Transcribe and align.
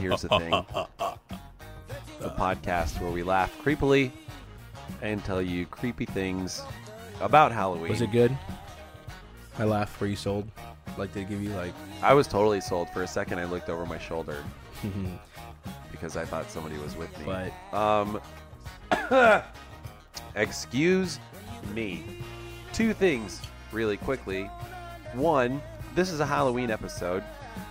Halloween, 0.00 0.12
everybody. 0.12 0.20
this 0.20 0.22
is 0.22 0.22
Here's 0.22 0.22
the 0.22 0.28
Thing, 0.38 0.50
the 2.20 2.30
podcast 2.30 3.00
where 3.00 3.10
we 3.10 3.22
laugh 3.22 3.52
creepily 3.62 4.10
and 5.00 5.24
tell 5.24 5.42
you 5.42 5.66
creepy 5.66 6.06
things 6.06 6.62
about 7.20 7.52
Halloween. 7.52 7.90
Was 7.90 8.00
it 8.00 8.12
good? 8.12 8.36
I 9.58 9.64
laughed. 9.64 10.00
Were 10.00 10.06
you 10.06 10.16
sold? 10.16 10.48
Like 10.96 11.12
they 11.12 11.24
give 11.24 11.42
you 11.42 11.50
like? 11.50 11.72
I 12.02 12.14
was 12.14 12.26
totally 12.26 12.60
sold. 12.60 12.88
For 12.90 13.02
a 13.02 13.06
second, 13.08 13.38
I 13.38 13.44
looked 13.44 13.68
over 13.68 13.86
my 13.86 13.98
shoulder 13.98 14.42
because 15.90 16.16
I 16.16 16.24
thought 16.24 16.50
somebody 16.50 16.76
was 16.78 16.96
with 16.96 17.16
me. 17.18 17.24
But 17.24 17.76
Um, 17.76 18.20
excuse 20.34 21.18
me. 21.74 22.02
Two 22.72 22.92
things 22.94 23.40
really 23.72 23.96
quickly. 23.96 24.44
One, 25.14 25.60
this 25.94 26.10
is 26.10 26.20
a 26.20 26.26
Halloween 26.26 26.70
episode, 26.70 27.22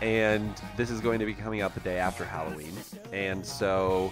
and 0.01 0.61
this 0.77 0.89
is 0.89 0.99
going 0.99 1.19
to 1.19 1.25
be 1.25 1.33
coming 1.33 1.61
out 1.61 1.73
the 1.73 1.79
day 1.81 1.97
after 1.97 2.25
Halloween, 2.25 2.73
and 3.13 3.45
so 3.45 4.11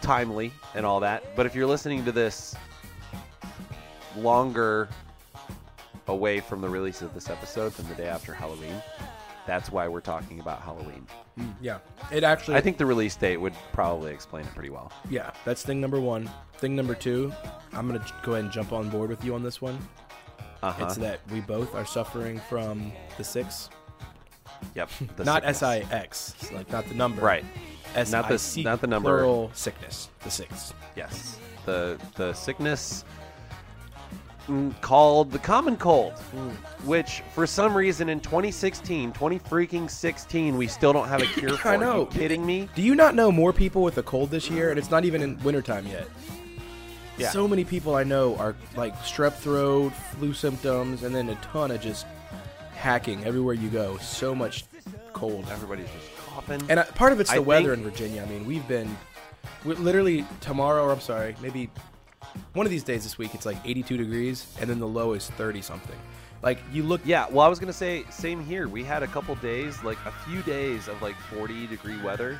timely 0.00 0.52
and 0.74 0.86
all 0.86 1.00
that. 1.00 1.24
But 1.36 1.46
if 1.46 1.54
you're 1.54 1.66
listening 1.66 2.04
to 2.04 2.12
this 2.12 2.54
longer 4.16 4.88
away 6.08 6.40
from 6.40 6.60
the 6.60 6.68
release 6.68 7.02
of 7.02 7.14
this 7.14 7.28
episode 7.30 7.72
than 7.72 7.88
the 7.88 7.94
day 7.94 8.08
after 8.08 8.32
Halloween, 8.32 8.82
that's 9.46 9.70
why 9.70 9.88
we're 9.88 10.00
talking 10.00 10.40
about 10.40 10.60
Halloween. 10.62 11.06
yeah, 11.60 11.78
it 12.12 12.22
actually. 12.24 12.56
I 12.56 12.60
think 12.60 12.76
the 12.76 12.86
release 12.86 13.16
date 13.16 13.38
would 13.38 13.54
probably 13.72 14.12
explain 14.12 14.44
it 14.44 14.54
pretty 14.54 14.70
well. 14.70 14.92
Yeah, 15.08 15.32
that's 15.44 15.62
thing 15.62 15.80
number 15.80 16.00
one. 16.00 16.30
Thing 16.58 16.76
number 16.76 16.94
two, 16.94 17.32
I'm 17.72 17.86
gonna 17.86 18.04
go 18.22 18.32
ahead 18.32 18.44
and 18.44 18.52
jump 18.52 18.72
on 18.72 18.90
board 18.90 19.10
with 19.10 19.24
you 19.24 19.34
on 19.34 19.42
this 19.42 19.60
one. 19.60 19.78
Uh-huh. 20.62 20.84
It's 20.84 20.96
that 20.96 21.20
we 21.32 21.40
both 21.40 21.74
are 21.74 21.86
suffering 21.86 22.38
from 22.48 22.92
the 23.16 23.24
six, 23.24 23.70
Yep. 24.74 24.90
not. 25.24 25.44
S 25.44 25.62
I 25.62 25.78
X, 25.90 26.34
like 26.52 26.70
not 26.70 26.86
the 26.88 26.94
number. 26.94 27.22
Right. 27.22 27.44
S 27.94 28.12
Not 28.12 28.28
the- 28.28 28.62
not 28.62 28.80
the 28.80 28.86
number. 28.86 29.10
Plural 29.18 29.50
sickness. 29.54 30.10
The 30.22 30.30
six. 30.30 30.72
Yes. 30.96 31.38
The 31.66 31.98
the 32.14 32.32
sickness 32.34 33.04
mm, 34.46 34.78
called 34.80 35.32
the 35.32 35.38
common 35.38 35.76
cold, 35.76 36.12
which 36.84 37.22
for 37.34 37.46
some 37.46 37.76
reason 37.76 38.08
in 38.08 38.20
2016, 38.20 39.12
20 39.12 39.38
freaking 39.40 39.90
16, 39.90 40.56
we 40.56 40.66
still 40.66 40.92
don't 40.92 41.08
have 41.08 41.20
a 41.22 41.26
cure 41.26 41.56
for. 41.56 41.68
I 41.68 41.74
Are 41.74 41.78
know. 41.78 42.00
you 42.00 42.06
kidding 42.06 42.46
me? 42.46 42.68
Do 42.74 42.82
you 42.82 42.94
not 42.94 43.14
know 43.14 43.32
more 43.32 43.52
people 43.52 43.82
with 43.82 43.98
a 43.98 44.02
cold 44.02 44.30
this 44.30 44.48
year? 44.48 44.70
And 44.70 44.78
it's 44.78 44.90
not 44.90 45.04
even 45.04 45.20
in 45.22 45.38
wintertime 45.42 45.86
yet. 45.86 46.06
Yeah. 47.18 47.30
So 47.30 47.46
many 47.46 47.64
people 47.64 47.96
I 47.96 48.04
know 48.04 48.34
are 48.36 48.54
like 48.76 48.96
strep 49.00 49.34
throat, 49.34 49.90
flu 50.16 50.32
symptoms, 50.32 51.02
and 51.02 51.14
then 51.14 51.28
a 51.28 51.34
ton 51.36 51.70
of 51.70 51.80
just 51.80 52.06
hacking 52.84 53.22
everywhere 53.24 53.54
you 53.54 53.68
go. 53.68 53.96
So 53.98 54.34
much 54.34 54.64
cold. 55.12 55.46
Everybody's 55.50 55.86
just 55.90 56.16
coughing. 56.26 56.62
And 56.68 56.80
uh, 56.80 56.84
part 56.86 57.12
of 57.12 57.20
it's 57.20 57.30
the 57.30 57.36
I 57.36 57.40
weather 57.40 57.74
in 57.74 57.82
Virginia. 57.82 58.22
I 58.22 58.26
mean, 58.26 58.46
we've 58.46 58.66
been 58.66 58.96
we 59.64 59.74
literally 59.74 60.24
tomorrow, 60.40 60.84
or 60.84 60.92
I'm 60.92 61.00
sorry, 61.00 61.36
maybe 61.42 61.70
one 62.54 62.64
of 62.66 62.70
these 62.70 62.82
days 62.82 63.02
this 63.04 63.18
week, 63.18 63.34
it's 63.34 63.44
like 63.46 63.58
82 63.64 63.96
degrees, 63.98 64.46
and 64.60 64.68
then 64.68 64.78
the 64.78 64.88
low 64.88 65.12
is 65.12 65.28
30 65.30 65.60
something. 65.62 65.96
Like 66.42 66.58
you 66.72 66.82
look, 66.82 67.02
yeah, 67.04 67.26
well, 67.30 67.44
I 67.44 67.48
was 67.48 67.58
gonna 67.58 67.72
say 67.72 68.04
same 68.10 68.42
here. 68.42 68.66
We 68.66 68.82
had 68.82 69.02
a 69.02 69.06
couple 69.06 69.34
days, 69.36 69.82
like 69.84 69.98
a 70.06 70.12
few 70.26 70.40
days 70.42 70.88
of 70.88 71.00
like 71.02 71.14
40 71.34 71.66
degree 71.66 72.00
weather, 72.02 72.38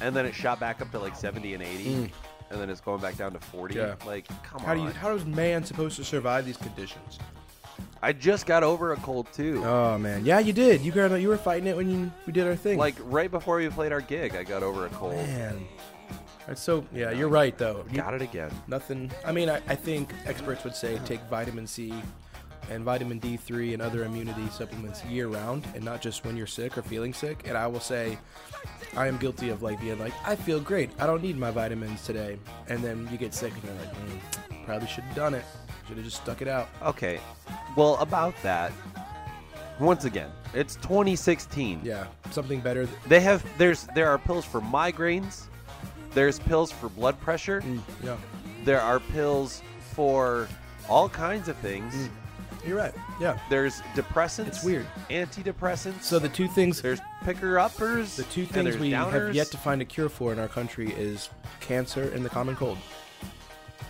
and 0.00 0.14
then 0.14 0.26
it 0.26 0.34
shot 0.34 0.58
back 0.58 0.82
up 0.82 0.90
to 0.90 0.98
like 0.98 1.14
70 1.14 1.54
and 1.54 1.62
80, 1.62 1.84
Mm. 1.84 2.10
and 2.50 2.60
then 2.60 2.68
it's 2.68 2.80
going 2.80 3.00
back 3.00 3.16
down 3.16 3.32
to 3.34 3.38
40. 3.38 3.76
Yeah. 3.76 3.94
Like, 4.04 4.26
come 4.42 4.60
how 4.62 4.72
on. 4.72 4.78
do 4.78 4.82
you, 4.84 4.90
how 4.90 5.14
is 5.14 5.24
man 5.24 5.62
supposed 5.64 5.94
to 5.96 6.04
survive 6.04 6.46
these 6.46 6.56
conditions? 6.56 7.20
I 8.02 8.12
just 8.12 8.46
got 8.46 8.62
over 8.62 8.92
a 8.92 8.96
cold 8.96 9.32
too. 9.32 9.62
Oh 9.64 9.98
man, 9.98 10.24
yeah, 10.24 10.38
you 10.38 10.52
did. 10.52 10.80
You 10.82 10.92
got 10.92 11.10
you 11.20 11.28
were 11.28 11.36
fighting 11.36 11.66
it 11.66 11.76
when 11.76 11.90
you, 11.90 12.12
we 12.26 12.32
did 12.32 12.46
our 12.46 12.56
thing. 12.56 12.78
Like 12.78 12.94
right 13.04 13.30
before 13.30 13.56
we 13.56 13.68
played 13.68 13.92
our 13.92 14.00
gig, 14.00 14.34
I 14.36 14.44
got 14.44 14.62
over 14.62 14.86
a 14.86 14.88
cold. 14.90 15.14
man, 15.14 15.66
that's 16.46 16.62
so. 16.62 16.84
Yeah, 16.92 17.10
you're 17.10 17.28
right 17.28 17.56
though. 17.58 17.84
You- 17.90 17.96
Got 18.00 18.14
it 18.14 18.22
again. 18.22 18.50
Nothing. 18.68 19.10
I 19.24 19.32
mean, 19.32 19.50
I, 19.50 19.56
I 19.68 19.74
think 19.74 20.12
experts 20.26 20.62
would 20.64 20.74
say 20.76 21.00
take 21.04 21.20
vitamin 21.24 21.66
C 21.66 21.92
and 22.70 22.84
vitamin 22.84 23.18
D3 23.18 23.72
and 23.72 23.80
other 23.82 24.04
immunity 24.04 24.46
supplements 24.50 25.02
year 25.06 25.26
round 25.26 25.66
and 25.74 25.82
not 25.82 26.02
just 26.02 26.24
when 26.26 26.36
you're 26.36 26.46
sick 26.46 26.76
or 26.76 26.82
feeling 26.82 27.14
sick. 27.14 27.44
And 27.46 27.56
I 27.56 27.66
will 27.66 27.80
say, 27.80 28.18
I 28.94 29.06
am 29.08 29.16
guilty 29.16 29.48
of 29.48 29.62
like 29.62 29.80
being 29.80 29.98
like, 29.98 30.12
I 30.26 30.36
feel 30.36 30.60
great. 30.60 30.90
I 31.00 31.06
don't 31.06 31.22
need 31.22 31.38
my 31.38 31.50
vitamins 31.50 32.04
today. 32.04 32.38
And 32.68 32.80
then 32.84 33.08
you 33.10 33.16
get 33.16 33.32
sick 33.32 33.54
and 33.54 33.64
you're 33.64 33.72
like, 33.74 33.94
mm, 33.94 34.64
probably 34.66 34.86
should 34.86 35.04
have 35.04 35.16
done 35.16 35.32
it. 35.34 35.44
Should 35.88 35.96
have 35.96 36.04
just 36.04 36.18
stuck 36.22 36.42
it 36.42 36.48
out. 36.48 36.68
Okay. 36.82 37.18
Well, 37.76 37.96
about 37.96 38.34
that, 38.42 38.72
once 39.80 40.04
again, 40.04 40.30
it's 40.54 40.74
2016. 40.76 41.80
Yeah, 41.82 42.06
something 42.30 42.60
better. 42.60 42.86
th- 42.86 42.98
They 43.06 43.20
have 43.20 43.44
there's 43.58 43.86
there 43.94 44.08
are 44.08 44.18
pills 44.18 44.44
for 44.44 44.60
migraines. 44.60 45.44
There's 46.12 46.38
pills 46.40 46.70
for 46.70 46.88
blood 46.90 47.18
pressure. 47.20 47.60
mm, 47.62 47.80
yeah, 48.02 48.16
There 48.64 48.80
are 48.80 48.98
pills 49.00 49.62
for 49.92 50.48
all 50.88 51.08
kinds 51.08 51.48
of 51.48 51.56
things. 51.58 51.94
Mm. 51.94 52.08
you're 52.66 52.76
right. 52.78 52.94
Yeah. 53.20 53.38
There's 53.50 53.80
depressants. 53.94 54.46
It's 54.48 54.64
weird. 54.64 54.86
Antidepressants. 55.10 56.02
So 56.02 56.18
the 56.18 56.28
two 56.28 56.48
things 56.48 56.80
there's 56.82 57.00
picker 57.24 57.58
uppers. 57.58 58.16
The 58.16 58.22
two 58.24 58.44
things 58.46 58.76
we 58.78 58.90
have 58.92 59.34
yet 59.34 59.46
to 59.52 59.56
find 59.58 59.80
a 59.80 59.84
cure 59.84 60.08
for 60.08 60.32
in 60.32 60.38
our 60.38 60.48
country 60.48 60.92
is 60.92 61.28
cancer 61.60 62.10
and 62.14 62.24
the 62.24 62.30
common 62.30 62.56
cold. 62.56 62.78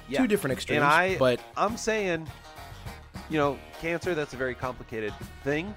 Yeah. 0.09 0.21
Two 0.23 0.27
different 0.29 0.53
extremes, 0.53 0.77
And 0.83 0.85
I, 0.85 1.17
but 1.19 1.41
I'm 1.57 1.77
saying, 1.77 2.27
you 3.31 3.37
know, 3.39 3.59
cancer. 3.81 4.15
That's 4.15 4.33
a 4.35 4.37
very 4.37 4.55
complicated 4.55 5.13
thing, 5.45 5.75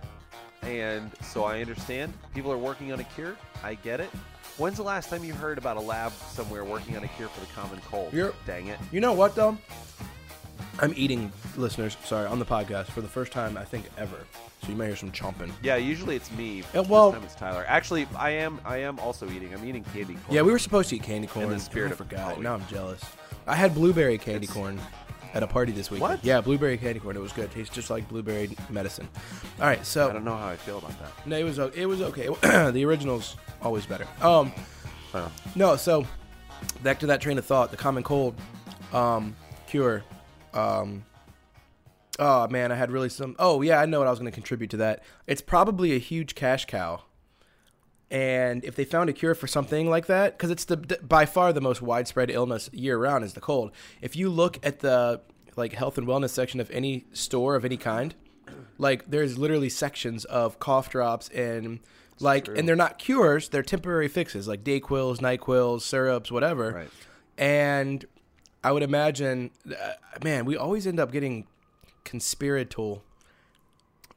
and 0.61 1.11
so 1.21 1.43
I 1.43 1.59
understand 1.61 2.13
people 2.33 2.51
are 2.51 2.57
working 2.57 2.91
on 2.93 2.99
a 2.99 3.03
cure. 3.03 3.35
I 3.63 3.75
get 3.75 3.99
it. 3.99 4.09
When's 4.57 4.77
the 4.77 4.83
last 4.83 5.09
time 5.09 5.23
you 5.23 5.33
heard 5.33 5.57
about 5.57 5.77
a 5.77 5.81
lab 5.81 6.11
somewhere 6.13 6.63
working 6.63 6.95
on 6.97 7.03
a 7.03 7.07
cure 7.09 7.27
for 7.29 7.39
the 7.39 7.51
common 7.53 7.79
cold? 7.89 8.13
You're- 8.13 8.33
Dang 8.45 8.67
it! 8.67 8.77
you 8.91 8.99
know 9.01 9.13
what 9.13 9.35
though? 9.35 9.57
I'm 10.79 10.93
eating, 10.95 11.31
listeners. 11.57 11.97
Sorry, 12.05 12.25
on 12.27 12.39
the 12.39 12.45
podcast 12.45 12.85
for 12.87 13.01
the 13.01 13.07
first 13.07 13.31
time 13.31 13.57
I 13.57 13.65
think 13.65 13.85
ever. 13.97 14.15
So 14.63 14.69
you 14.69 14.75
may 14.75 14.87
hear 14.87 14.95
some 14.95 15.11
chomping. 15.11 15.51
Yeah, 15.63 15.75
usually 15.75 16.15
it's 16.15 16.31
me. 16.31 16.63
Yeah, 16.73 16.81
well- 16.81 17.11
this 17.11 17.19
time 17.19 17.25
it's 17.25 17.35
Tyler. 17.35 17.65
Actually, 17.67 18.07
I 18.15 18.29
am. 18.31 18.59
I 18.63 18.77
am 18.77 18.97
also 18.99 19.29
eating. 19.29 19.53
I'm 19.53 19.65
eating 19.65 19.83
candy 19.85 20.13
corn. 20.13 20.25
Yeah, 20.35 20.41
we 20.43 20.51
were 20.51 20.59
supposed 20.59 20.89
to 20.89 20.95
eat 20.95 21.03
candy 21.03 21.27
corn. 21.27 21.45
In 21.45 21.51
the 21.51 21.59
spirit 21.59 21.89
I 21.89 21.91
of 21.91 21.97
forgot. 21.97 22.19
Halloween. 22.19 22.43
Now 22.43 22.53
I'm 22.55 22.67
jealous. 22.67 23.03
I 23.51 23.55
had 23.55 23.73
blueberry 23.75 24.17
candy 24.17 24.45
It's- 24.45 24.53
corn 24.53 24.79
at 25.33 25.43
a 25.43 25.47
party 25.47 25.71
this 25.71 25.91
week. 25.91 26.01
What? 26.01 26.23
Yeah, 26.23 26.41
blueberry 26.41 26.77
candy 26.77 26.99
corn. 26.99 27.15
It 27.15 27.21
was 27.21 27.31
good. 27.33 27.51
Tastes 27.51 27.73
just 27.73 27.89
like 27.89 28.07
blueberry 28.09 28.55
medicine. 28.69 29.07
All 29.59 29.65
right, 29.67 29.85
so 29.85 30.09
I 30.09 30.13
don't 30.13 30.23
know 30.25 30.35
how 30.37 30.47
I 30.47 30.55
feel 30.55 30.77
about 30.77 30.97
that. 30.99 31.11
No, 31.27 31.37
it 31.37 31.43
was 31.43 31.59
it 31.59 31.85
was 31.85 32.01
okay. 32.01 32.27
the 32.71 32.85
original's 32.85 33.35
always 33.61 33.85
better. 33.85 34.07
Um, 34.21 34.51
Oh. 35.13 35.29
no, 35.55 35.75
so 35.75 36.05
back 36.83 36.99
to 36.99 37.07
that 37.07 37.19
train 37.19 37.37
of 37.37 37.45
thought. 37.45 37.69
The 37.71 37.77
common 37.77 38.01
cold 38.03 38.33
um, 38.93 39.35
cure. 39.67 40.03
Um, 40.53 41.03
oh 42.19 42.47
man, 42.47 42.71
I 42.71 42.75
had 42.75 42.91
really 42.91 43.09
some. 43.09 43.35
Oh 43.39 43.61
yeah, 43.61 43.81
I 43.81 43.85
know 43.85 43.99
what 43.99 44.07
I 44.07 44.11
was 44.11 44.19
going 44.19 44.31
to 44.31 44.35
contribute 44.35 44.69
to 44.71 44.77
that. 44.77 45.03
It's 45.27 45.41
probably 45.41 45.93
a 45.93 45.99
huge 45.99 46.33
cash 46.35 46.65
cow. 46.65 47.01
And 48.11 48.65
if 48.65 48.75
they 48.75 48.83
found 48.83 49.09
a 49.09 49.13
cure 49.13 49.33
for 49.33 49.47
something 49.47 49.89
like 49.89 50.07
that, 50.07 50.37
because 50.37 50.51
it's 50.51 50.65
the 50.65 50.77
by 51.01 51.25
far 51.25 51.53
the 51.53 51.61
most 51.61 51.81
widespread 51.81 52.29
illness 52.29 52.69
year 52.73 52.97
round 52.97 53.23
is 53.23 53.33
the 53.33 53.39
cold. 53.39 53.71
If 54.01 54.17
you 54.17 54.29
look 54.29 54.59
at 54.63 54.79
the 54.79 55.21
like 55.55 55.71
health 55.71 55.97
and 55.97 56.05
wellness 56.05 56.31
section 56.31 56.59
of 56.59 56.69
any 56.71 57.05
store 57.13 57.55
of 57.55 57.63
any 57.63 57.77
kind, 57.77 58.13
like 58.77 59.09
there's 59.09 59.37
literally 59.37 59.69
sections 59.69 60.25
of 60.25 60.59
cough 60.59 60.89
drops 60.89 61.29
and 61.29 61.79
like 62.19 62.45
true. 62.45 62.55
and 62.55 62.67
they're 62.67 62.75
not 62.75 62.99
cures, 62.99 63.47
they're 63.47 63.63
temporary 63.63 64.09
fixes 64.09 64.45
like 64.45 64.61
Dayquils, 64.65 65.19
Nyquils, 65.19 65.81
syrups, 65.81 66.29
whatever. 66.29 66.71
Right. 66.71 66.89
And 67.37 68.03
I 68.61 68.73
would 68.73 68.83
imagine, 68.83 69.51
uh, 69.69 69.93
man, 70.21 70.43
we 70.43 70.57
always 70.57 70.85
end 70.85 70.99
up 70.99 71.13
getting 71.13 71.47
conspiratorial 72.03 73.03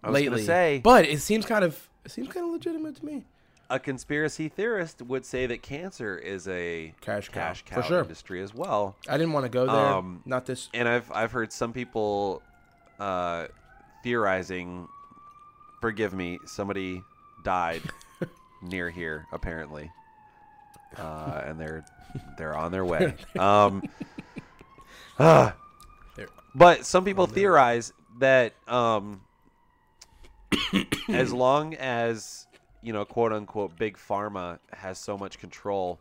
I 0.02 0.10
was 0.10 0.14
lately. 0.14 0.42
say, 0.42 0.80
but 0.82 1.04
it 1.06 1.20
seems 1.20 1.46
kind 1.46 1.64
of 1.64 1.88
it 2.04 2.10
seems 2.10 2.26
kind 2.26 2.44
of 2.44 2.52
legitimate 2.52 2.96
to 2.96 3.04
me. 3.06 3.24
A 3.74 3.78
conspiracy 3.80 4.48
theorist 4.48 5.02
would 5.02 5.26
say 5.26 5.46
that 5.46 5.60
cancer 5.60 6.16
is 6.16 6.46
a 6.46 6.94
Cash 7.00 7.28
cow, 7.30 7.48
cash 7.48 7.64
cow 7.66 7.82
sure. 7.82 8.02
industry 8.02 8.40
as 8.40 8.54
well. 8.54 8.94
I 9.08 9.18
didn't 9.18 9.32
want 9.32 9.46
to 9.46 9.50
go 9.50 9.66
there. 9.66 9.74
Um, 9.74 10.22
not 10.24 10.46
this. 10.46 10.68
And 10.72 10.88
I've 10.88 11.10
I've 11.10 11.32
heard 11.32 11.52
some 11.52 11.72
people 11.72 12.40
uh, 13.00 13.48
theorizing. 14.04 14.86
Forgive 15.80 16.14
me, 16.14 16.38
somebody 16.46 17.02
died 17.44 17.82
near 18.62 18.90
here 18.90 19.26
apparently, 19.32 19.90
uh, 20.96 21.42
and 21.44 21.60
they're 21.60 21.84
they're 22.38 22.56
on 22.56 22.70
their 22.70 22.84
way. 22.92 23.14
Um. 23.36 23.82
They're 25.18 25.54
but 26.54 26.86
some 26.86 27.04
people 27.04 27.26
theorize 27.26 27.92
that 28.20 28.54
um, 28.68 29.20
as 31.08 31.32
long 31.32 31.74
as 31.74 32.46
you 32.84 32.92
know, 32.92 33.04
quote 33.04 33.32
unquote, 33.32 33.76
big 33.76 33.96
pharma 33.96 34.58
has 34.72 34.98
so 34.98 35.16
much 35.18 35.38
control, 35.38 35.98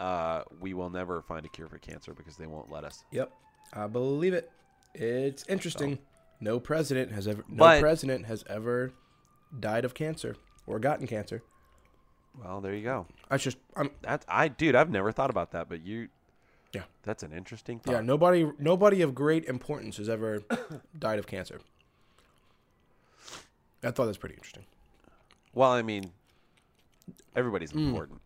uh, 0.00 0.42
we 0.60 0.74
will 0.74 0.90
never 0.90 1.22
find 1.22 1.44
a 1.46 1.48
cure 1.48 1.68
for 1.68 1.78
cancer 1.78 2.12
because 2.14 2.36
they 2.36 2.46
won't 2.46 2.70
let 2.70 2.84
us. 2.84 3.04
Yep, 3.12 3.32
I 3.72 3.86
believe 3.86 4.34
it. 4.34 4.50
It's 4.94 5.44
interesting. 5.48 5.98
No 6.40 6.60
president 6.60 7.12
has 7.12 7.26
ever. 7.26 7.44
No 7.48 7.56
But- 7.56 7.80
president 7.80 8.26
has 8.26 8.44
ever 8.48 8.92
died 9.58 9.84
of 9.84 9.94
cancer. 9.94 10.36
or 10.66 10.78
gotten 10.80 11.06
cancer. 11.06 11.42
Well, 12.42 12.60
there 12.60 12.74
you 12.74 12.82
go. 12.82 13.06
I 13.30 13.36
just 13.38 13.56
I'm 13.76 13.90
That 14.02 14.24
I, 14.28 14.48
dude, 14.48 14.74
I've 14.74 14.90
never 14.90 15.12
thought 15.12 15.30
about 15.30 15.52
that, 15.52 15.68
but 15.68 15.80
you, 15.86 16.08
Yeah. 16.72 16.82
that's 17.04 17.22
an 17.22 17.32
interesting 17.32 17.78
thought. 17.78 17.92
yeah. 17.92 18.00
Nobody 18.00 18.50
nobody 18.58 19.00
of 19.00 19.14
great 19.14 19.44
importance 19.44 19.96
has 19.98 20.08
ever 20.08 20.42
died 20.98 21.18
of 21.20 21.26
cancer. 21.26 21.60
I 23.84 23.90
thought 23.92 24.06
that's 24.06 24.18
pretty 24.18 24.34
interesting. 24.34 24.64
Well, 25.56 25.70
I 25.72 25.80
mean, 25.80 26.12
everybody's 27.34 27.70
Hmm. 27.72 27.88
important. 27.88 28.20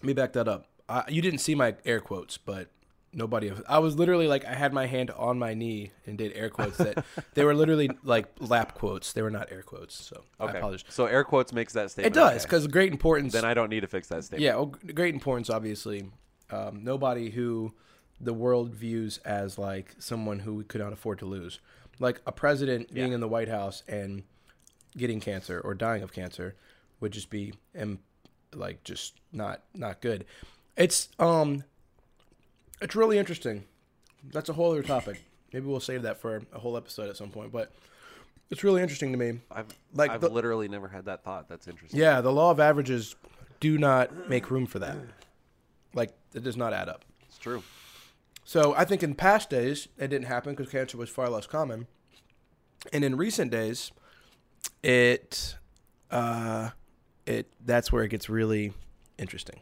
Let 0.00 0.04
me 0.06 0.12
back 0.12 0.32
that 0.34 0.46
up. 0.46 0.66
I, 0.88 1.02
you 1.08 1.20
didn't 1.20 1.40
see 1.40 1.56
my 1.56 1.74
air 1.84 1.98
quotes, 2.00 2.38
but 2.38 2.68
nobody. 3.12 3.50
I 3.68 3.78
was 3.80 3.96
literally 3.98 4.28
like 4.28 4.44
I 4.44 4.54
had 4.54 4.72
my 4.72 4.86
hand 4.86 5.10
on 5.10 5.36
my 5.36 5.52
knee 5.52 5.90
and 6.06 6.16
did 6.16 6.32
air 6.36 6.48
quotes 6.48 6.76
that 6.78 7.04
they 7.34 7.42
were 7.44 7.54
literally 7.54 7.90
like 8.04 8.26
lap 8.38 8.74
quotes. 8.74 9.12
They 9.12 9.22
were 9.22 9.32
not 9.32 9.50
air 9.50 9.62
quotes. 9.62 9.96
So 10.00 10.22
I 10.38 10.44
Okay. 10.44 10.58
apologize. 10.58 10.84
So 10.88 11.06
air 11.06 11.24
quotes 11.24 11.52
makes 11.52 11.72
that 11.72 11.90
statement. 11.90 12.14
It 12.14 12.18
does 12.18 12.32
okay. 12.36 12.42
because 12.44 12.68
great 12.68 12.92
importance. 12.92 13.32
Then 13.32 13.44
I 13.44 13.52
don't 13.52 13.68
need 13.68 13.80
to 13.80 13.88
fix 13.88 14.06
that 14.08 14.22
statement. 14.22 14.44
yeah, 14.44 14.54
well, 14.54 14.66
great 14.94 15.12
importance. 15.14 15.50
Obviously, 15.50 16.08
um, 16.50 16.84
nobody 16.84 17.30
who 17.30 17.74
the 18.20 18.32
world 18.32 18.74
views 18.74 19.18
as 19.24 19.58
like 19.58 19.94
someone 19.98 20.38
who 20.40 20.54
we 20.54 20.62
could 20.64 20.80
not 20.80 20.92
afford 20.92 21.18
to 21.18 21.26
lose, 21.26 21.58
like 21.98 22.20
a 22.26 22.32
president 22.32 22.94
being 22.94 23.12
in 23.12 23.20
the 23.20 23.28
White 23.28 23.48
House 23.48 23.82
and 23.88 24.22
getting 24.96 25.18
cancer 25.20 25.60
or 25.60 25.74
dying 25.74 26.02
of 26.02 26.12
cancer, 26.12 26.54
would 27.00 27.12
just 27.12 27.30
be 27.30 27.52
um, 27.78 27.98
like 28.54 28.82
just 28.84 29.20
not 29.32 29.62
not 29.74 30.00
good. 30.00 30.24
It's 30.76 31.08
um, 31.18 31.64
it's 32.80 32.94
really 32.94 33.18
interesting. 33.18 33.64
That's 34.32 34.48
a 34.48 34.52
whole 34.52 34.72
other 34.72 34.82
topic. 34.82 35.22
Maybe 35.52 35.66
we'll 35.66 35.80
save 35.80 36.02
that 36.02 36.18
for 36.20 36.42
a 36.52 36.58
whole 36.58 36.76
episode 36.76 37.08
at 37.08 37.16
some 37.16 37.30
point. 37.30 37.52
But 37.52 37.72
it's 38.50 38.62
really 38.64 38.82
interesting 38.82 39.12
to 39.12 39.18
me. 39.18 39.40
I've 39.50 39.66
Like 39.94 40.10
I've 40.10 40.20
the- 40.20 40.28
literally 40.28 40.68
never 40.68 40.88
had 40.88 41.04
that 41.06 41.22
thought. 41.24 41.48
That's 41.48 41.68
interesting. 41.68 41.98
Yeah, 41.98 42.20
the 42.20 42.32
law 42.32 42.50
of 42.50 42.60
averages 42.60 43.14
do 43.60 43.78
not 43.78 44.28
make 44.28 44.50
room 44.50 44.66
for 44.66 44.78
that. 44.80 44.96
Like 45.94 46.12
it 46.34 46.42
does 46.44 46.56
not 46.56 46.72
add 46.72 46.88
up. 46.88 47.04
It's 47.28 47.38
true. 47.38 47.62
So 48.44 48.74
I 48.76 48.84
think 48.84 49.02
in 49.02 49.14
past 49.14 49.48
days 49.50 49.88
it 49.98 50.08
didn't 50.08 50.26
happen 50.26 50.54
because 50.54 50.70
cancer 50.70 50.96
was 50.98 51.08
far 51.08 51.28
less 51.30 51.46
common, 51.46 51.86
and 52.92 53.02
in 53.02 53.16
recent 53.16 53.50
days, 53.50 53.90
it, 54.82 55.56
uh, 56.10 56.70
it 57.26 57.46
that's 57.64 57.92
where 57.92 58.04
it 58.04 58.08
gets 58.08 58.28
really 58.28 58.72
interesting. 59.18 59.60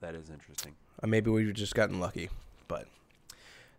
That 0.00 0.14
is 0.14 0.30
interesting. 0.30 0.74
Uh, 1.02 1.08
maybe 1.08 1.30
we've 1.30 1.52
just 1.52 1.74
gotten 1.74 2.00
lucky, 2.00 2.30
but 2.68 2.86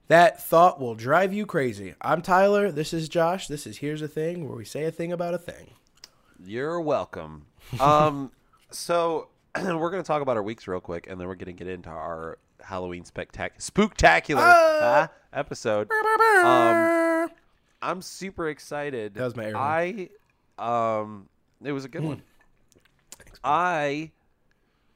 that 0.08 0.42
thought 0.42 0.80
will 0.80 0.96
drive 0.96 1.34
you 1.34 1.46
crazy. 1.46 1.96
I'm 2.02 2.22
Tyler. 2.22 2.72
This 2.72 2.94
is 2.94 3.10
Josh. 3.10 3.48
This 3.48 3.66
is 3.66 3.78
here's 3.78 4.02
a 4.02 4.08
thing 4.08 4.48
where 4.48 4.58
we 4.58 4.66
say 4.66 4.84
a 4.84 4.92
thing 4.92 5.12
about 5.12 5.34
a 5.34 5.38
thing. 5.38 5.72
You're 6.44 6.82
welcome. 6.82 7.46
Um, 7.80 8.32
so 8.72 9.28
we're 9.64 9.92
gonna 9.92 10.02
talk 10.02 10.24
about 10.24 10.38
our 10.38 10.44
weeks 10.44 10.68
real 10.68 10.80
quick, 10.80 11.08
and 11.08 11.22
then 11.22 11.28
we're 11.28 11.36
gonna 11.36 11.54
get 11.54 11.68
into 11.68 11.90
our 11.90 12.40
Halloween 12.62 13.04
spectac 13.04 13.52
spooktacular 13.60 14.40
ah, 14.42 15.10
episode. 15.34 15.92
Um, 15.92 17.30
I'm 17.82 18.02
super 18.02 18.50
excited. 18.50 19.14
That 19.14 19.24
was 19.24 19.36
my 19.36 19.46
air 19.46 19.58
I, 19.58 20.10
um, 20.58 21.30
it 21.64 21.72
was 21.72 21.86
a 21.86 21.88
Hmm. 21.88 21.92
good 21.92 22.04
one. 22.04 22.22
I, 23.44 24.12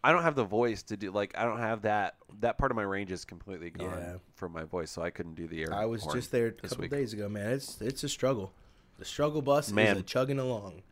I 0.04 0.12
don't 0.12 0.24
have 0.24 0.36
the 0.36 0.44
voice 0.44 0.83
to 0.83 0.98
do 0.98 1.12
like 1.12 1.33
I 1.38 1.44
don't 1.45 1.60
have 1.60 1.83
that 1.83 2.15
that 2.42 2.57
part 2.57 2.71
of 2.71 2.75
my 2.75 2.83
range 2.83 3.12
is 3.12 3.24
completely 3.25 3.69
gone 3.69 3.98
Yeah. 3.98 4.15
from 4.36 4.51
my 4.51 4.63
voice, 4.63 4.92
so 4.92 5.01
I 5.01 5.10
couldn't 5.12 5.36
do 5.36 5.48
the 5.48 5.62
air. 5.63 5.74
I 5.74 5.86
was 5.86 6.04
horn 6.04 6.15
just 6.18 6.31
there 6.31 6.48
a 6.48 6.51
this 6.51 6.71
couple 6.71 6.81
week. 6.83 6.92
days 6.92 7.13
ago, 7.13 7.30
man. 7.30 7.51
It's 7.54 7.80
it's 7.81 8.04
a 8.04 8.10
struggle. 8.10 8.51
The 9.00 9.06
struggle 9.06 9.42
bus 9.42 9.71
Man. 9.71 9.95
is 9.95 10.01
a 10.01 10.04
chugging 10.06 10.39
along. 10.39 10.83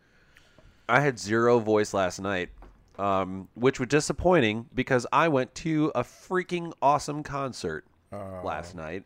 I 0.90 1.00
had 1.02 1.20
zero 1.20 1.60
voice 1.60 1.94
last 1.94 2.20
night, 2.20 2.50
um, 2.98 3.48
which 3.54 3.80
was 3.80 3.88
disappointing 3.90 4.68
because 4.74 5.06
I 5.14 5.28
went 5.28 5.54
to 5.56 5.92
a 5.94 6.04
freaking 6.04 6.74
awesome 6.82 7.24
concert 7.24 7.86
last 8.12 8.76
night. 8.76 9.04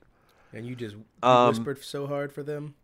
And 0.54 0.66
you 0.66 0.76
just 0.76 0.96
you 0.96 1.04
Um, 1.22 1.50
whispered 1.50 1.84
so 1.84 2.08
hard 2.08 2.32
for 2.32 2.42
them. 2.44 2.76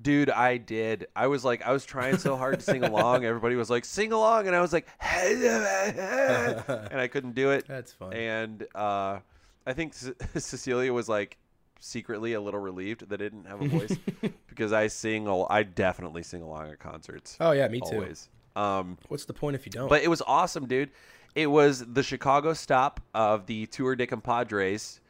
Dude, 0.00 0.30
I 0.30 0.56
did. 0.56 1.06
I 1.14 1.26
was 1.26 1.44
like, 1.44 1.62
I 1.66 1.72
was 1.72 1.84
trying 1.84 2.16
so 2.18 2.36
hard 2.36 2.58
to 2.58 2.64
sing 2.64 2.82
along. 2.82 3.24
Everybody 3.26 3.56
was 3.56 3.68
like, 3.70 3.84
sing 3.84 4.12
along. 4.12 4.46
And 4.46 4.56
I 4.56 4.60
was 4.60 4.72
like, 4.72 4.86
and 5.02 7.00
I 7.00 7.08
couldn't 7.08 7.34
do 7.34 7.50
it. 7.50 7.66
That's 7.68 7.92
fun. 7.92 8.12
And 8.12 8.66
uh, 8.74 9.18
I 9.66 9.72
think 9.74 9.94
Ce- 9.94 10.12
Cecilia 10.36 10.92
was 10.92 11.08
like 11.08 11.36
secretly 11.80 12.32
a 12.34 12.40
little 12.40 12.60
relieved 12.60 13.08
that 13.08 13.20
I 13.20 13.24
didn't 13.24 13.44
have 13.46 13.60
a 13.60 13.68
voice 13.68 13.96
because 14.48 14.72
I 14.72 14.86
sing, 14.86 15.26
al- 15.26 15.46
I 15.50 15.62
definitely 15.62 16.22
sing 16.22 16.42
along 16.42 16.70
at 16.70 16.78
concerts. 16.78 17.36
Oh 17.40 17.52
yeah, 17.52 17.68
me 17.68 17.80
too. 17.80 17.96
always. 17.96 18.28
Um, 18.56 18.98
What's 19.08 19.24
the 19.24 19.34
point 19.34 19.56
if 19.56 19.66
you 19.66 19.72
don't? 19.72 19.88
But 19.88 20.02
it 20.02 20.08
was 20.08 20.22
awesome, 20.26 20.66
dude. 20.66 20.90
It 21.34 21.46
was 21.46 21.84
the 21.86 22.02
Chicago 22.02 22.52
stop 22.52 23.00
of 23.14 23.46
the 23.46 23.66
Tour 23.66 23.96
de 23.96 24.06
Compadres, 24.06 25.00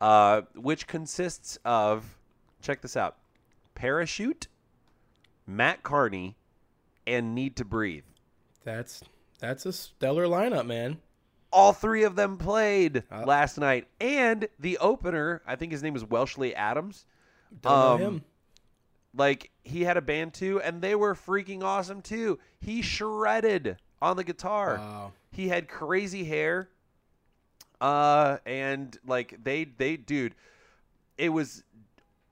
uh, 0.00 0.42
which 0.54 0.86
consists 0.86 1.58
of, 1.64 2.16
check 2.62 2.80
this 2.80 2.96
out, 2.96 3.16
Parachute, 3.76 4.48
Matt 5.46 5.84
Kearney, 5.84 6.36
and 7.06 7.34
Need 7.34 7.54
to 7.56 7.64
Breathe. 7.64 8.02
that's 8.64 9.04
that's 9.38 9.64
a 9.66 9.72
stellar 9.72 10.24
lineup, 10.26 10.66
man. 10.66 10.98
All 11.52 11.72
three 11.72 12.02
of 12.02 12.16
them 12.16 12.36
played 12.38 13.04
Uh, 13.12 13.24
last 13.24 13.56
night. 13.58 13.86
And 14.00 14.48
the 14.58 14.78
opener, 14.78 15.42
I 15.46 15.54
think 15.56 15.70
his 15.72 15.82
name 15.82 15.94
is 15.94 16.04
Welshly 16.04 16.54
Adams. 16.54 17.04
Don't 17.62 17.72
Um, 17.72 18.00
know 18.00 18.06
him. 18.08 18.24
Like, 19.14 19.50
he 19.62 19.84
had 19.84 19.96
a 19.96 20.02
band 20.02 20.34
too, 20.34 20.60
and 20.60 20.82
they 20.82 20.94
were 20.94 21.14
freaking 21.14 21.62
awesome 21.62 22.02
too. 22.02 22.38
He 22.60 22.82
shredded 22.82 23.76
on 24.02 24.16
the 24.16 24.24
guitar. 24.24 24.76
Wow. 24.78 25.12
He 25.30 25.48
had 25.48 25.68
crazy 25.68 26.24
hair. 26.24 26.68
Uh 27.80 28.38
and 28.46 28.98
like 29.06 29.36
they 29.44 29.64
they 29.64 29.96
dude, 29.98 30.34
it 31.18 31.28
was 31.28 31.62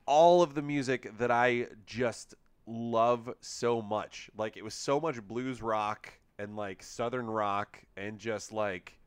all 0.06 0.42
of 0.42 0.54
the 0.54 0.62
music 0.62 1.16
that 1.18 1.30
I 1.30 1.66
just 1.87 2.34
love 2.66 3.32
so 3.40 3.80
much. 3.82 4.30
Like 4.37 4.56
it 4.56 4.64
was 4.64 4.75
so 4.75 5.00
much 5.00 5.20
blues 5.23 5.62
rock 5.62 6.12
and 6.38 6.56
like 6.56 6.82
southern 6.82 7.26
rock 7.26 7.82
and 7.96 8.18
just 8.18 8.52
like 8.52 8.99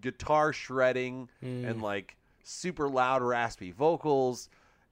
guitar 0.00 0.52
shredding 0.52 1.28
Mm. 1.44 1.68
and 1.68 1.82
like 1.82 2.16
super 2.42 2.88
loud 2.88 3.22
raspy 3.22 3.70
vocals 3.70 4.48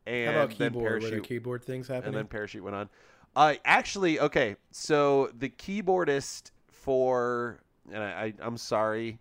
and 0.06 0.34
How 0.34 0.42
about 0.44 0.58
then 0.58 0.72
keyboard? 0.72 1.00
Parachute 1.02 1.24
keyboard 1.24 1.64
things 1.64 1.88
happening 1.88 2.08
and 2.08 2.16
then 2.16 2.26
parachute 2.26 2.62
went 2.62 2.76
on. 2.76 2.88
Uh, 3.36 3.54
actually, 3.64 4.18
okay. 4.20 4.56
So 4.70 5.30
the 5.38 5.48
keyboardist 5.48 6.50
for, 6.70 7.60
and 7.92 8.02
I, 8.02 8.08
I, 8.24 8.34
I'm 8.40 8.56
sorry 8.56 9.18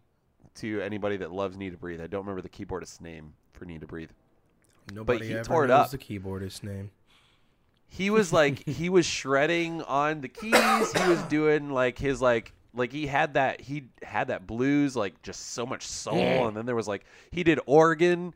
to 0.56 0.82
anybody 0.82 1.18
that 1.18 1.32
loves 1.32 1.56
Need 1.58 1.72
to 1.72 1.78
Breathe. 1.78 2.02
I 2.02 2.08
don't 2.08 2.22
remember 2.26 2.42
the 2.42 2.50
keyboardist's 2.50 3.00
name 3.02 3.34
for 3.54 3.66
Need 3.66 3.82
to 3.82 3.88
Breathe. 3.88 4.10
Nobody 4.94 5.28
he 5.28 5.34
ever 5.34 5.44
tore 5.44 5.66
it 5.66 5.70
knows 5.70 5.86
up. 5.86 5.92
the 5.92 5.98
keyboardist's 5.98 6.64
name. 6.64 6.92
He 7.88 8.10
was 8.10 8.34
like, 8.34 8.66
he 8.68 8.90
was 8.90 9.06
shredding 9.06 9.82
on 9.84 10.22
the 10.22 10.28
keys. 10.28 10.54
He 10.94 11.10
was 11.10 11.22
doing 11.24 11.72
like 11.72 11.98
his 11.98 12.22
like, 12.22 12.54
like 12.74 12.92
he 12.92 13.08
had 13.08 13.34
that 13.34 13.62
he 13.62 13.90
had 14.04 14.28
that 14.28 14.46
blues 14.46 14.96
like 14.96 15.22
just 15.24 15.54
so 15.54 15.66
much 15.66 15.86
soul, 15.86 16.48
and 16.48 16.56
then 16.56 16.66
there 16.66 16.76
was 16.76 16.88
like 16.88 17.06
he 17.32 17.44
did 17.44 17.60
organ, 17.66 18.34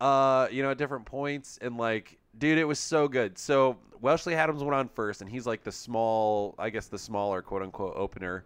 uh, 0.00 0.48
you 0.50 0.62
know, 0.62 0.70
at 0.70 0.78
different 0.78 1.06
points, 1.06 1.58
and 1.60 1.76
like, 1.76 2.18
dude, 2.38 2.58
it 2.58 2.64
was 2.64 2.78
so 2.78 3.08
good. 3.08 3.36
So 3.38 3.78
Welshly 4.00 4.34
Adams 4.34 4.62
went 4.62 4.74
on 4.74 4.88
first, 4.88 5.22
and 5.22 5.30
he's 5.30 5.46
like 5.46 5.64
the 5.64 5.72
small, 5.72 6.54
I 6.58 6.70
guess 6.70 6.86
the 6.86 6.98
smaller 6.98 7.42
quote 7.42 7.62
unquote 7.62 7.94
opener. 7.96 8.44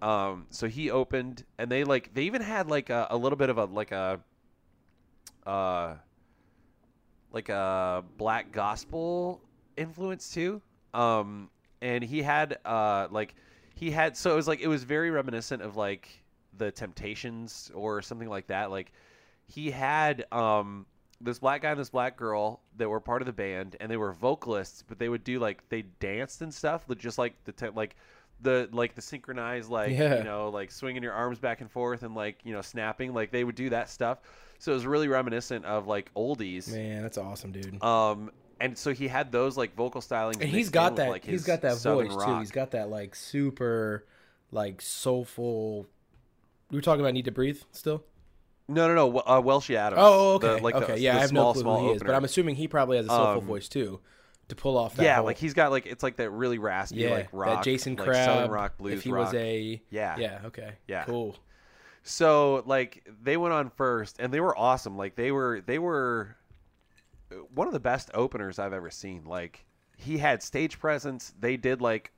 Um, 0.00 0.46
so 0.50 0.68
he 0.68 0.90
opened, 0.90 1.44
and 1.58 1.70
they 1.70 1.84
like 1.84 2.14
they 2.14 2.22
even 2.22 2.40
had 2.40 2.68
like 2.68 2.88
a, 2.88 3.08
a 3.10 3.16
little 3.16 3.36
bit 3.36 3.50
of 3.50 3.58
a 3.58 3.64
like 3.64 3.90
a, 3.90 4.20
uh, 5.46 5.94
like 7.32 7.48
a 7.48 8.04
black 8.16 8.52
gospel 8.52 9.40
influence 9.76 10.32
too. 10.32 10.60
Um, 10.94 11.50
and 11.80 12.02
he 12.02 12.22
had 12.22 12.58
uh 12.64 13.08
like 13.10 13.34
he 13.74 13.90
had 13.90 14.16
so 14.16 14.32
it 14.32 14.36
was 14.36 14.48
like 14.48 14.60
it 14.60 14.68
was 14.68 14.84
very 14.84 15.10
reminiscent 15.10 15.62
of 15.62 15.76
like 15.76 16.08
the 16.56 16.72
Temptations 16.72 17.70
or 17.74 18.02
something 18.02 18.28
like 18.28 18.48
that. 18.48 18.70
Like 18.70 18.92
he 19.46 19.70
had 19.70 20.26
um 20.32 20.86
this 21.20 21.38
black 21.38 21.62
guy 21.62 21.70
and 21.70 21.80
this 21.80 21.90
black 21.90 22.16
girl 22.16 22.60
that 22.76 22.88
were 22.88 23.00
part 23.00 23.22
of 23.22 23.26
the 23.26 23.32
band 23.32 23.76
and 23.80 23.90
they 23.90 23.96
were 23.96 24.12
vocalists 24.12 24.84
but 24.86 24.98
they 24.98 25.08
would 25.08 25.24
do 25.24 25.40
like 25.40 25.68
they 25.68 25.82
danced 25.82 26.42
and 26.42 26.54
stuff 26.54 26.84
just 26.96 27.18
like 27.18 27.34
the 27.44 27.52
te- 27.52 27.70
like 27.70 27.96
the 28.40 28.68
like 28.72 28.94
the 28.94 29.02
synchronized 29.02 29.68
like 29.70 29.90
Yeah. 29.90 30.18
you 30.18 30.24
know 30.24 30.48
like 30.50 30.70
swinging 30.70 31.02
your 31.02 31.12
arms 31.12 31.38
back 31.38 31.60
and 31.60 31.70
forth 31.70 32.02
and 32.04 32.14
like 32.14 32.38
you 32.44 32.52
know 32.52 32.60
snapping 32.62 33.12
like 33.12 33.32
they 33.32 33.42
would 33.44 33.56
do 33.56 33.70
that 33.70 33.90
stuff 33.90 34.18
so 34.60 34.70
it 34.72 34.74
was 34.76 34.86
really 34.86 35.08
reminiscent 35.08 35.64
of 35.64 35.86
like 35.86 36.12
oldies 36.14 36.72
Man, 36.72 37.02
that's 37.02 37.18
awesome, 37.18 37.50
dude. 37.52 37.82
um 37.82 38.30
and 38.60 38.76
so 38.76 38.92
he 38.92 39.06
had 39.08 39.30
those 39.32 39.56
like 39.56 39.74
vocal 39.76 40.00
stylings 40.00 40.40
and 40.40 40.50
he's 40.50 40.68
got 40.70 40.86
in 40.88 40.92
with, 40.92 40.96
that. 40.98 41.08
like, 41.10 41.24
he's 41.24 41.44
got 41.44 41.60
that 41.62 41.78
voice 41.80 42.14
too. 42.24 42.38
He's 42.40 42.50
got 42.50 42.72
that 42.72 42.90
like 42.90 43.14
super, 43.14 44.04
like 44.50 44.80
soulful. 44.82 45.86
We 46.70 46.76
were 46.78 46.82
talking 46.82 47.00
about 47.00 47.14
"Need 47.14 47.26
to 47.26 47.30
Breathe" 47.32 47.60
still. 47.72 48.02
no 48.68 48.88
no 48.88 48.94
no 49.10 49.18
uh, 49.20 49.40
Welshie 49.40 49.76
Adams 49.76 50.00
Oh, 50.04 50.34
okay, 50.34 50.56
The- 50.56 50.62
like 50.62 50.74
okay, 50.74 50.94
the, 50.94 51.00
yeah, 51.00 51.12
the 51.12 51.18
I 51.18 51.20
have 51.22 51.30
small, 51.30 51.46
no 51.48 51.52
clue 51.52 51.62
small 51.62 51.80
who 51.80 51.88
he 51.90 51.94
is, 51.94 52.02
but. 52.02 52.14
I'm 52.14 52.24
assuming 52.24 52.56
he 52.56 52.66
probably 52.68 52.96
has 52.96 53.06
a 53.06 53.10
soulful 53.10 53.42
Um, 53.42 53.46
voice 53.46 53.68
too. 53.68 54.00
To 54.48 54.56
pull 54.56 54.76
off 54.78 54.96
that. 54.96 55.02
yeah, 55.02 55.16
whole- 55.16 55.24
like 55.26 55.38
he's 55.38 55.54
got 55.54 55.70
like 55.70 55.86
it's 55.86 56.02
like 56.02 56.16
that 56.16 56.30
really 56.30 56.58
raspy 56.58 56.96
yeah, 57.00 57.10
like 57.10 57.28
rock, 57.32 57.58
that 57.58 57.64
Jason 57.64 57.96
like 57.96 58.06
Crab. 58.08 58.24
southern 58.24 58.50
rock 58.50 58.78
blues 58.78 58.94
if 58.94 59.02
he 59.04 59.10
rock. 59.12 59.26
was 59.26 59.34
a 59.34 59.80
yeah, 59.90 60.16
yeah, 60.18 60.40
okay, 60.46 60.72
Yeah. 60.86 61.04
cool. 61.04 61.36
So 62.02 62.62
like 62.66 63.06
they 63.22 63.36
went 63.36 63.52
on 63.54 63.70
first, 63.70 64.16
and 64.18 64.32
they 64.32 64.40
were 64.40 64.56
awesome. 64.56 64.96
Like 64.96 65.14
they 65.16 65.30
were 65.32 65.60
they 65.66 65.78
were 65.78 66.36
one 67.54 67.66
of 67.66 67.72
the 67.74 67.80
best 67.80 68.10
openers 68.14 68.58
I've 68.58 68.72
ever 68.72 68.90
seen. 68.90 69.24
Like 69.26 69.66
he 69.98 70.16
had 70.16 70.42
stage 70.42 70.78
presence. 70.78 71.34
They 71.38 71.56
did 71.58 71.82
like 71.82 72.12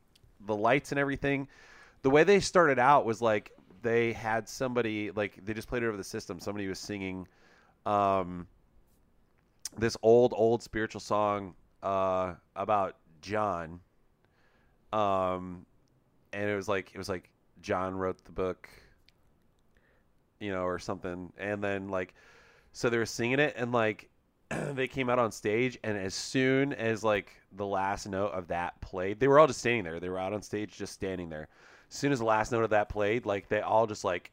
the 0.47 0.55
lights 0.55 0.93
and 0.93 0.99
everything. 0.99 1.49
The 2.03 2.11
way 2.11 2.23
they 2.25 2.39
started 2.41 2.79
out 2.79 3.05
was 3.05 3.21
like 3.21 3.51
they 3.83 4.13
had 4.13 4.49
somebody 4.49 5.11
like 5.11 5.45
they 5.45 5.55
just 5.55 5.67
played 5.67 5.83
it 5.83 5.87
over 5.87 5.97
the 5.97 6.05
system. 6.05 6.39
Somebody 6.39 6.69
was 6.69 6.79
singing 6.79 7.27
um, 7.87 8.47
this 9.77 9.97
old 10.03 10.33
old 10.37 10.63
spiritual 10.63 11.01
song 11.01 11.55
uh, 11.83 12.35
about 12.57 12.97
John. 13.23 13.81
Um, 14.93 15.67
and 16.33 16.49
it 16.49 16.57
was 16.57 16.69
like 16.69 16.91
it 16.95 16.99
was 16.99 17.09
like 17.09 17.31
John 17.63 17.97
wrote 17.97 18.25
the 18.25 18.33
book 18.33 18.69
you 20.41 20.51
know, 20.51 20.65
or 20.65 20.79
something. 20.79 21.33
And 21.39 21.63
then 21.63 21.89
like, 21.89 22.15
so 22.73 22.91
they 22.91 22.99
were 22.99 23.07
singing 23.07 23.39
it, 23.39 23.55
and 23.57 23.71
like, 23.71 24.09
they 24.73 24.89
came 24.89 25.09
out 25.09 25.19
on 25.19 25.31
stage, 25.31 25.79
and 25.85 25.97
as 25.97 26.15
soon 26.15 26.73
as 26.73 27.05
like 27.05 27.33
the 27.53 27.67
last 27.67 28.09
note 28.09 28.33
of 28.33 28.49
that 28.49 28.81
played, 28.81 29.21
they 29.21 29.29
were 29.29 29.39
all 29.39 29.47
just 29.47 29.61
standing 29.61 29.85
there. 29.85 30.01
They 30.01 30.09
were 30.09 30.19
out 30.19 30.33
on 30.33 30.43
stage, 30.43 30.77
just 30.77 30.93
standing 30.93 31.29
there. 31.29 31.49
As 31.91 31.97
soon 31.97 32.13
as 32.13 32.19
the 32.19 32.25
last 32.25 32.51
note 32.51 32.65
of 32.65 32.71
that 32.71 32.89
played, 32.89 33.27
like 33.27 33.49
they 33.49 33.61
all 33.61 33.87
just 33.87 34.05
like, 34.05 34.33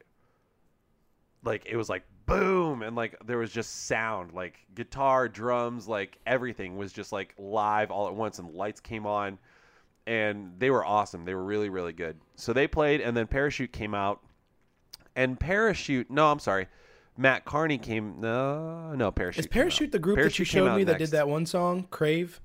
like 1.43 1.65
it 1.65 1.75
was 1.75 1.89
like 1.89 2.03
boom, 2.27 2.83
and 2.83 2.95
like 2.95 3.15
there 3.25 3.39
was 3.39 3.51
just 3.51 3.87
sound, 3.87 4.33
like 4.33 4.59
guitar, 4.75 5.27
drums, 5.27 5.87
like 5.87 6.19
everything 6.27 6.77
was 6.77 6.93
just 6.93 7.11
like 7.11 7.33
live 7.39 7.89
all 7.89 8.07
at 8.07 8.13
once, 8.13 8.37
and 8.37 8.49
the 8.49 8.57
lights 8.57 8.79
came 8.79 9.07
on. 9.07 9.39
And 10.05 10.53
they 10.57 10.69
were 10.69 10.85
awesome. 10.85 11.25
They 11.25 11.33
were 11.33 11.43
really, 11.43 11.67
really 11.67 11.91
good. 11.91 12.17
So 12.37 12.53
they 12.53 12.65
played, 12.65 13.01
and 13.01 13.17
then 13.17 13.27
Parachute 13.27 13.73
came 13.73 13.93
out, 13.93 14.21
and 15.17 15.37
Parachute. 15.37 16.09
No, 16.09 16.31
I'm 16.31 16.39
sorry. 16.39 16.67
Matt 17.17 17.43
Kearney 17.43 17.77
came. 17.77 18.21
No, 18.21 18.93
no, 18.93 19.11
Parachute. 19.11 19.45
Is. 19.45 19.47
Parachute 19.47 19.91
the 19.91 19.99
group 19.99 20.17
that 20.17 20.39
you 20.39 20.45
showed 20.45 20.77
me 20.77 20.85
that 20.85 20.93
next. 20.99 21.09
did 21.09 21.17
that 21.17 21.27
one 21.27 21.45
song, 21.45 21.87
Crave? 21.89 22.39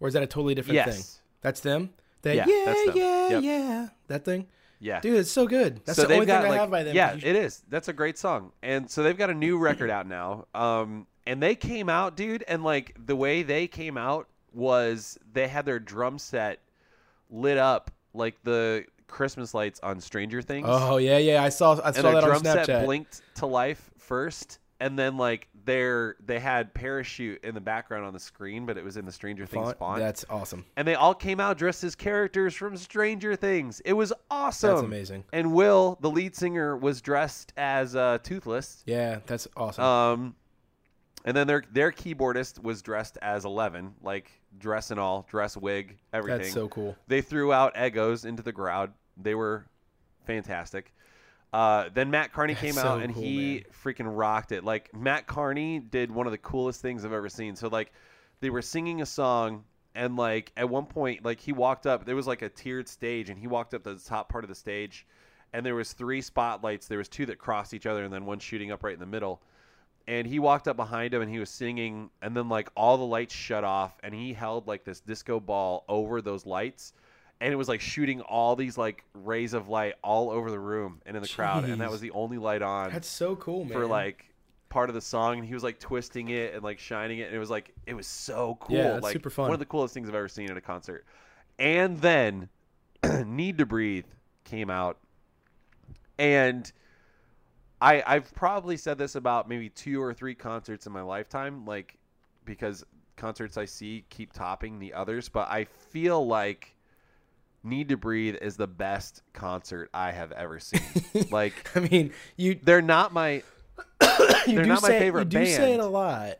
Or 0.00 0.08
is 0.08 0.14
that 0.14 0.22
a 0.22 0.26
totally 0.26 0.54
different 0.54 0.76
Yes. 0.76 0.94
thing? 0.96 1.20
That's 1.42 1.60
them? 1.60 1.90
That, 2.22 2.36
Yeah, 2.36 2.46
yeah, 2.46 2.74
yeah, 2.94 3.28
Yep. 3.28 3.42
yeah. 3.42 3.88
That 4.06 4.24
thing? 4.24 4.46
Yeah. 4.84 5.00
Dude, 5.00 5.16
it's 5.18 5.30
so 5.30 5.46
good. 5.46 5.80
That's 5.86 5.96
so 5.96 6.06
the 6.06 6.14
only 6.14 6.26
thing 6.26 6.34
I 6.34 6.48
like, 6.48 6.60
have 6.60 6.70
by 6.70 6.82
them. 6.82 6.94
yeah, 6.94 7.14
it 7.14 7.24
is. 7.24 7.62
That's 7.70 7.88
a 7.88 7.92
great 7.94 8.18
song. 8.18 8.52
And 8.62 8.90
so 8.90 9.02
they've 9.02 9.16
got 9.16 9.30
a 9.30 9.34
new 9.34 9.56
record 9.56 9.88
out 9.88 10.06
now. 10.06 10.46
Um, 10.54 11.06
and 11.26 11.42
they 11.42 11.54
came 11.54 11.88
out, 11.88 12.16
dude, 12.16 12.44
and 12.46 12.62
like 12.62 12.94
the 13.02 13.16
way 13.16 13.42
they 13.42 13.66
came 13.66 13.96
out 13.96 14.28
was 14.52 15.18
they 15.32 15.48
had 15.48 15.64
their 15.64 15.78
drum 15.78 16.18
set 16.18 16.60
lit 17.30 17.56
up 17.56 17.90
like 18.12 18.36
the 18.44 18.84
Christmas 19.08 19.54
lights 19.54 19.80
on 19.82 20.00
Stranger 20.00 20.42
Things. 20.42 20.66
Oh, 20.68 20.98
yeah, 20.98 21.16
yeah. 21.16 21.42
I 21.42 21.48
saw 21.48 21.80
I 21.80 21.86
and 21.88 21.96
saw 21.96 22.02
their 22.02 22.12
that 22.12 22.24
on 22.24 22.28
drum 22.28 22.44
set 22.44 22.68
Snapchat. 22.68 22.84
blinked 22.84 23.22
to 23.36 23.46
life 23.46 23.90
first, 23.96 24.58
and 24.80 24.98
then 24.98 25.16
like 25.16 25.48
their 25.64 26.16
they 26.24 26.38
had 26.38 26.74
parachute 26.74 27.42
in 27.44 27.54
the 27.54 27.60
background 27.60 28.04
on 28.04 28.12
the 28.12 28.20
screen, 28.20 28.66
but 28.66 28.76
it 28.76 28.84
was 28.84 28.96
in 28.96 29.04
the 29.04 29.12
Stranger 29.12 29.46
Things 29.46 29.66
Font. 29.66 29.78
font. 29.78 30.00
That's 30.00 30.24
awesome. 30.28 30.64
and 30.76 30.86
they 30.86 30.94
all 30.94 31.14
came 31.14 31.40
out 31.40 31.58
dressed 31.58 31.84
as 31.84 31.94
characters 31.94 32.54
from 32.54 32.76
Stranger 32.76 33.36
Things. 33.36 33.80
It 33.84 33.94
was 33.94 34.12
awesome. 34.30 34.70
That's 34.70 34.82
amazing. 34.82 35.24
And 35.32 35.52
Will, 35.52 35.98
the 36.00 36.10
lead 36.10 36.34
singer, 36.34 36.76
was 36.76 37.00
dressed 37.00 37.52
as 37.56 37.96
uh, 37.96 38.18
Toothless. 38.22 38.82
Yeah, 38.86 39.20
that's 39.26 39.48
awesome. 39.56 39.84
Um, 39.84 40.34
and 41.24 41.36
then 41.36 41.46
their 41.46 41.62
their 41.72 41.90
keyboardist 41.90 42.62
was 42.62 42.82
dressed 42.82 43.18
as 43.22 43.44
Eleven, 43.44 43.94
like 44.02 44.30
dress 44.58 44.90
and 44.90 45.00
all, 45.00 45.26
dress 45.28 45.56
wig, 45.56 45.96
everything. 46.12 46.42
that's 46.42 46.52
so 46.52 46.68
cool. 46.68 46.96
They 47.08 47.20
threw 47.22 47.52
out 47.52 47.74
Eggos 47.74 48.24
into 48.24 48.42
the 48.42 48.52
crowd. 48.52 48.92
They 49.16 49.34
were 49.34 49.64
fantastic. 50.26 50.92
Uh, 51.54 51.88
then 51.94 52.10
Matt 52.10 52.32
Kearney 52.32 52.54
That's 52.54 52.64
came 52.64 52.72
so 52.72 52.82
out 52.82 53.02
and 53.02 53.14
cool, 53.14 53.22
he 53.22 53.54
man. 53.54 53.62
freaking 53.84 54.16
rocked 54.18 54.50
it. 54.50 54.64
Like 54.64 54.92
Matt 54.92 55.28
Kearney 55.28 55.78
did 55.78 56.10
one 56.10 56.26
of 56.26 56.32
the 56.32 56.38
coolest 56.38 56.82
things 56.82 57.04
I've 57.04 57.12
ever 57.12 57.28
seen. 57.28 57.54
So 57.54 57.68
like 57.68 57.92
they 58.40 58.50
were 58.50 58.60
singing 58.60 59.02
a 59.02 59.06
song 59.06 59.62
and 59.94 60.16
like 60.16 60.50
at 60.56 60.68
one 60.68 60.84
point 60.84 61.24
like 61.24 61.38
he 61.38 61.52
walked 61.52 61.86
up 61.86 62.04
there 62.04 62.16
was 62.16 62.26
like 62.26 62.42
a 62.42 62.48
tiered 62.48 62.88
stage 62.88 63.30
and 63.30 63.38
he 63.38 63.46
walked 63.46 63.72
up 63.72 63.84
to 63.84 63.94
the 63.94 64.00
top 64.00 64.28
part 64.28 64.42
of 64.42 64.48
the 64.48 64.54
stage 64.56 65.06
and 65.52 65.64
there 65.64 65.76
was 65.76 65.92
three 65.92 66.20
spotlights 66.20 66.88
there 66.88 66.98
was 66.98 67.08
two 67.08 67.24
that 67.24 67.38
crossed 67.38 67.72
each 67.72 67.86
other 67.86 68.02
and 68.02 68.12
then 68.12 68.26
one 68.26 68.40
shooting 68.40 68.72
up 68.72 68.82
right 68.82 68.94
in 68.94 68.98
the 68.98 69.06
middle 69.06 69.40
and 70.08 70.26
he 70.26 70.40
walked 70.40 70.66
up 70.66 70.76
behind 70.76 71.14
him 71.14 71.22
and 71.22 71.30
he 71.30 71.38
was 71.38 71.48
singing 71.48 72.10
and 72.20 72.36
then 72.36 72.48
like 72.48 72.68
all 72.76 72.98
the 72.98 73.04
lights 73.04 73.32
shut 73.32 73.62
off 73.62 73.96
and 74.02 74.12
he 74.12 74.32
held 74.32 74.66
like 74.66 74.84
this 74.84 74.98
disco 74.98 75.38
ball 75.38 75.84
over 75.88 76.20
those 76.20 76.44
lights 76.44 76.94
and 77.40 77.52
it 77.52 77.56
was 77.56 77.68
like 77.68 77.80
shooting 77.80 78.20
all 78.22 78.56
these 78.56 78.78
like 78.78 79.04
rays 79.14 79.52
of 79.54 79.68
light 79.68 79.94
all 80.02 80.30
over 80.30 80.50
the 80.50 80.58
room 80.58 81.00
and 81.06 81.16
in 81.16 81.22
the 81.22 81.28
crowd 81.28 81.64
and 81.64 81.80
that 81.80 81.90
was 81.90 82.00
the 82.00 82.10
only 82.12 82.38
light 82.38 82.62
on 82.62 82.90
That's 82.92 83.08
so 83.08 83.36
cool, 83.36 83.64
man. 83.64 83.72
for 83.72 83.86
like 83.86 84.26
part 84.70 84.88
of 84.88 84.94
the 84.94 85.00
song 85.00 85.38
and 85.38 85.46
he 85.46 85.54
was 85.54 85.62
like 85.62 85.78
twisting 85.78 86.30
it 86.30 86.54
and 86.54 86.62
like 86.64 86.78
shining 86.78 87.18
it 87.20 87.26
and 87.28 87.34
it 87.36 87.38
was 87.38 87.50
like 87.50 87.72
it 87.86 87.94
was 87.94 88.06
so 88.06 88.56
cool 88.60 88.76
Yeah, 88.76 88.98
like 89.00 89.12
super 89.12 89.30
fun. 89.30 89.44
one 89.46 89.52
of 89.54 89.60
the 89.60 89.66
coolest 89.66 89.94
things 89.94 90.08
i've 90.08 90.14
ever 90.14 90.28
seen 90.28 90.50
at 90.50 90.56
a 90.56 90.60
concert 90.60 91.04
and 91.58 91.98
then 92.00 92.48
need 93.26 93.58
to 93.58 93.66
breathe 93.66 94.06
came 94.44 94.70
out 94.70 94.98
and 96.18 96.72
i 97.80 98.02
i've 98.06 98.32
probably 98.34 98.76
said 98.76 98.98
this 98.98 99.14
about 99.14 99.48
maybe 99.48 99.68
two 99.68 100.00
or 100.02 100.12
three 100.14 100.34
concerts 100.34 100.86
in 100.86 100.92
my 100.92 101.02
lifetime 101.02 101.64
like 101.64 101.96
because 102.44 102.84
concerts 103.16 103.56
i 103.56 103.64
see 103.64 104.04
keep 104.10 104.32
topping 104.32 104.78
the 104.78 104.92
others 104.92 105.28
but 105.28 105.48
i 105.48 105.64
feel 105.64 106.26
like 106.26 106.73
need 107.64 107.88
to 107.88 107.96
breathe 107.96 108.36
is 108.42 108.56
the 108.56 108.66
best 108.66 109.22
concert 109.32 109.88
i 109.94 110.12
have 110.12 110.30
ever 110.32 110.60
seen 110.60 110.80
like 111.30 111.70
I 111.74 111.80
mean, 111.80 112.12
you 112.36 112.58
they're 112.62 112.82
not 112.82 113.12
my 113.12 113.42
you 114.46 114.54
They're 114.54 114.62
do 114.64 114.68
not 114.68 114.82
my 114.82 114.88
say, 114.88 114.98
favorite 114.98 115.32
You 115.32 115.40
do 115.40 115.46
say 115.46 115.74
it 115.74 115.80
a 115.80 115.86
lot, 115.86 116.26
yeah, 116.28 116.36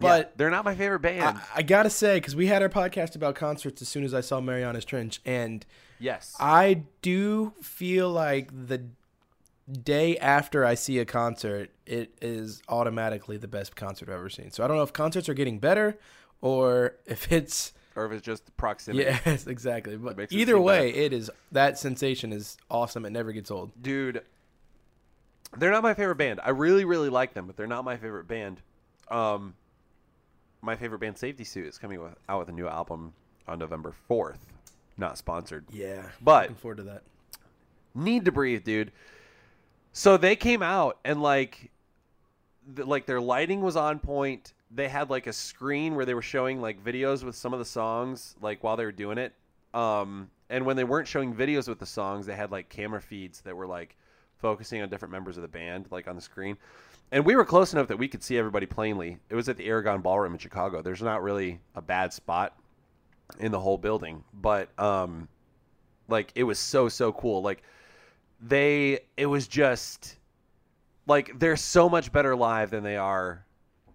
but 0.00 0.36
they're 0.36 0.50
not 0.50 0.64
my 0.64 0.74
favorite 0.74 1.00
band. 1.00 1.22
I, 1.22 1.42
I 1.56 1.62
gotta 1.62 1.90
say 1.90 2.16
because 2.16 2.36
we 2.36 2.46
had 2.46 2.62
our 2.62 2.68
podcast 2.68 3.16
about 3.16 3.34
concerts 3.34 3.82
as 3.82 3.88
soon 3.88 4.04
as 4.04 4.14
I 4.14 4.20
saw 4.20 4.40
Marianas 4.40 4.84
Trench, 4.84 5.20
and 5.24 5.64
yes. 5.98 6.36
I 6.40 6.84
do 7.00 7.54
feel 7.62 8.10
like 8.10 8.50
the 8.68 8.84
day 9.70 10.18
after 10.18 10.64
I 10.64 10.74
see 10.74 10.98
a 10.98 11.04
concert, 11.04 11.70
it 11.86 12.12
is 12.20 12.62
automatically 12.68 13.36
the 13.36 13.48
best 13.48 13.76
concert 13.76 14.08
I've 14.08 14.16
ever 14.16 14.30
seen. 14.30 14.50
So 14.50 14.64
I 14.64 14.68
don't 14.68 14.76
know 14.76 14.82
if 14.82 14.92
concerts 14.92 15.28
are 15.28 15.34
getting 15.34 15.58
better 15.58 15.98
or 16.40 16.96
if 17.06 17.30
it's 17.30 17.72
or 17.96 18.06
if 18.06 18.12
it's 18.12 18.24
just 18.24 18.56
proximity. 18.56 19.04
yes, 19.24 19.46
exactly. 19.46 19.96
But 19.96 20.18
it 20.18 20.32
either 20.32 20.54
seem 20.54 20.62
way, 20.62 20.90
it 20.90 21.12
is 21.12 21.30
that 21.52 21.78
sensation 21.78 22.32
is 22.32 22.56
awesome. 22.70 23.04
It 23.04 23.10
never 23.10 23.32
gets 23.32 23.50
old. 23.50 23.70
Dude, 23.82 24.22
they're 25.56 25.70
not 25.70 25.82
my 25.82 25.94
favorite 25.94 26.16
band. 26.16 26.40
I 26.42 26.50
really, 26.50 26.84
really 26.84 27.08
like 27.10 27.34
them, 27.34 27.46
but 27.46 27.56
they're 27.56 27.66
not 27.66 27.84
my 27.84 27.96
favorite 27.96 28.26
band. 28.28 28.60
Um, 29.10 29.54
my 30.62 30.76
favorite 30.76 31.00
band, 31.00 31.18
Safety 31.18 31.44
Suit, 31.44 31.66
is 31.66 31.78
coming 31.78 32.00
with, 32.00 32.14
out 32.28 32.38
with 32.40 32.48
a 32.48 32.52
new 32.52 32.68
album 32.68 33.12
on 33.46 33.58
November 33.58 33.92
4th. 34.08 34.38
Not 34.96 35.18
sponsored. 35.18 35.64
Yeah, 35.72 36.02
But- 36.20 36.42
looking 36.44 36.56
forward 36.56 36.76
to 36.78 36.82
that. 36.84 37.02
Need 37.94 38.24
to 38.24 38.32
breathe, 38.32 38.64
dude. 38.64 38.90
So 39.92 40.16
they 40.16 40.36
came 40.36 40.62
out 40.62 40.98
and 41.04 41.20
like, 41.20 41.70
th- 42.74 42.88
like 42.88 43.04
their 43.04 43.20
lighting 43.20 43.60
was 43.60 43.76
on 43.76 43.98
point. 43.98 44.54
They 44.74 44.88
had 44.88 45.10
like 45.10 45.26
a 45.26 45.32
screen 45.32 45.94
where 45.94 46.04
they 46.04 46.14
were 46.14 46.22
showing 46.22 46.60
like 46.60 46.82
videos 46.82 47.22
with 47.22 47.34
some 47.34 47.52
of 47.52 47.58
the 47.58 47.64
songs, 47.64 48.34
like 48.40 48.62
while 48.64 48.76
they 48.76 48.84
were 48.84 48.92
doing 48.92 49.18
it. 49.18 49.34
Um, 49.74 50.30
and 50.50 50.66
when 50.66 50.76
they 50.76 50.84
weren't 50.84 51.08
showing 51.08 51.34
videos 51.34 51.68
with 51.68 51.78
the 51.78 51.86
songs, 51.86 52.26
they 52.26 52.34
had 52.34 52.50
like 52.50 52.68
camera 52.68 53.00
feeds 53.00 53.40
that 53.42 53.56
were 53.56 53.66
like 53.66 53.96
focusing 54.38 54.82
on 54.82 54.88
different 54.88 55.12
members 55.12 55.36
of 55.36 55.42
the 55.42 55.48
band, 55.48 55.86
like 55.90 56.08
on 56.08 56.16
the 56.16 56.22
screen. 56.22 56.56
And 57.10 57.24
we 57.24 57.36
were 57.36 57.44
close 57.44 57.72
enough 57.72 57.88
that 57.88 57.98
we 57.98 58.08
could 58.08 58.22
see 58.22 58.38
everybody 58.38 58.66
plainly. 58.66 59.18
It 59.28 59.34
was 59.34 59.48
at 59.48 59.56
the 59.56 59.66
Aragon 59.66 60.00
Ballroom 60.00 60.32
in 60.32 60.38
Chicago. 60.38 60.82
There's 60.82 61.02
not 61.02 61.22
really 61.22 61.60
a 61.74 61.82
bad 61.82 62.12
spot 62.12 62.56
in 63.38 63.52
the 63.52 63.60
whole 63.60 63.78
building, 63.78 64.24
but 64.32 64.68
um, 64.78 65.28
like 66.08 66.32
it 66.34 66.44
was 66.44 66.58
so 66.58 66.88
so 66.88 67.12
cool. 67.12 67.42
Like 67.42 67.62
they, 68.40 69.00
it 69.16 69.26
was 69.26 69.46
just 69.46 70.16
like 71.06 71.38
they're 71.38 71.56
so 71.56 71.88
much 71.88 72.12
better 72.12 72.34
live 72.34 72.70
than 72.70 72.82
they 72.82 72.96
are 72.96 73.44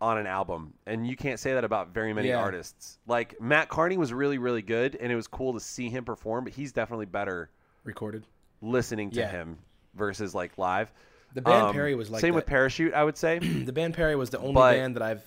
on 0.02 0.18
an 0.18 0.28
album, 0.28 0.74
and 0.86 1.08
you 1.08 1.16
can't 1.16 1.40
say 1.40 1.54
that 1.54 1.64
about 1.64 1.94
very 1.94 2.14
many 2.14 2.30
Yeah. 2.30 2.40
artists. 2.40 3.00
Like 3.08 3.40
Matt 3.42 3.70
Kearney 3.70 3.98
was 3.98 4.14
really 4.14 4.38
really 4.38 4.62
good, 4.62 4.96
and 4.96 5.12
it 5.12 5.16
was 5.16 5.28
cool 5.28 5.54
to 5.54 5.60
see 5.60 5.90
him 5.90 6.06
perform, 6.06 6.44
but 6.44 6.54
he's 6.54 6.72
definitely 6.72 7.06
better 7.08 7.50
Recorded. 7.84 8.26
listening 8.62 9.10
to 9.12 9.20
Yeah. 9.22 9.30
him 9.32 9.58
versus 9.96 10.34
like 10.36 10.58
live. 10.58 10.92
The 11.34 11.42
band 11.42 11.68
Um, 11.68 11.74
Perry 11.74 11.94
was 11.96 12.10
like 12.10 12.22
same 12.22 12.32
that. 12.34 12.36
with 12.38 12.46
Parachute, 12.46 12.94
I 12.94 13.04
would 13.04 13.18
say. 13.18 13.40
the 13.40 13.74
band 13.74 13.94
Perry 13.96 14.16
was 14.16 14.30
the 14.30 14.40
only 14.40 14.54
But- 14.54 14.74
band 14.74 14.96
that 14.96 15.04
I've 15.04 15.24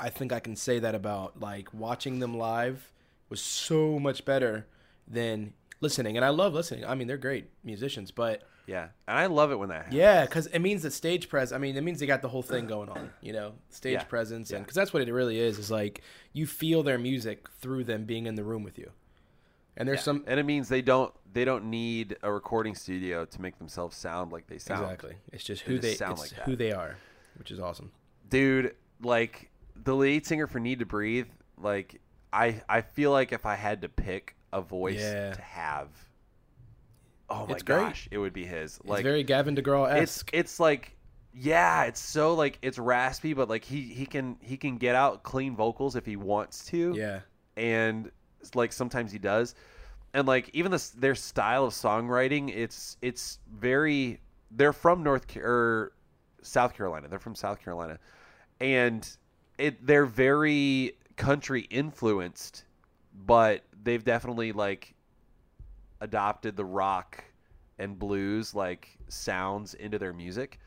I 0.00 0.10
think 0.10 0.32
I 0.32 0.38
can 0.38 0.54
say 0.54 0.78
that 0.78 0.94
about 0.94 1.40
like 1.40 1.74
watching 1.74 2.20
them 2.20 2.36
live 2.38 2.92
was 3.30 3.40
so 3.42 3.98
much 3.98 4.24
better 4.24 4.66
than 5.08 5.54
listening, 5.80 6.16
and 6.16 6.24
I 6.24 6.28
love 6.28 6.54
listening. 6.54 6.84
I 6.84 6.94
mean, 6.94 7.08
they're 7.08 7.16
great 7.16 7.50
musicians, 7.64 8.10
but 8.12 8.42
Yeah, 8.68 8.88
and 9.08 9.18
I 9.18 9.26
love 9.26 9.50
it 9.50 9.56
when 9.58 9.70
that 9.70 9.76
happens. 9.76 9.94
yeah, 9.94 10.24
because 10.26 10.46
it 10.48 10.58
means 10.58 10.82
the 10.82 10.90
stage 10.90 11.28
pres. 11.28 11.52
I 11.52 11.58
mean, 11.58 11.76
it 11.76 11.80
means 11.82 11.98
they 12.00 12.06
got 12.06 12.20
the 12.22 12.28
whole 12.28 12.42
thing 12.42 12.66
going 12.66 12.88
on. 12.90 13.10
You 13.22 13.32
know, 13.32 13.54
stage 13.70 13.94
Yeah. 13.94 14.04
presence, 14.04 14.50
and 14.50 14.62
because 14.62 14.74
that's 14.74 14.92
what 14.92 15.02
it 15.02 15.10
really 15.12 15.38
is. 15.40 15.58
Is 15.58 15.70
like 15.70 16.02
you 16.34 16.46
feel 16.46 16.82
their 16.82 16.98
music 16.98 17.48
through 17.60 17.84
them 17.84 18.04
being 18.04 18.26
in 18.26 18.34
the 18.34 18.44
room 18.44 18.62
with 18.62 18.78
you. 18.78 18.90
And 19.76 19.88
there's 19.88 20.00
Yeah. 20.00 20.04
some 20.04 20.24
and 20.26 20.38
it 20.38 20.42
means 20.44 20.68
they 20.68 20.82
don't 20.82 21.14
they 21.32 21.44
don't 21.44 21.64
need 21.70 22.16
a 22.22 22.30
recording 22.32 22.74
studio 22.74 23.24
to 23.24 23.40
make 23.40 23.58
themselves 23.58 23.96
sound 23.96 24.32
like 24.32 24.46
they 24.48 24.58
sound. 24.58 24.82
exactly. 24.84 25.16
It's 25.32 25.44
just 25.44 25.64
They 25.64 25.72
who 25.72 25.78
just 25.78 25.88
they 25.88 25.94
sound 25.94 26.18
it's 26.18 26.32
like 26.32 26.42
who 26.42 26.54
they 26.56 26.72
are, 26.72 26.96
which 27.36 27.50
is 27.50 27.58
awesome. 27.60 27.92
dude 28.28 28.74
like 29.02 29.50
the 29.76 29.94
lead 29.94 30.26
singer 30.26 30.46
for 30.46 30.58
need 30.60 30.80
to 30.80 30.84
breathe 30.86 31.28
like 31.56 32.00
i 32.32 32.60
i 32.68 32.80
feel 32.82 33.12
like 33.12 33.32
if 33.32 33.46
i 33.46 33.54
had 33.54 33.80
to 33.82 33.88
pick 33.88 34.34
a 34.52 34.60
voice 34.60 34.98
Yeah. 35.00 35.32
to 35.32 35.40
have 35.40 35.88
oh 37.30 37.46
my 37.46 37.52
It's 37.54 37.62
great. 37.62 37.78
gosh 37.80 38.08
it 38.10 38.18
would 38.18 38.32
be 38.32 38.44
his. 38.44 38.78
It's 38.78 38.86
like 38.86 39.02
very 39.04 39.22
Gavin 39.22 39.54
DeGraw 39.56 39.86
it's 40.02 40.18
esque. 40.18 40.30
it's 40.32 40.58
like 40.60 40.94
yeah 41.34 41.84
it's 41.84 42.00
so 42.00 42.34
like 42.34 42.58
it's 42.62 42.78
raspy 42.78 43.32
but 43.34 43.48
like 43.48 43.62
he 43.64 43.82
he 43.82 44.06
can 44.06 44.36
he 44.40 44.56
can 44.56 44.76
get 44.78 44.94
out 44.94 45.22
clean 45.22 45.54
vocals 45.54 45.96
if 45.96 46.04
he 46.06 46.16
wants 46.16 46.64
to. 46.66 46.94
Yeah, 46.96 47.20
and 47.56 48.10
like 48.54 48.72
sometimes 48.72 49.12
he 49.12 49.18
does. 49.18 49.54
And 50.14 50.26
like 50.26 50.50
even 50.54 50.72
this 50.72 50.90
their 50.90 51.14
style 51.14 51.64
of 51.64 51.74
songwriting 51.74 52.54
it's 52.54 52.96
it's 53.02 53.38
very 53.52 54.20
they're 54.50 54.72
from 54.72 55.02
north 55.02 55.36
or 55.36 55.92
south 56.42 56.74
carolina. 56.74 57.08
They're 57.08 57.18
from 57.18 57.34
south 57.34 57.60
carolina. 57.62 57.98
And 58.60 59.08
it 59.58 59.86
they're 59.86 60.06
very 60.06 60.96
country 61.16 61.62
influenced 61.62 62.64
but 63.26 63.64
they've 63.82 64.04
definitely 64.04 64.52
like 64.52 64.94
adopted 66.00 66.56
the 66.56 66.64
rock 66.64 67.24
and 67.78 67.98
blues 67.98 68.54
like 68.54 68.98
sounds 69.08 69.74
into 69.74 69.98
their 69.98 70.12
music 70.12 70.58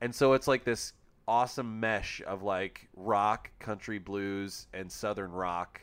and 0.00 0.14
so 0.14 0.32
it's 0.32 0.48
like 0.48 0.64
this 0.64 0.92
awesome 1.26 1.80
mesh 1.80 2.20
of 2.26 2.42
like 2.42 2.88
rock 2.94 3.50
country 3.58 3.98
blues 3.98 4.66
and 4.74 4.90
southern 4.90 5.32
rock 5.32 5.80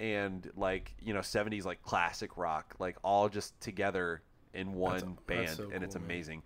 and 0.00 0.50
like 0.56 0.94
you 1.00 1.12
know 1.14 1.20
70s 1.20 1.64
like 1.64 1.82
classic 1.82 2.36
rock 2.36 2.74
like 2.78 2.96
all 3.02 3.28
just 3.28 3.58
together 3.60 4.22
in 4.52 4.72
one 4.74 4.94
That's- 4.94 5.16
band 5.26 5.46
that's 5.48 5.56
so 5.56 5.70
and 5.72 5.82
it's 5.84 5.94
cool, 5.94 6.02
man. 6.02 6.10
amazing 6.10 6.42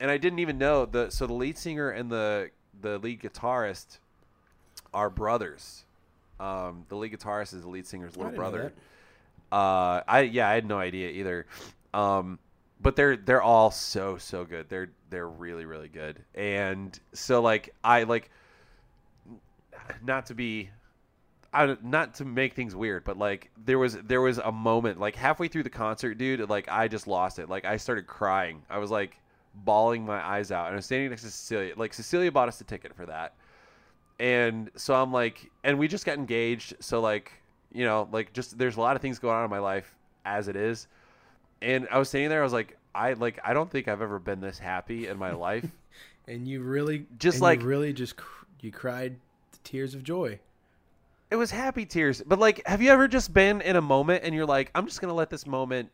and 0.00 0.10
i 0.10 0.16
didn't 0.16 0.38
even 0.40 0.58
know 0.58 0.84
the 0.86 1.10
so 1.10 1.26
the 1.26 1.32
lead 1.32 1.58
singer 1.58 1.90
and 1.90 2.10
the 2.10 2.50
the 2.80 2.98
lead 2.98 3.20
guitarist 3.20 3.98
are 4.94 5.10
brothers 5.10 5.84
um 6.40 6.84
the 6.88 6.96
lead 6.96 7.12
guitarist 7.12 7.54
is 7.54 7.62
the 7.62 7.68
lead 7.68 7.86
singer's 7.86 8.16
little 8.16 8.32
brother. 8.32 8.72
Uh 9.52 10.00
i 10.06 10.20
yeah 10.20 10.48
i 10.48 10.54
had 10.54 10.66
no 10.66 10.78
idea 10.78 11.10
either 11.10 11.46
um 11.94 12.38
but 12.80 12.96
they're 12.96 13.16
they're 13.16 13.42
all 13.42 13.70
so 13.70 14.16
so 14.18 14.44
good 14.44 14.68
they're 14.68 14.90
they're 15.10 15.28
really 15.28 15.64
really 15.64 15.88
good 15.88 16.22
and 16.34 17.00
so 17.12 17.40
like 17.40 17.74
i 17.82 18.02
like 18.02 18.30
not 20.04 20.26
to 20.26 20.34
be 20.34 20.70
I, 21.52 21.76
not 21.82 22.14
to 22.16 22.24
make 22.24 22.52
things 22.52 22.76
weird, 22.76 23.04
but 23.04 23.16
like 23.16 23.50
there 23.64 23.78
was 23.78 23.96
there 24.04 24.20
was 24.20 24.38
a 24.38 24.52
moment 24.52 25.00
like 25.00 25.16
halfway 25.16 25.48
through 25.48 25.62
the 25.62 25.70
concert, 25.70 26.18
dude. 26.18 26.48
Like 26.48 26.68
I 26.68 26.88
just 26.88 27.06
lost 27.06 27.38
it. 27.38 27.48
Like 27.48 27.64
I 27.64 27.78
started 27.78 28.06
crying. 28.06 28.62
I 28.68 28.78
was 28.78 28.90
like 28.90 29.16
bawling 29.54 30.04
my 30.04 30.20
eyes 30.24 30.52
out, 30.52 30.66
and 30.66 30.74
I 30.74 30.76
was 30.76 30.84
standing 30.84 31.08
next 31.08 31.22
to 31.22 31.30
Cecilia. 31.30 31.72
Like 31.76 31.94
Cecilia 31.94 32.30
bought 32.30 32.48
us 32.48 32.60
a 32.60 32.64
ticket 32.64 32.94
for 32.94 33.06
that, 33.06 33.34
and 34.20 34.70
so 34.76 34.94
I'm 34.94 35.10
like, 35.10 35.50
and 35.64 35.78
we 35.78 35.88
just 35.88 36.04
got 36.04 36.18
engaged. 36.18 36.74
So 36.80 37.00
like 37.00 37.32
you 37.72 37.84
know, 37.84 38.08
like 38.12 38.32
just 38.32 38.56
there's 38.58 38.76
a 38.76 38.80
lot 38.80 38.96
of 38.96 39.02
things 39.02 39.18
going 39.18 39.34
on 39.36 39.44
in 39.44 39.50
my 39.50 39.58
life 39.58 39.94
as 40.24 40.48
it 40.48 40.56
is, 40.56 40.86
and 41.62 41.86
I 41.90 41.98
was 41.98 42.08
standing 42.08 42.30
there. 42.30 42.40
I 42.40 42.44
was 42.44 42.52
like, 42.52 42.76
I 42.94 43.12
like 43.14 43.38
I 43.44 43.52
don't 43.54 43.70
think 43.70 43.88
I've 43.88 44.02
ever 44.02 44.18
been 44.18 44.40
this 44.40 44.58
happy 44.58 45.06
in 45.08 45.18
my 45.18 45.32
life. 45.32 45.66
And 46.26 46.46
you 46.46 46.62
really 46.62 47.06
Just 47.18 47.40
like- 47.40 47.60
you 47.62 47.66
really 47.66 47.92
just 47.92 48.16
cr- 48.16 48.44
you 48.60 48.70
cried 48.70 49.16
tears 49.64 49.94
of 49.94 50.02
joy. 50.04 50.38
It 51.30 51.36
was 51.36 51.50
happy 51.50 51.84
tears. 51.84 52.22
But 52.26 52.38
like, 52.38 52.66
have 52.66 52.80
you 52.82 52.90
ever 52.90 53.06
just 53.08 53.32
been 53.34 53.60
in 53.60 53.76
a 53.76 53.80
moment 53.82 54.24
and 54.24 54.34
you're 54.34 54.46
like, 54.46 54.70
I'm 54.74 54.86
just 54.86 55.00
gonna 55.00 55.14
let 55.14 55.30
this 55.30 55.46
moment 55.46 55.90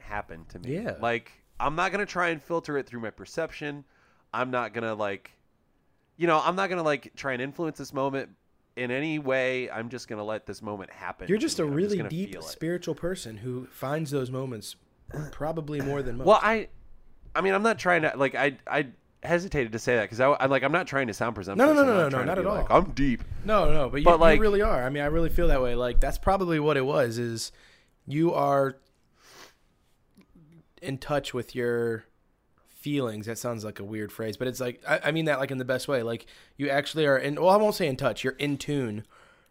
happen 0.00 0.44
to 0.48 0.58
me. 0.58 0.74
Yeah. 0.76 0.94
Like, 1.00 1.30
I'm 1.60 1.74
not 1.74 1.92
gonna 1.92 2.06
try 2.06 2.28
and 2.28 2.42
filter 2.42 2.78
it 2.78 2.86
through 2.86 3.00
my 3.00 3.10
perception. 3.10 3.84
I'm 4.32 4.50
not 4.50 4.72
gonna 4.74 4.94
like, 4.94 5.30
you 6.16 6.26
know, 6.26 6.40
I'm 6.42 6.56
not 6.56 6.68
gonna 6.70 6.82
like 6.82 7.12
try 7.16 7.32
and 7.34 7.42
influence 7.42 7.76
this 7.78 7.92
moment 7.92 8.30
in 8.78 8.90
any 8.90 9.18
way. 9.18 9.70
I'm 9.70 9.88
just 9.88 10.08
gonna 10.08 10.24
let 10.24 10.46
this 10.46 10.62
moment 10.62 10.90
happen. 10.90 11.28
You're 11.28 11.38
to 11.38 11.42
just 11.42 11.58
me. 11.58 11.66
really 11.66 11.96
gonna 11.96 12.08
deep 12.08 12.42
spiritual 12.42 12.94
person 12.94 13.36
who 13.36 13.66
finds 13.66 14.10
those 14.10 14.30
moments 14.30 14.76
probably 15.32 15.80
more 15.80 16.02
than 16.02 16.16
most. 16.18 16.26
Well, 16.26 16.40
I, 16.42 16.68
I 17.34 17.40
mean, 17.40 17.54
I'm 17.54 17.62
not 17.62 17.78
trying 17.78 18.02
to 18.02 18.12
like. 18.16 18.34
I 18.34 18.56
I 18.66 18.88
hesitated 19.22 19.72
to 19.72 19.78
say 19.78 19.96
that 19.96 20.02
because 20.02 20.20
I, 20.20 20.28
I 20.28 20.46
like 20.46 20.62
I'm 20.62 20.72
not 20.72 20.86
trying 20.86 21.08
to 21.08 21.14
sound 21.14 21.34
presumptuous. 21.34 21.68
no, 21.68 21.74
no, 21.74 21.80
I'm 21.80 21.86
no, 21.86 22.18
no, 22.18 22.24
not 22.24 22.38
at 22.38 22.44
be 22.44 22.48
like, 22.50 22.70
all. 22.70 22.78
I'm 22.78 22.90
deep. 22.92 23.24
No, 23.44 23.72
no, 23.72 23.88
but 23.88 23.98
you, 23.98 24.04
But, 24.04 24.20
like- 24.20 24.36
you 24.36 24.42
really 24.42 24.62
are. 24.62 24.84
I 24.84 24.88
mean, 24.90 25.02
I 25.02 25.06
really 25.06 25.30
feel 25.30 25.48
that 25.48 25.60
way. 25.60 25.74
Like 25.74 26.00
that's 26.00 26.18
probably 26.18 26.60
what 26.60 26.76
it 26.76 26.84
was. 26.86 27.18
Is 27.18 27.50
you 28.06 28.32
are 28.32 28.76
in 30.80 30.98
touch 30.98 31.34
with 31.34 31.54
your 31.54 32.04
feelings. 32.88 33.26
That 33.26 33.36
sounds 33.36 33.64
like 33.64 33.80
a 33.80 33.84
weird 33.84 34.10
phrase, 34.10 34.36
but 34.38 34.48
it's 34.48 34.60
like 34.60 34.80
I, 34.88 35.00
I 35.04 35.10
mean 35.12 35.26
that 35.26 35.38
like 35.38 35.50
in 35.50 35.58
the 35.58 35.64
best 35.64 35.88
way. 35.88 36.02
Like 36.02 36.26
you 36.56 36.70
actually 36.70 37.06
are 37.06 37.18
in. 37.18 37.34
Well, 37.34 37.50
I 37.50 37.56
won't 37.56 37.74
say 37.74 37.86
in 37.86 37.96
touch. 37.96 38.24
You're 38.24 38.32
in 38.34 38.56
tune 38.56 39.04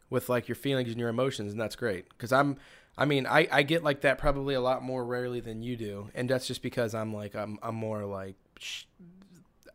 with 0.09 0.27
like 0.27 0.47
your 0.47 0.55
feelings 0.55 0.89
and 0.89 0.99
your 0.99 1.09
emotions, 1.09 1.51
and 1.51 1.61
that's 1.61 1.75
great. 1.75 2.09
Because 2.09 2.31
I'm. 2.31 2.57
I 2.97 3.05
mean, 3.05 3.27
I, 3.27 3.47
I 3.51 3.61
get 3.61 3.83
like 3.83 4.01
that 4.01 4.17
probably 4.17 4.55
a 4.55 4.61
lot 4.61 4.81
more 4.81 5.05
rarely 5.05 5.39
than 5.39 5.61
you 5.61 5.75
do, 5.77 6.09
and 6.15 6.27
that's 6.27 6.47
just 6.47 6.63
because 6.63 6.95
I'm 6.95 7.13
like 7.13 7.35
I'm 7.35 7.59
I'm 7.61 7.75
more 7.75 8.05
like 8.05 8.35
sh- 8.57 8.85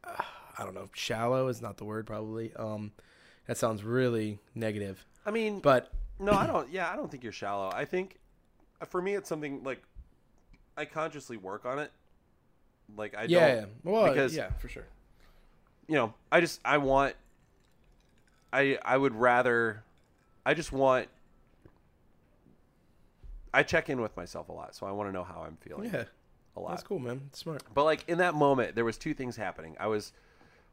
I 0.05 0.65
don't 0.65 0.75
know 0.75 0.89
shallow 0.93 1.47
is 1.47 1.63
not 1.63 1.77
the 1.77 1.85
word 1.85 2.05
probably. 2.05 2.53
Um, 2.57 2.91
that 3.47 3.59
sounds 3.59 3.85
really 3.85 4.41
negative, 4.57 5.05
I 5.25 5.31
mean, 5.31 5.61
but 5.61 5.93
No, 6.19 6.33
I 6.33 6.49
don't. 6.49 6.69
Yeah, 6.71 6.91
I 6.91 6.97
don't 6.97 7.11
think 7.11 7.23
you're 7.23 7.33
shallow. 7.33 7.71
I 7.73 7.85
think 7.85 8.19
for 8.89 9.01
me, 9.01 9.15
it's 9.15 9.29
something 9.29 9.63
like 9.63 9.83
I 10.77 10.85
consciously 10.85 11.37
work 11.37 11.65
on 11.65 11.79
it. 11.79 11.93
Like 12.97 13.15
I 13.17 13.25
yeah, 13.25 13.47
don't, 13.49 13.57
yeah. 13.59 13.65
well, 13.85 14.09
because- 14.09 14.35
yeah, 14.37 14.51
for 14.59 14.69
sure. 14.69 14.85
you 15.89 15.95
know, 15.97 16.15
I 16.31 16.41
just 16.41 16.61
I 16.65 16.79
want. 16.79 17.15
I 18.53 18.79
I 18.85 18.97
would 18.97 19.15
rather, 19.15 19.83
I 20.45 20.55
just 20.55 20.73
want. 20.73 21.09
I 23.55 23.63
check 23.63 23.91
in 23.91 24.01
with 24.01 24.17
myself 24.17 24.49
a 24.49 24.53
lot, 24.53 24.75
so 24.75 24.87
I 24.87 24.93
want 24.93 25.09
to 25.09 25.13
know 25.13 25.25
how 25.25 25.45
I'm 25.47 25.57
feeling 25.61 25.91
Yeah, 25.93 26.05
a 26.57 26.61
lot. 26.61 26.71
that's 26.71 26.83
cool, 26.83 26.99
man. 26.99 27.29
Smart. 27.33 27.63
But 27.75 27.85
like 27.85 28.05
in 28.09 28.19
that 28.19 28.35
moment, 28.35 28.75
there 28.75 28.85
was 28.85 28.97
two 28.97 29.13
things 29.15 29.37
happening. 29.37 29.77
I 29.79 29.89
was 29.89 30.13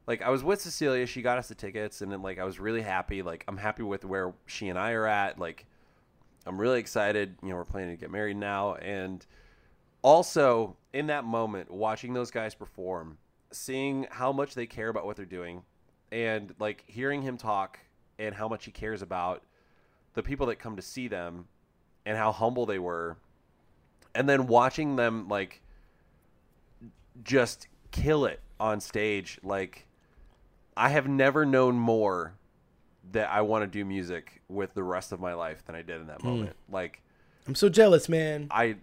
like 0.08 0.22
I 0.22 0.30
was 0.30 0.44
with 0.44 0.62
Cecilia, 0.62 1.06
she 1.06 1.22
got 1.22 1.38
us 1.38 1.48
the 1.50 1.56
tickets, 1.56 2.02
and 2.02 2.12
then 2.12 2.22
like 2.22 2.40
I 2.40 2.44
was 2.46 2.60
really 2.60 2.82
happy. 2.82 3.22
Like 3.22 3.44
I'm 3.48 3.58
happy 3.58 3.84
with 3.84 4.06
where 4.06 4.34
she 4.46 4.70
and 4.70 4.80
I 4.80 4.92
are 4.94 5.06
at. 5.08 5.38
Like 5.40 5.66
I'm 6.46 6.60
really 6.60 6.80
excited. 6.80 7.36
You 7.44 7.50
know, 7.50 7.56
we're 7.56 7.66
planning 7.66 7.96
to 7.96 8.00
get 8.00 8.12
married 8.12 8.38
now, 8.38 8.76
and 8.76 9.26
also 10.02 10.78
in 10.94 11.08
that 11.08 11.24
moment, 11.24 11.72
watching 11.72 12.14
those 12.14 12.32
guys 12.32 12.56
perform, 12.56 13.18
seeing 13.52 14.08
how 14.10 14.32
much 14.32 14.56
they 14.56 14.66
care 14.66 14.90
about 14.90 15.06
what 15.06 15.16
they're 15.16 15.26
doing, 15.26 15.64
and 16.12 16.54
like 16.60 16.84
hearing 16.88 17.22
him 17.22 17.38
talk 17.38 17.80
and 18.18 18.36
how 18.36 18.48
much 18.48 18.66
he 18.66 18.72
cares 18.72 19.02
about 19.02 19.44
the 20.14 20.24
people 20.24 20.48
that 20.48 20.58
come 20.58 20.76
to 20.76 20.82
see 20.82 21.08
them 21.08 21.46
and 22.06 22.18
how 22.18 22.32
humble 22.32 22.66
they 22.66 22.80
were 22.80 23.18
and 24.16 24.28
then 24.28 24.48
watching 24.48 24.96
them 24.96 25.28
like 25.28 25.62
just 27.24 27.68
kill 27.92 28.26
it 28.26 28.42
on 28.60 28.80
stage 28.80 29.40
like 29.44 29.86
i 30.76 30.90
have 30.90 31.08
never 31.08 31.46
known 31.46 31.76
more 31.76 32.34
that 33.12 33.30
i 33.30 33.42
want 33.42 33.64
to 33.64 33.68
do 33.68 33.86
music 33.86 34.42
with 34.48 34.74
the 34.74 34.84
rest 34.84 35.12
of 35.12 35.20
my 35.20 35.34
life 35.34 35.64
than 35.66 35.76
i 35.76 35.82
did 35.82 36.02
in 36.02 36.08
that 36.08 36.22
hmm. 36.22 36.28
moment 36.28 36.56
like 36.70 37.02
I'm 37.48 37.56
so 37.56 37.68
jealous, 37.68 38.08
man. 38.08 38.48
i 38.52 38.76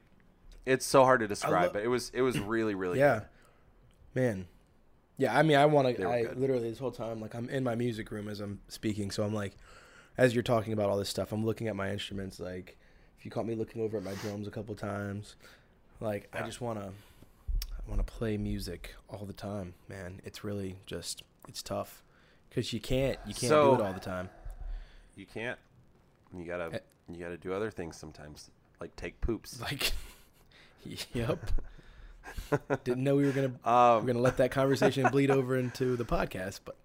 it's 0.67 0.85
so 0.85 1.05
hard 1.05 1.21
to 1.21 1.29
describe 1.29 1.69
lo- 1.69 1.73
but 1.73 1.83
it 1.83 1.89
was 1.89 2.11
it 2.13 2.23
was 2.23 2.39
really 2.55 2.75
really 2.75 2.99
yeah, 2.99 3.21
good. 4.15 4.21
man. 4.23 4.47
Yeah, 5.19 5.35
I 5.35 5.43
mean, 5.43 5.57
I 5.57 5.65
want 5.65 5.97
to. 5.97 6.07
I 6.11 6.23
good. 6.25 6.39
literally 6.39 6.69
this 6.69 6.79
whole 6.79 6.91
time, 6.91 7.21
like, 7.23 7.35
I'm 7.35 7.49
in 7.49 7.65
my 7.65 7.75
music 7.75 8.11
room 8.11 8.29
as 8.29 8.41
I'm 8.41 8.61
speaking, 8.69 9.11
so 9.11 9.23
I'm 9.25 9.33
like, 9.33 9.57
as 10.19 10.35
you're 10.35 10.43
talking 10.43 10.75
about 10.75 10.91
all 10.91 10.99
this 10.99 11.09
stuff, 11.09 11.33
I'm 11.33 11.43
looking 11.43 11.69
at 11.69 11.75
my 11.77 11.91
instruments. 11.91 12.39
Like, 12.39 12.77
if 13.19 13.25
you 13.25 13.31
caught 13.31 13.47
me 13.47 13.55
looking 13.55 13.81
over 13.81 13.97
at 13.97 14.03
my 14.05 14.13
drums 14.17 14.47
a 14.47 14.51
couple 14.51 14.75
times, 14.75 15.37
like, 16.01 16.29
I 16.35 16.43
just 16.43 16.61
wanna, 16.61 16.91
I 17.63 17.89
wanna 17.91 18.03
play 18.03 18.37
music 18.37 18.95
all 19.09 19.25
the 19.25 19.33
time, 19.33 19.73
man. 19.89 20.21
It's 20.23 20.45
really 20.45 20.77
just, 20.85 21.23
it's 21.49 21.63
tough, 21.63 22.03
cause 22.55 22.75
you 22.75 22.81
can't, 22.81 23.19
you 23.27 23.33
can't 23.33 23.49
So- 23.49 23.77
do 23.77 23.83
it 23.83 23.87
all 23.87 23.95
the 23.95 24.01
time. 24.01 24.29
you 25.15 25.25
can't 25.25 25.59
you 26.37 26.45
gotta 26.45 26.75
Eh. 26.75 26.79
you 27.11 27.17
gotta 27.19 27.39
do 27.39 27.55
other 27.55 27.71
things 27.71 27.97
sometimes 27.97 28.51
like 28.83 28.95
take 28.97 29.19
poops 29.23 29.61
Like, 29.63 29.93
yep. 31.13 31.39
Didn't 32.85 33.03
know 33.05 33.17
we 33.17 33.25
were 33.25 33.33
gonna 33.33 33.53
um 33.65 34.03
we're 34.03 34.13
gonna 34.13 34.21
let 34.21 34.37
that 34.39 34.51
conversation 34.51 35.07
bleed 35.13 35.31
over 35.31 35.57
into 35.57 35.97
the 35.97 36.05
podcast, 36.05 36.61
but 36.65 36.77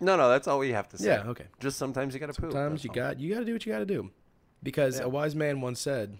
no 0.00 0.16
no 0.16 0.28
that's 0.28 0.46
all 0.48 0.58
we 0.58 0.70
have 0.70 0.88
to 0.90 0.98
say 0.98 1.06
yeah, 1.06 1.24
okay. 1.28 1.46
just 1.60 1.78
sometimes 1.78 2.14
you 2.14 2.20
gotta 2.20 2.32
poop 2.32 2.52
Sometimes 2.52 2.84
you 2.84 2.90
all. 2.90 2.94
got 2.94 3.20
you 3.20 3.32
got 3.32 3.40
to 3.40 3.44
do 3.46 3.52
what 3.52 3.64
you 3.66 3.72
got 3.72 3.78
to 3.80 3.86
do, 3.86 4.10
because 4.62 4.98
Yeah. 4.98 5.04
a 5.04 5.08
wise 5.08 5.34
man 5.34 5.60
once 5.60 5.80
said 5.80 6.18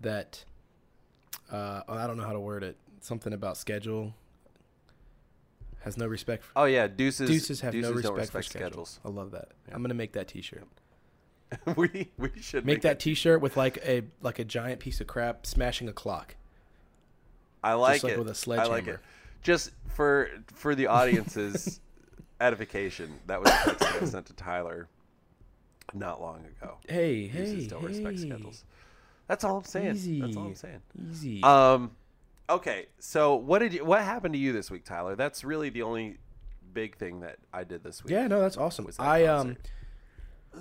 that 0.00 0.44
Uh, 1.50 1.82
I 1.88 2.06
don't 2.06 2.16
know 2.16 2.24
how 2.24 2.32
to 2.32 2.40
word 2.40 2.62
it. 2.64 2.76
Something 3.00 3.32
about 3.32 3.56
schedule. 3.56 4.14
Has 5.80 5.96
no 5.96 6.06
respect. 6.06 6.42
For, 6.44 6.52
Oh 6.56 6.64
yeah, 6.64 6.88
deuces. 6.88 7.30
deuces 7.30 7.60
have 7.60 7.72
no 7.74 7.92
respect, 7.92 8.16
respect 8.16 8.30
for 8.32 8.42
schedules. 8.42 8.98
I 9.04 9.08
love 9.08 9.30
that. 9.30 9.50
Yeah. 9.68 9.74
I'm 9.76 9.82
gonna 9.82 9.94
make 9.94 10.12
that 10.14 10.26
T-shirt. 10.28 10.66
we 11.76 12.10
we 12.18 12.30
should 12.40 12.66
Make 12.66 12.82
that 12.82 12.98
T-shirt 12.98 13.40
with 13.40 13.56
like 13.56 13.78
a 13.86 14.02
like 14.20 14.40
a 14.40 14.44
giant 14.44 14.80
piece 14.80 15.00
of 15.00 15.06
crap 15.06 15.46
smashing 15.46 15.88
a 15.88 15.92
clock. 15.92 16.34
I 17.66 17.74
like 17.74 18.02
like 18.02 18.12
it. 18.12 18.18
with 18.18 18.28
a 18.28 18.30
I 18.30 18.30
like 18.30 18.32
it. 18.32 18.36
sledgehammer. 18.36 19.00
Just 19.42 19.70
for 19.88 20.28
for 20.54 20.74
the 20.74 20.86
audience's 20.88 21.80
edification, 22.40 23.12
that 23.26 23.40
was 23.40 23.50
a 23.50 23.54
text 23.64 23.78
that 23.80 24.02
I 24.02 24.04
sent 24.04 24.26
to 24.26 24.32
Tyler 24.34 24.88
not 25.94 26.20
long 26.20 26.44
ago. 26.44 26.78
Hey, 26.88 27.28
Deuces 27.28 27.62
hey, 27.64 27.68
don't 27.68 27.80
hey. 27.82 27.86
respect 27.88 28.18
schedules. 28.18 28.64
That's 29.28 29.44
all 29.44 29.56
I'm 29.58 29.64
saying. 29.64 30.20
That's 30.20 30.36
all 30.36 30.46
I'm 30.46 30.54
saying. 30.54 30.82
Easy. 31.10 31.42
Um, 31.42 31.92
okay. 32.48 32.86
So 32.98 33.34
what 33.36 33.58
did 33.60 33.72
you? 33.74 33.84
What 33.84 34.02
happened 34.02 34.34
to 34.34 34.38
you 34.38 34.52
this 34.52 34.70
week, 34.70 34.84
Tyler? 34.84 35.16
That's 35.16 35.42
really 35.44 35.70
the 35.70 35.82
only 35.82 36.18
big 36.72 36.96
thing 36.96 37.20
that 37.20 37.38
I 37.52 37.64
did 37.64 37.82
this 37.82 38.04
week. 38.04 38.12
yeah, 38.12 38.26
no, 38.26 38.40
that's 38.40 38.56
awesome. 38.56 38.84
was 38.84 38.96
that 38.98 39.02
I 39.06 39.26
um. 39.26 39.56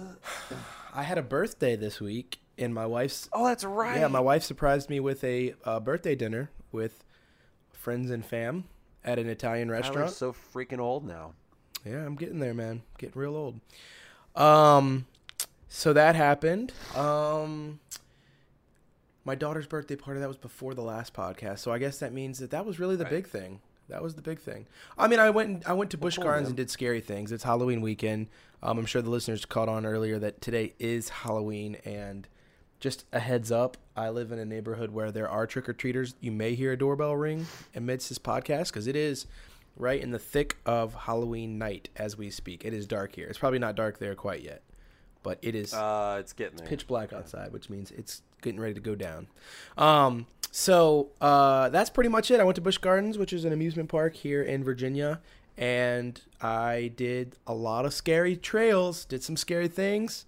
I 0.93 1.03
had 1.03 1.17
a 1.17 1.21
birthday 1.21 1.75
this 1.75 1.99
week, 1.99 2.39
and 2.57 2.73
my 2.73 2.85
wife's 2.85 3.29
Oh, 3.33 3.45
that's 3.45 3.63
right. 3.63 3.99
yeah, 3.99 4.07
my 4.07 4.19
wife 4.19 4.43
surprised 4.43 4.89
me 4.89 4.99
with 4.99 5.23
a 5.23 5.53
uh, 5.65 5.79
birthday 5.79 6.15
dinner 6.15 6.49
with 6.75 7.03
friends 7.73 8.11
and 8.11 8.23
fam 8.25 8.65
at 9.03 9.17
an 9.19 9.27
Italian 9.29 9.69
restaurant. 9.71 10.11
so 10.11 10.33
freaking 10.33 10.79
old 10.79 11.05
now. 11.07 11.33
Yeah, 11.85 12.05
I'm 12.05 12.15
getting 12.15 12.39
there, 12.39 12.53
man. 12.53 12.81
Getting 12.97 13.19
real 13.19 13.35
old. 13.35 13.59
Um, 14.35 15.05
so 15.69 15.93
that 15.93 16.15
happened. 16.15 16.73
Um, 16.95 17.79
my 19.23 19.35
daughter's 19.35 19.67
birthday 19.67 19.95
party 19.95 20.19
that 20.19 20.27
was 20.27 20.37
before 20.37 20.73
the 20.73 20.81
last 20.81 21.13
podcast, 21.13 21.59
so 21.59 21.71
I 21.71 21.77
guess 21.79 21.99
that 21.99 22.13
means 22.13 22.39
that 22.39 22.51
that 22.51 22.65
was 22.65 22.79
really 22.79 22.95
the 22.95 23.03
Right. 23.05 23.11
big 23.13 23.27
thing. 23.27 23.59
That 23.87 24.01
was 24.01 24.15
the 24.15 24.21
big 24.23 24.39
thing. 24.39 24.65
I 24.97 25.07
mean, 25.07 25.19
I 25.19 25.29
went 25.29 25.49
and, 25.49 25.63
I 25.65 25.73
went 25.73 25.91
to 25.91 25.97
Busch 25.97 26.17
Gardens 26.17 26.47
and 26.47 26.57
did 26.57 26.71
scary 26.71 27.01
things. 27.01 27.31
It's 27.31 27.43
Halloween 27.43 27.81
weekend. 27.81 28.27
Um, 28.63 28.79
I'm 28.79 28.85
sure 28.87 29.01
the 29.03 29.11
listeners 29.11 29.45
caught 29.45 29.69
on 29.69 29.85
earlier 29.85 30.17
that 30.17 30.41
today 30.41 30.73
is 30.79 31.09
Halloween, 31.09 31.75
and 31.85 32.27
just 32.79 33.05
a 33.11 33.19
heads 33.19 33.51
up, 33.51 33.77
I 33.95 34.09
live 34.09 34.31
in 34.31 34.39
a 34.39 34.45
neighborhood 34.45 34.91
where 34.91 35.11
there 35.11 35.29
are 35.29 35.47
trick 35.47 35.67
or 35.69 35.73
treaters. 35.73 36.15
You 36.19 36.31
may 36.31 36.55
hear 36.55 36.73
a 36.73 36.77
doorbell 36.77 37.15
ring 37.15 37.47
amidst 37.75 38.09
this 38.09 38.19
podcast 38.19 38.67
because 38.67 38.87
it 38.87 38.95
is 38.95 39.25
right 39.77 40.01
in 40.01 40.11
the 40.11 40.19
thick 40.19 40.57
of 40.65 40.93
Halloween 40.93 41.57
night 41.57 41.89
as 41.95 42.17
we 42.17 42.29
speak. 42.29 42.63
It 42.65 42.73
is 42.73 42.85
dark 42.85 43.15
here. 43.15 43.27
It's 43.27 43.37
probably 43.39 43.59
not 43.59 43.75
dark 43.75 43.99
there 43.99 44.15
quite 44.15 44.41
yet, 44.43 44.61
but 45.23 45.37
it 45.41 45.55
is 45.55 45.73
Uh, 45.73 46.17
it's 46.19 46.33
getting 46.33 46.57
there. 46.57 46.67
pitch 46.67 46.87
black 46.87 47.11
outside, 47.13 47.51
which 47.51 47.69
means 47.69 47.91
it's 47.91 48.21
getting 48.41 48.59
ready 48.59 48.73
to 48.73 48.79
go 48.81 48.95
down. 48.95 49.27
Um, 49.77 50.27
so 50.51 51.09
uh, 51.19 51.69
that's 51.69 51.89
pretty 51.89 52.09
much 52.09 52.29
it. 52.31 52.39
I 52.39 52.43
went 52.43 52.55
to 52.55 52.61
Busch 52.61 52.77
Gardens, 52.77 53.17
which 53.17 53.33
is 53.33 53.43
an 53.45 53.51
amusement 53.51 53.89
park 53.89 54.15
here 54.15 54.41
in 54.41 54.63
Virginia, 54.63 55.19
and 55.57 56.21
I 56.41 56.91
did 56.95 57.37
a 57.47 57.53
lot 57.53 57.85
of 57.85 57.93
scary 57.93 58.35
trails. 58.37 59.03
Did 59.05 59.23
some 59.23 59.35
scary 59.35 59.67
things. 59.67 60.25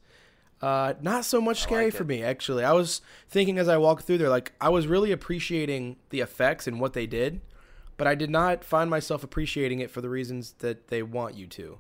Uh, 0.62 0.94
not 1.02 1.24
so 1.24 1.40
much 1.40 1.62
scary 1.62 1.86
like 1.86 1.94
for 1.94 2.04
me 2.04 2.24
actually. 2.24 2.64
I 2.64 2.74
was 2.74 3.02
thinking 3.30 3.60
as 3.60 3.68
I 3.68 3.78
walked 3.78 4.04
through 4.04 4.18
there, 4.18 4.30
like 4.30 4.54
I 4.60 4.70
was 4.70 4.88
really 4.88 5.12
appreciating 5.12 5.98
the 6.10 6.20
effects 6.22 6.68
and 6.68 6.80
what 6.80 6.94
they 6.94 7.06
did, 7.06 7.42
but 7.96 8.08
I 8.08 8.16
did 8.16 8.30
not 8.32 8.64
find 8.64 8.90
myself 8.90 9.24
appreciating 9.24 9.80
it 9.80 9.92
for 9.92 10.02
the 10.02 10.10
reasons 10.10 10.56
that 10.60 10.88
they 10.88 11.04
want 11.04 11.36
you 11.36 11.46
to. 11.48 11.78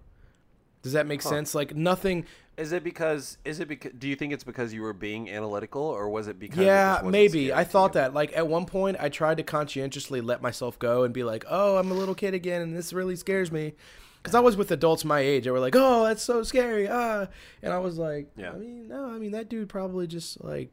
Does 0.83 0.93
that 0.93 1.07
make 1.07 1.23
Huh. 1.23 1.29
sense? 1.29 1.55
Like 1.55 1.75
nothing. 1.75 2.25
Is 2.55 2.71
it 2.71 2.83
because? 2.83 3.37
Is 3.45 3.59
it 3.59 3.67
because? 3.67 3.91
Do 3.97 4.07
you 4.07 4.15
think 4.15 4.31
it's 4.33 4.43
because 4.43 4.73
you 4.73 4.81
were 4.81 4.93
being 4.93 5.29
analytical, 5.29 5.81
or 5.83 6.09
was 6.09 6.27
it 6.27 6.39
because? 6.39 6.59
Yeah, 6.59 6.93
wasn't 6.93 7.11
maybe. 7.11 7.51
I 7.53 7.63
thought 7.63 7.93
that. 7.93 8.13
Like 8.13 8.35
at 8.37 8.47
one 8.47 8.65
point, 8.65 8.97
I 8.99 9.09
tried 9.09 9.37
to 9.37 9.43
conscientiously 9.43 10.21
let 10.21 10.41
myself 10.41 10.79
go 10.79 11.03
and 11.03 11.13
be 11.13 11.23
like, 11.23 11.45
"Oh, 11.49 11.77
I'm 11.77 11.91
a 11.91 11.93
little 11.93 12.15
kid 12.15 12.33
again, 12.33 12.61
and 12.61 12.75
this 12.75 12.93
really 12.93 13.15
scares 13.15 13.51
me." 13.51 13.73
Because 14.21 14.35
I 14.35 14.39
was 14.39 14.57
with 14.57 14.71
adults 14.71 15.05
my 15.05 15.19
age, 15.19 15.45
they 15.45 15.51
were 15.51 15.59
like, 15.59 15.75
"Oh, 15.75 16.03
that's 16.03 16.23
so 16.23 16.43
scary," 16.43 16.87
ah, 16.87 17.27
and 17.61 17.71
I 17.71 17.79
was 17.79 17.97
like, 17.97 18.29
Yeah. 18.35 18.51
I 18.51 18.57
mean, 18.57 18.87
no, 18.87 19.05
I 19.05 19.17
mean 19.19 19.31
that 19.31 19.49
dude 19.49 19.69
probably 19.69 20.07
just 20.07 20.43
like 20.43 20.71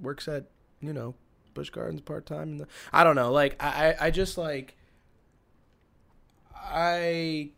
works 0.00 0.26
at 0.28 0.46
you 0.80 0.92
know 0.92 1.14
Busch 1.54 1.70
Gardens 1.70 2.00
part 2.00 2.26
time. 2.26 2.48
And 2.48 2.60
the, 2.60 2.68
I 2.92 3.04
don't 3.04 3.16
know. 3.16 3.32
Like 3.32 3.62
I, 3.62 3.94
I, 4.00 4.10
just 4.10 4.36
like 4.36 4.76
I. 6.54 7.50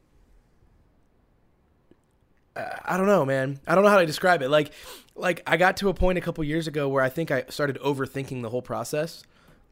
I 2.54 2.72
I 2.84 2.96
don't 2.96 3.06
know, 3.06 3.26
man. 3.26 3.60
I 3.66 3.74
don't 3.74 3.84
know 3.84 3.90
how 3.90 4.00
to 4.00 4.06
describe 4.06 4.40
it. 4.40 4.48
Like, 4.48 4.72
like 5.14 5.42
I 5.46 5.58
got 5.58 5.76
to 5.78 5.90
a 5.90 5.94
point 5.94 6.16
a 6.16 6.22
couple 6.22 6.42
years 6.44 6.66
ago 6.66 6.88
where 6.88 7.02
I 7.02 7.10
think 7.10 7.30
I 7.30 7.44
started 7.48 7.78
overthinking 7.80 8.40
the 8.40 8.48
whole 8.48 8.62
process, 8.62 9.22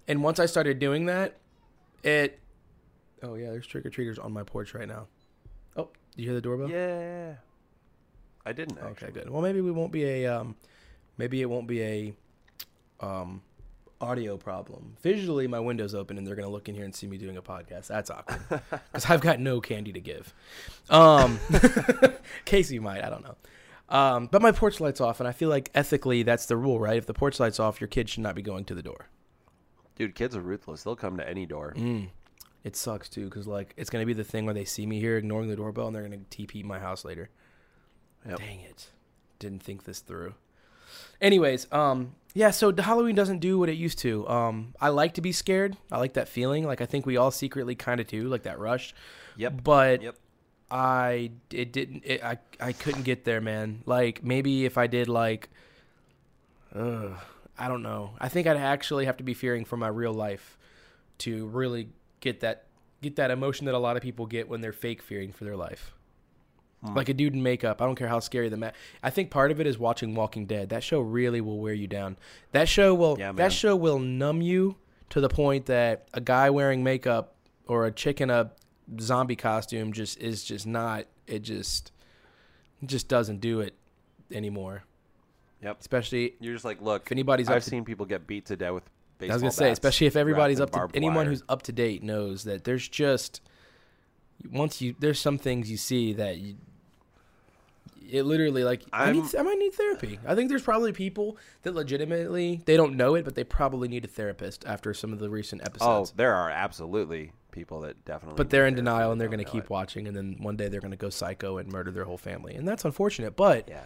and 0.06 0.22
once 0.22 0.38
I 0.38 0.46
started 0.46 0.78
doing 0.78 1.06
that, 1.06 1.38
it. 2.02 2.40
Oh 3.22 3.36
yeah, 3.36 3.50
there's 3.50 3.66
trick 3.66 3.86
or 3.86 3.90
treaters 3.90 4.18
on 4.18 4.32
my 4.32 4.42
porch 4.42 4.74
right 4.74 4.88
now. 4.88 5.06
You 6.16 6.26
hear 6.26 6.34
the 6.34 6.40
doorbell? 6.40 6.70
Yeah. 6.70 7.34
I 8.46 8.52
didn't. 8.52 8.78
Okay, 8.78 9.10
good. 9.10 9.30
Well, 9.30 9.42
maybe 9.42 9.60
we 9.60 9.70
won't 9.70 9.92
be 9.92 10.04
a 10.04 10.26
um, 10.26 10.56
maybe 11.16 11.40
it 11.40 11.46
won't 11.46 11.66
be 11.66 11.82
a 11.82 12.14
um, 13.00 13.42
audio 14.00 14.36
problem. 14.36 14.96
Visually, 15.02 15.46
my 15.46 15.60
window's 15.60 15.94
open 15.94 16.18
and 16.18 16.26
they're 16.26 16.34
gonna 16.34 16.50
look 16.50 16.68
in 16.68 16.74
here 16.74 16.84
and 16.84 16.94
see 16.94 17.06
me 17.06 17.16
doing 17.16 17.36
a 17.36 17.42
podcast. 17.42 17.86
That's 17.86 18.10
awkward 18.10 18.42
because 18.70 19.10
I've 19.10 19.20
got 19.20 19.40
no 19.40 19.60
candy 19.60 19.92
to 19.92 20.00
give. 20.00 20.34
Um, 20.90 21.40
Casey 22.44 22.78
might. 22.78 23.02
I 23.02 23.10
don't 23.10 23.24
know. 23.24 23.36
Um, 23.88 24.28
but 24.30 24.42
my 24.42 24.52
porch 24.52 24.80
light's 24.80 25.00
off, 25.00 25.20
and 25.20 25.28
I 25.28 25.32
feel 25.32 25.48
like 25.48 25.70
ethically 25.74 26.22
that's 26.22 26.46
the 26.46 26.56
rule, 26.56 26.78
right? 26.78 26.96
If 26.96 27.06
the 27.06 27.14
porch 27.14 27.40
light's 27.40 27.60
off, 27.60 27.80
your 27.80 27.88
kid 27.88 28.08
should 28.08 28.22
not 28.22 28.34
be 28.34 28.42
going 28.42 28.64
to 28.66 28.74
the 28.74 28.82
door. 28.82 29.08
Dude, 29.96 30.14
kids 30.14 30.34
are 30.34 30.40
ruthless. 30.40 30.82
They'll 30.82 30.96
come 30.96 31.16
to 31.18 31.28
any 31.28 31.46
door. 31.46 31.74
Mm. 31.76 32.08
It 32.64 32.74
sucks 32.76 33.08
too, 33.10 33.26
because 33.26 33.46
like 33.46 33.74
it's 33.76 33.90
gonna 33.90 34.06
be 34.06 34.14
the 34.14 34.24
thing 34.24 34.46
where 34.46 34.54
they 34.54 34.64
see 34.64 34.86
me 34.86 34.98
here 34.98 35.16
ignoring 35.18 35.48
the 35.48 35.56
doorbell, 35.56 35.86
and 35.86 35.94
they're 35.94 36.02
gonna 36.02 36.22
TP 36.30 36.64
my 36.64 36.78
house 36.80 37.04
later. 37.04 37.28
Yep. 38.26 38.38
Dang 38.38 38.60
it. 38.60 38.90
Didn't 39.38 39.62
think 39.62 39.84
this 39.84 40.00
through. 40.00 40.34
Anyways, 41.20 41.70
um 41.72 42.14
yeah, 42.32 42.50
so 42.50 42.72
the 42.72 42.82
Halloween 42.82 43.14
doesn't 43.14 43.38
do 43.38 43.58
what 43.58 43.68
it 43.68 43.74
used 43.76 43.98
to. 43.98 44.26
Um 44.28 44.74
I 44.80 44.88
like 44.88 45.14
to 45.14 45.20
be 45.20 45.30
scared. 45.30 45.76
I 45.92 45.98
like 45.98 46.14
that 46.14 46.26
feeling. 46.28 46.64
Like 46.66 46.80
I 46.80 46.86
think 46.86 47.04
we 47.04 47.16
all 47.18 47.30
secretly 47.30 47.74
kind 47.74 48.00
of 48.00 48.06
do, 48.06 48.28
like 48.28 48.44
that 48.44 48.58
rush. 48.58 48.94
Yep. 49.36 49.62
But 49.62 50.02
Yep. 50.02 50.16
I 50.70 51.32
it 51.52 51.70
didn't 51.72 52.02
it, 52.06 52.24
I 52.24 52.38
I 52.58 52.72
couldn't 52.72 53.02
get 53.02 53.24
there, 53.24 53.42
man. 53.42 53.82
Like 53.84 54.24
maybe 54.24 54.64
if 54.64 54.78
I 54.78 54.86
did 54.86 55.08
like 55.08 55.50
uh 56.74 57.10
I 57.58 57.68
don't 57.68 57.82
know. 57.82 58.12
I 58.18 58.28
think 58.28 58.46
I'd 58.46 58.56
actually 58.56 59.04
have 59.04 59.18
to 59.18 59.24
be 59.24 59.34
fearing 59.34 59.64
for 59.64 59.76
my 59.76 59.88
real 59.88 60.14
life 60.14 60.56
to 61.18 61.46
really 61.48 61.88
get 62.24 62.40
that 62.40 62.64
get 63.02 63.16
that 63.16 63.30
emotion 63.30 63.66
that 63.66 63.74
a 63.74 63.78
lot 63.78 63.96
of 63.96 64.02
people 64.02 64.26
get 64.26 64.48
when 64.48 64.60
they're 64.62 64.72
fake 64.72 65.02
fearing 65.02 65.30
for 65.30 65.44
their 65.44 65.56
life. 65.56 65.92
Hmm. 66.82 66.94
Like 66.94 67.08
a 67.10 67.14
dude 67.14 67.34
in 67.34 67.42
makeup. 67.42 67.80
I 67.80 67.86
don't 67.86 67.94
care 67.96 68.08
how 68.08 68.18
scary 68.18 68.48
the 68.48 68.56
ma- 68.56 68.70
I 69.02 69.10
think 69.10 69.30
part 69.30 69.50
of 69.50 69.60
it 69.60 69.66
is 69.66 69.78
watching 69.78 70.14
Walking 70.14 70.46
Dead. 70.46 70.70
That 70.70 70.82
show 70.82 71.00
really 71.00 71.40
will 71.40 71.58
wear 71.60 71.74
you 71.74 71.86
down. 71.86 72.16
That 72.52 72.68
show 72.68 72.94
will 72.94 73.16
Yeah, 73.18 73.32
that 73.32 73.52
show 73.52 73.76
will 73.76 73.98
numb 73.98 74.40
you 74.40 74.76
to 75.10 75.20
the 75.20 75.28
point 75.28 75.66
that 75.66 76.08
a 76.14 76.20
guy 76.20 76.50
wearing 76.50 76.82
makeup 76.82 77.34
or 77.66 77.86
a 77.86 77.92
chick 77.92 78.20
in 78.20 78.30
a 78.30 78.50
zombie 79.00 79.36
costume 79.36 79.92
just 79.92 80.18
is 80.18 80.42
just 80.44 80.66
not 80.66 81.06
it 81.26 81.40
just 81.40 81.92
it 82.82 82.86
just 82.86 83.08
doesn't 83.08 83.40
do 83.40 83.60
it 83.60 83.74
anymore. 84.32 84.84
Yep. 85.62 85.80
Especially 85.80 86.34
You're 86.40 86.54
just 86.54 86.64
like, 86.64 86.82
look. 86.82 87.06
if 87.06 87.12
anybody's 87.12 87.48
I've 87.48 87.64
to 87.64 87.70
seen 87.70 87.84
people 87.84 88.04
get 88.06 88.26
beat 88.26 88.46
to 88.46 88.56
death 88.56 88.72
with 88.72 88.84
I 89.20 89.26
was 89.26 89.42
gonna 89.42 89.50
say, 89.52 89.70
especially 89.70 90.06
if 90.06 90.16
everybody's 90.16 90.60
up 90.60 90.70
to 90.72 90.88
anyone 90.94 91.16
wire. 91.16 91.24
who's 91.26 91.42
up 91.48 91.62
to 91.62 91.72
date 91.72 92.02
knows 92.02 92.44
that 92.44 92.64
there's 92.64 92.86
just 92.88 93.40
once 94.52 94.80
you 94.82 94.94
there's 94.98 95.18
some 95.20 95.38
things 95.38 95.70
you 95.70 95.76
see 95.76 96.12
that 96.14 96.38
you 96.38 96.56
it 98.10 98.24
literally 98.24 98.64
like 98.64 98.82
I, 98.92 99.06
I'm- 99.06 99.14
need, 99.16 99.34
I 99.34 99.42
might 99.42 99.58
need 99.58 99.72
therapy. 99.72 100.18
I 100.26 100.34
think 100.34 100.48
there's 100.50 100.62
probably 100.62 100.92
people 100.92 101.38
that 101.62 101.74
legitimately 101.74 102.60
they 102.66 102.76
don't 102.76 102.96
know 102.96 103.14
it, 103.14 103.24
but 103.24 103.34
they 103.34 103.44
probably 103.44 103.88
need 103.88 104.04
a 104.04 104.08
therapist 104.08 104.64
after 104.66 104.92
some 104.92 105.12
of 105.12 105.18
the 105.20 105.30
recent 105.30 105.62
episodes. 105.62 106.10
Oh, 106.10 106.14
there 106.16 106.34
are 106.34 106.50
absolutely 106.50 107.32
people 107.50 107.80
that 107.80 108.04
definitely. 108.04 108.36
but 108.36 108.50
they're 108.50 108.66
in 108.66 108.74
denial 108.74 109.10
and 109.10 109.20
they're 109.20 109.28
going 109.28 109.38
to 109.44 109.50
keep 109.50 109.64
it. 109.64 109.70
watching, 109.70 110.06
and 110.06 110.14
then 110.16 110.36
one 110.40 110.56
day 110.56 110.68
they're 110.68 110.80
going 110.80 110.90
to 110.90 110.96
go 110.98 111.08
psycho 111.08 111.56
and 111.58 111.72
murder 111.72 111.90
their 111.90 112.04
whole 112.04 112.18
family, 112.18 112.54
and 112.54 112.68
that's 112.68 112.84
unfortunate. 112.84 113.36
But 113.36 113.68
Yeah. 113.68 113.80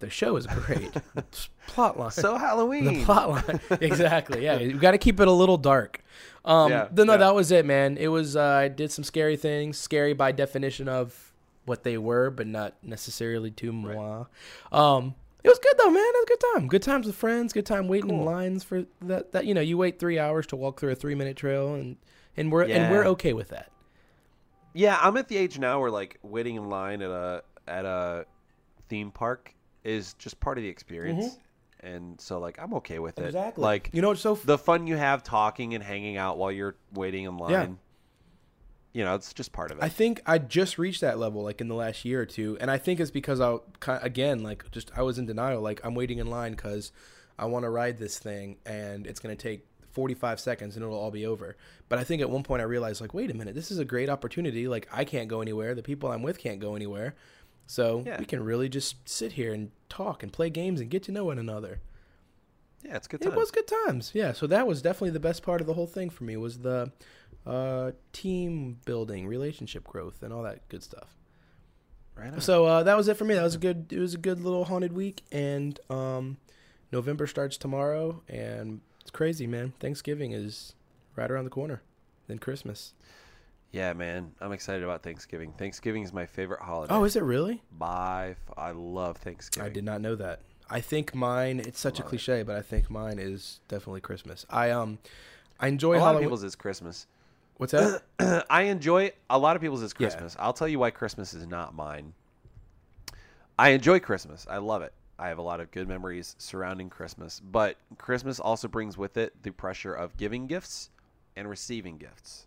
The 0.00 0.10
show 0.10 0.36
is 0.36 0.46
great. 0.46 0.90
plot 1.66 1.98
line. 1.98 2.10
So 2.10 2.32
the 2.34 2.38
Halloween. 2.38 3.04
plot 3.04 3.30
line. 3.30 3.60
exactly. 3.80 4.44
Yeah, 4.44 4.58
you 4.58 4.74
got 4.74 4.92
to 4.92 4.98
keep 4.98 5.20
it 5.20 5.28
a 5.28 5.32
little 5.32 5.56
dark. 5.56 6.00
Um, 6.44 6.70
Yeah, 6.70 6.88
then 6.90 7.06
no, 7.06 7.14
yeah. 7.14 7.18
that 7.18 7.34
was 7.34 7.50
it, 7.50 7.66
man. 7.66 7.96
It 7.96 8.08
was 8.08 8.36
uh, 8.36 8.42
I 8.42 8.68
did 8.68 8.90
some 8.92 9.04
scary 9.04 9.36
things, 9.36 9.78
scary 9.78 10.12
by 10.12 10.32
definition 10.32 10.88
of 10.88 11.32
what 11.64 11.82
they 11.84 11.98
were, 11.98 12.30
but 12.30 12.46
not 12.46 12.74
necessarily 12.82 13.50
too 13.50 13.72
moi. 13.72 14.24
Um, 14.72 15.14
it 15.44 15.48
was 15.48 15.58
good 15.58 15.74
though, 15.78 15.90
man. 15.90 16.02
It 16.02 16.14
was 16.14 16.22
a 16.24 16.26
good 16.26 16.44
time. 16.54 16.68
Good 16.68 16.82
times 16.82 17.06
with 17.06 17.16
friends. 17.16 17.52
Good 17.52 17.66
time 17.66 17.88
waiting 17.88 18.10
in 18.10 18.24
lines 18.24 18.64
for 18.64 18.84
that. 19.02 19.32
That 19.32 19.46
you 19.46 19.54
know, 19.54 19.60
you 19.60 19.76
wait 19.78 19.98
three 19.98 20.18
hours 20.18 20.46
to 20.48 20.56
walk 20.56 20.80
through 20.80 20.92
a 20.92 20.94
three 20.96 21.14
minute 21.14 21.36
trail, 21.36 21.74
and 21.74 21.96
and 22.36 22.50
we're 22.50 22.64
and 22.64 22.92
we're 22.92 23.04
okay 23.08 23.32
with 23.32 23.48
that. 23.48 23.70
Yeah, 24.74 24.98
I'm 25.00 25.16
at 25.16 25.28
the 25.28 25.36
age 25.36 25.58
now 25.58 25.80
where 25.80 25.90
like 25.90 26.18
waiting 26.22 26.56
in 26.56 26.68
line 26.68 27.02
at 27.02 27.10
a 27.10 27.42
at 27.66 27.84
a 27.84 28.26
theme 28.88 29.10
park 29.10 29.54
is 29.84 30.14
just 30.14 30.40
part 30.40 30.58
of 30.58 30.64
the 30.64 30.68
experience. 30.70 31.26
Mm-hmm. 31.26 31.86
and 31.86 32.20
so 32.20 32.38
like 32.38 32.58
I'm 32.60 32.74
okay 32.74 32.98
with 32.98 33.18
it. 33.18 33.26
Exactly. 33.26 33.62
Like 33.62 33.90
you 33.92 34.02
know 34.02 34.14
so 34.14 34.32
f- 34.32 34.42
the 34.42 34.58
fun 34.58 34.86
you 34.86 34.96
have 34.96 35.22
talking 35.22 35.74
and 35.74 35.82
hanging 35.82 36.16
out 36.16 36.38
while 36.38 36.52
you're 36.52 36.76
waiting 36.92 37.24
in 37.24 37.36
line. 37.38 37.50
Yeah. 37.52 37.66
You 38.94 39.04
know, 39.04 39.14
it's 39.14 39.32
just 39.34 39.52
part 39.52 39.70
of 39.70 39.78
it. 39.78 39.84
I 39.84 39.88
think 39.90 40.22
I 40.26 40.38
just 40.38 40.78
reached 40.78 41.02
that 41.02 41.18
level 41.18 41.42
like 41.42 41.60
in 41.60 41.68
the 41.68 41.74
last 41.74 42.04
year 42.04 42.22
or 42.22 42.26
two, 42.26 42.56
and 42.60 42.70
I 42.70 42.78
think 42.78 42.98
it's 43.00 43.10
because 43.10 43.40
I 43.40 43.58
again 43.86 44.42
like 44.42 44.68
just 44.72 44.90
I 44.96 45.02
was 45.02 45.18
in 45.18 45.26
denial. 45.26 45.60
Like 45.60 45.80
I'm 45.84 45.94
waiting 45.94 46.18
in 46.18 46.26
line 46.26 46.52
because 46.52 46.90
I 47.38 47.44
want 47.44 47.64
to 47.64 47.70
ride 47.70 47.98
this 47.98 48.18
thing, 48.18 48.56
and 48.66 49.06
it's 49.06 49.20
gonna 49.20 49.36
take 49.36 49.64
45 49.90 50.40
seconds 50.40 50.76
and 50.76 50.84
it'll 50.84 50.98
all 50.98 51.10
be 51.10 51.26
over. 51.26 51.56
But 51.88 51.98
I 51.98 52.04
think 52.04 52.22
at 52.22 52.30
one 52.30 52.42
point 52.42 52.60
I 52.60 52.64
realized 52.64 53.00
like, 53.00 53.14
wait 53.14 53.30
a 53.30 53.34
minute, 53.34 53.54
this 53.54 53.70
is 53.70 53.78
a 53.78 53.84
great 53.84 54.08
opportunity. 54.08 54.68
Like 54.68 54.88
I 54.92 55.04
can't 55.04 55.28
go 55.28 55.42
anywhere. 55.42 55.74
The 55.74 55.82
people 55.82 56.10
I'm 56.10 56.22
with 56.22 56.38
can't 56.38 56.58
go 56.60 56.74
anywhere. 56.74 57.14
So 57.70 58.02
Yeah. 58.06 58.18
we 58.18 58.24
can 58.24 58.42
really 58.42 58.68
just 58.70 59.06
sit 59.08 59.32
here 59.32 59.52
and 59.52 59.70
talk 59.90 60.22
and 60.22 60.32
play 60.32 60.48
games 60.50 60.80
and 60.80 60.88
get 60.90 61.02
to 61.04 61.12
know 61.12 61.26
one 61.26 61.38
another. 61.38 61.80
yeah, 62.82 62.96
it's 62.96 63.06
good. 63.06 63.22
It 63.24 63.34
was 63.34 63.50
good 63.50 63.66
times. 63.86 64.10
Yeah. 64.14 64.32
So 64.32 64.46
that 64.46 64.66
was 64.66 64.80
definitely 64.80 65.10
the 65.10 65.20
best 65.20 65.42
part 65.42 65.60
of 65.60 65.66
the 65.66 65.74
whole 65.74 65.86
thing 65.86 66.08
for 66.10 66.24
me 66.24 66.36
was 66.38 66.60
the 66.60 66.90
uh, 67.46 67.92
team 68.12 68.78
building, 68.86 69.26
relationship 69.26 69.84
growth, 69.84 70.22
and 70.22 70.32
all 70.32 70.42
that 70.44 70.66
good 70.68 70.82
stuff. 70.82 71.14
right. 72.16 72.42
So 72.42 72.64
uh, 72.64 72.82
that 72.84 72.96
was 72.96 73.06
it 73.08 73.16
for 73.18 73.24
me. 73.24 73.34
That 73.34 73.42
was 73.42 73.54
a 73.56 73.58
good. 73.58 73.92
It 73.92 73.98
was 73.98 74.14
a 74.14 74.18
good 74.18 74.40
little 74.40 74.64
haunted 74.64 74.92
week, 74.92 75.22
and 75.30 75.78
um, 75.90 76.38
November 76.92 77.26
starts 77.26 77.56
tomorrow, 77.58 78.22
and 78.28 78.80
it's 79.00 79.10
crazy, 79.10 79.46
man. 79.46 79.72
Thanksgiving 79.80 80.32
is 80.32 80.74
right 81.16 81.30
around 81.30 81.44
the 81.44 81.50
corner, 81.50 81.82
then 82.28 82.38
Christmas. 82.38 82.94
Yeah, 83.70 83.92
man, 83.92 84.32
I'm 84.40 84.52
excited 84.52 84.82
about 84.82 85.02
Thanksgiving. 85.02 85.52
Thanksgiving 85.52 86.02
is 86.02 86.12
my 86.12 86.24
favorite 86.26 86.60
holiday. 86.60 86.92
Oh, 86.94 87.04
is 87.04 87.16
it 87.16 87.22
really? 87.22 87.62
By 87.76 88.30
f- 88.30 88.54
I 88.56 88.70
love 88.70 89.18
Thanksgiving. 89.18 89.68
I 89.70 89.72
did 89.72 89.84
not 89.84 90.00
know 90.00 90.14
that. 90.16 90.40
I 90.70 90.80
think 90.80 91.14
mine. 91.14 91.60
It's 91.60 91.78
such 91.80 91.98
a 91.98 92.02
Love 92.02 92.06
it. 92.06 92.16
cliche, 92.16 92.42
but 92.42 92.56
I 92.56 92.62
think 92.62 92.90
mine 92.90 93.18
is 93.18 93.60
definitely 93.68 94.00
Christmas. 94.00 94.46
I 94.48 94.70
um, 94.70 94.98
I 95.60 95.68
enjoy 95.68 95.98
A 95.98 96.00
lot 96.00 96.14
of 96.14 96.20
people's 96.22 96.44
is 96.44 96.56
Christmas. 96.56 97.06
What's 97.58 97.72
that? 97.72 98.02
I 98.50 98.62
enjoy 98.62 99.12
a 99.28 99.38
lot 99.38 99.56
of 99.56 99.62
people's 99.62 99.82
is 99.82 99.92
Yeah. 99.98 100.08
Christmas. 100.08 100.36
I'll 100.38 100.52
tell 100.52 100.68
you 100.68 100.78
why 100.78 100.90
Christmas 100.90 101.34
is 101.34 101.46
not 101.46 101.74
mine. 101.74 102.14
I 103.58 103.70
enjoy 103.70 103.98
Christmas. 104.00 104.46
I 104.48 104.58
love 104.58 104.82
it. 104.82 104.92
I 105.18 105.28
have 105.28 105.38
a 105.38 105.42
lot 105.42 105.60
of 105.60 105.70
good 105.72 105.88
memories 105.88 106.36
surrounding 106.38 106.88
Christmas, 106.88 107.40
but 107.40 107.76
Christmas 107.98 108.38
also 108.38 108.68
brings 108.68 108.96
with 108.96 109.16
it 109.16 109.42
the 109.42 109.50
pressure 109.50 109.92
of 109.92 110.16
giving 110.16 110.46
gifts 110.46 110.90
and 111.36 111.48
receiving 111.50 111.98
gifts. 111.98 112.46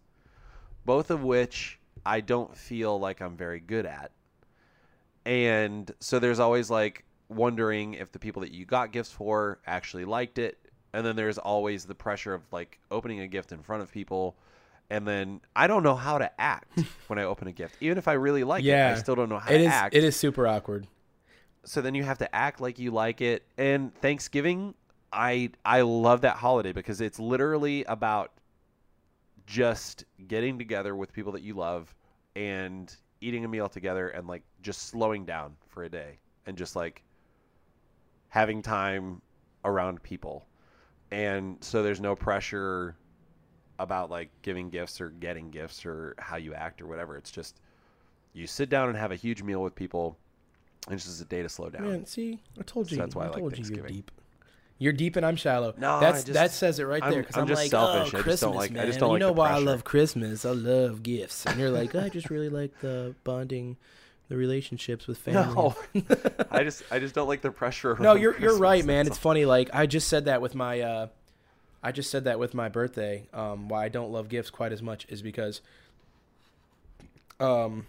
Both 0.86 1.12
of 1.12 1.24
which 1.24 1.80
I 2.06 2.22
don't 2.22 2.56
feel 2.58 3.00
like 3.00 3.22
I'm 3.22 3.36
very 3.38 3.60
good 3.60 3.86
at. 3.86 4.12
And 5.26 5.92
so 6.00 6.20
there's 6.20 6.40
always 6.40 6.70
like 6.70 7.06
wondering 7.30 7.94
if 7.94 8.12
the 8.12 8.20
people 8.20 8.42
that 8.42 8.52
you 8.52 8.66
got 8.66 8.92
gifts 8.92 9.12
for 9.12 9.60
actually 9.68 10.06
liked 10.06 10.40
it. 10.40 10.58
And 10.94 11.06
then 11.06 11.16
there's 11.16 11.38
always 11.38 11.86
the 11.86 11.96
pressure 11.96 12.34
of 12.34 12.42
like 12.52 12.80
opening 12.90 13.22
a 13.22 13.28
gift 13.28 13.52
in 13.52 13.62
front 13.62 13.84
of 13.84 13.92
people. 13.92 14.36
And 14.90 15.08
then 15.08 15.40
I 15.56 15.68
don't 15.68 15.84
know 15.84 15.96
how 15.96 16.18
to 16.18 16.30
act 16.42 16.84
when 17.08 17.18
I 17.20 17.24
open 17.24 17.48
a 17.48 17.52
gift. 17.52 17.78
Even 17.80 17.98
if 17.98 18.08
I 18.08 18.14
really 18.14 18.44
like 18.44 18.64
it, 18.64 18.98
I 18.98 19.00
still 19.00 19.16
don't 19.16 19.30
know 19.30 19.40
how 19.40 19.52
it 19.52 19.60
to 19.60 19.64
is. 19.64 19.70
act. 19.70 19.96
It 19.96 20.04
is 20.04 20.16
super 20.16 20.48
awkward. 20.48 20.88
So 21.64 21.82
then 21.82 21.94
you 21.96 22.04
have 22.04 22.18
to 22.18 22.36
act 22.36 22.60
like 22.60 22.80
you 22.80 22.92
like 22.92 23.22
it. 23.22 23.44
And 23.58 23.94
Thanksgiving, 23.96 24.74
I 25.14 25.52
I 25.64 25.82
love 25.82 26.22
that 26.22 26.38
holiday 26.38 26.72
because 26.74 27.00
it's 27.00 27.20
literally 27.20 27.84
about 27.86 28.32
just 29.46 30.06
getting 30.28 30.58
together 30.58 30.96
with 30.96 31.14
people 31.14 31.32
that 31.34 31.42
you 31.42 31.54
love 31.54 31.94
and 32.36 32.96
eating 33.22 33.46
a 33.46 33.48
meal 33.48 33.68
together 33.70 34.10
and 34.10 34.28
like 34.28 34.44
just 34.62 34.84
slowing 34.88 35.26
down 35.26 35.56
for 35.68 35.84
a 35.84 35.90
day 35.90 36.20
and 36.46 36.58
just 36.58 36.76
like 36.76 37.04
having 38.30 38.62
time 38.62 39.22
around 39.66 40.02
people. 40.04 40.48
And 41.12 41.58
so 41.62 41.84
there's 41.84 42.00
no 42.02 42.16
pressure 42.16 42.96
about 43.80 44.10
like 44.10 44.30
giving 44.42 44.70
gifts 44.70 45.02
or 45.02 45.10
getting 45.10 45.50
gifts 45.52 45.86
or 45.86 46.16
how 46.20 46.38
you 46.38 46.54
act 46.54 46.82
or 46.82 46.88
whatever. 46.88 47.18
It's 47.18 47.32
just 47.32 47.60
you 48.34 48.48
sit 48.48 48.70
down 48.70 48.90
and 48.90 48.98
have 48.98 49.12
a 49.12 49.16
huge 49.16 49.44
meal 49.44 49.62
with 49.62 49.76
people 49.76 50.18
and 50.88 50.96
it's 50.96 51.06
just 51.06 51.22
a 51.22 51.26
day 51.26 51.42
to 51.44 51.50
slow 51.50 51.70
down. 51.70 51.84
Man, 51.84 52.06
see, 52.06 52.40
I 52.60 52.64
told 52.64 52.88
So 52.88 52.96
you. 52.96 53.02
that's 53.02 53.16
why 53.16 53.26
I 53.26 53.30
like 53.30 53.38
you 53.38 53.42
you're 53.44 53.52
Thanksgiving. 53.52 53.94
deep. 53.94 54.12
You're 54.82 54.94
deep 54.94 55.16
and 55.16 55.24
I'm 55.24 55.36
shallow. 55.36 55.76
No, 55.78 56.00
that's 56.00 56.24
just- 56.24 56.34
that 56.34 56.50
says 56.52 56.80
it 56.80 56.86
right 56.86 57.04
there. 57.04 57.22
Because 57.22 57.36
I'm 57.36 57.44
I'm, 57.44 57.48
just 57.48 57.62
like, 57.62 57.70
selfish. 57.70 57.98
oh, 57.98 58.00
I 58.00 58.04
just 58.04 58.14
Christmas, 58.24 58.40
don't 58.40 58.56
like- 58.56 58.78
I 58.78 58.86
just 58.88 59.00
don't 59.00 59.10
you 59.10 59.14
like 59.14 59.20
know 59.20 59.28
the 59.28 59.34
why 59.34 59.52
I 59.52 59.60
love 59.60 59.84
Christmas? 59.84 60.44
I 60.44 60.50
love 60.54 61.04
gifts. 61.04 61.46
And 61.46 61.60
you're 61.60 61.70
like, 61.70 61.94
I 61.94 62.10
just 62.10 62.32
really 62.32 62.50
like 62.50 62.80
the 62.82 63.14
bonding, 63.24 63.78
the 64.30 64.38
relationships 64.38 65.06
with 65.06 65.20
family. 65.20 65.54
No, 65.54 65.76
I 66.52 66.64
just 66.64 66.82
I 66.90 66.98
just 66.98 67.14
don't 67.14 67.28
like 67.28 67.42
the 67.42 67.52
pressure. 67.52 67.96
no, 68.00 68.16
you're 68.16 68.36
you're 68.40 68.58
right, 68.58 68.84
man. 68.84 69.06
It's 69.06 69.20
funny. 69.20 69.46
Like 69.46 69.70
I 69.72 69.86
just 69.86 70.08
said 70.08 70.26
that 70.26 70.42
with 70.42 70.56
my, 70.56 70.80
uh, 70.82 71.08
I 71.84 71.92
just 71.92 72.10
said 72.10 72.24
that 72.24 72.40
with 72.40 72.56
my 72.56 72.68
birthday. 72.68 73.28
Um, 73.34 73.70
why 73.70 73.86
I 73.86 73.90
don't 73.90 74.12
love 74.12 74.30
gifts 74.30 74.50
quite 74.50 74.72
as 74.72 74.82
much 74.82 75.06
is 75.10 75.22
because, 75.22 75.62
um, 77.40 77.86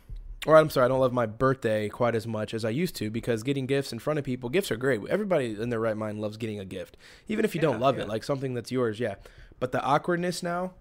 or 0.47 0.57
I'm 0.57 0.71
sorry, 0.71 0.87
I 0.87 0.89
don't 0.89 1.01
love 1.01 1.13
my 1.13 1.27
birthday 1.27 1.89
quite 1.89 2.15
as 2.15 2.27
much 2.27 2.53
as 2.53 2.65
I 2.65 2.71
used 2.71 2.97
to 2.97 3.11
because 3.11 3.43
getting 3.43 3.67
gifts 3.67 3.93
in 3.93 3.99
front 3.99 4.19
of 4.19 4.25
people, 4.25 4.49
gifts 4.49 4.71
are 4.71 4.77
great. 4.77 5.01
Everybody 5.09 5.57
in 5.61 5.71
their 5.71 5.81
right 5.81 5.97
mind 5.97 6.21
loves 6.21 6.37
getting 6.37 6.59
a 6.59 6.65
gift, 6.65 6.97
even 7.29 7.45
if 7.45 7.55
you 7.55 7.61
don't 7.61 7.81
love 7.81 7.97
yeah. 7.97 8.03
it, 8.05 8.09
like 8.09 8.25
something 8.25 8.55
that's 8.55 8.73
yours. 8.73 8.99
Yeah, 8.99 9.17
but 9.61 9.73
the 9.73 9.83
awkwardness 9.83 10.43
now 10.43 10.73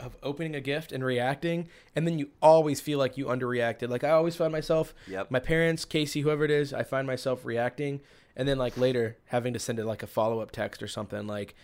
of 0.00 0.16
opening 0.22 0.56
a 0.56 0.60
gift 0.60 0.92
and 0.92 1.04
reacting, 1.04 1.68
and 1.94 2.06
then 2.06 2.18
you 2.18 2.30
always 2.42 2.80
feel 2.80 2.98
like 2.98 3.16
you 3.16 3.26
underreacted. 3.26 3.88
Like 3.88 4.04
I 4.04 4.10
always 4.10 4.34
find 4.36 4.50
myself 4.50 4.94
Yep. 5.06 5.30
my 5.30 5.38
parents, 5.38 5.84
Casey, 5.84 6.22
whoever 6.22 6.44
it 6.44 6.50
is, 6.50 6.72
I 6.72 6.82
find 6.82 7.06
myself 7.06 7.44
reacting, 7.44 8.00
and 8.36 8.48
then 8.48 8.58
like 8.58 8.76
later 8.76 9.16
having 9.26 9.52
to 9.52 9.58
send 9.60 9.78
it 9.78 9.86
like 9.86 10.02
a 10.02 10.08
follow 10.08 10.40
up 10.40 10.50
text 10.50 10.82
or 10.82 10.88
something. 10.88 11.26
Like, 11.26 11.54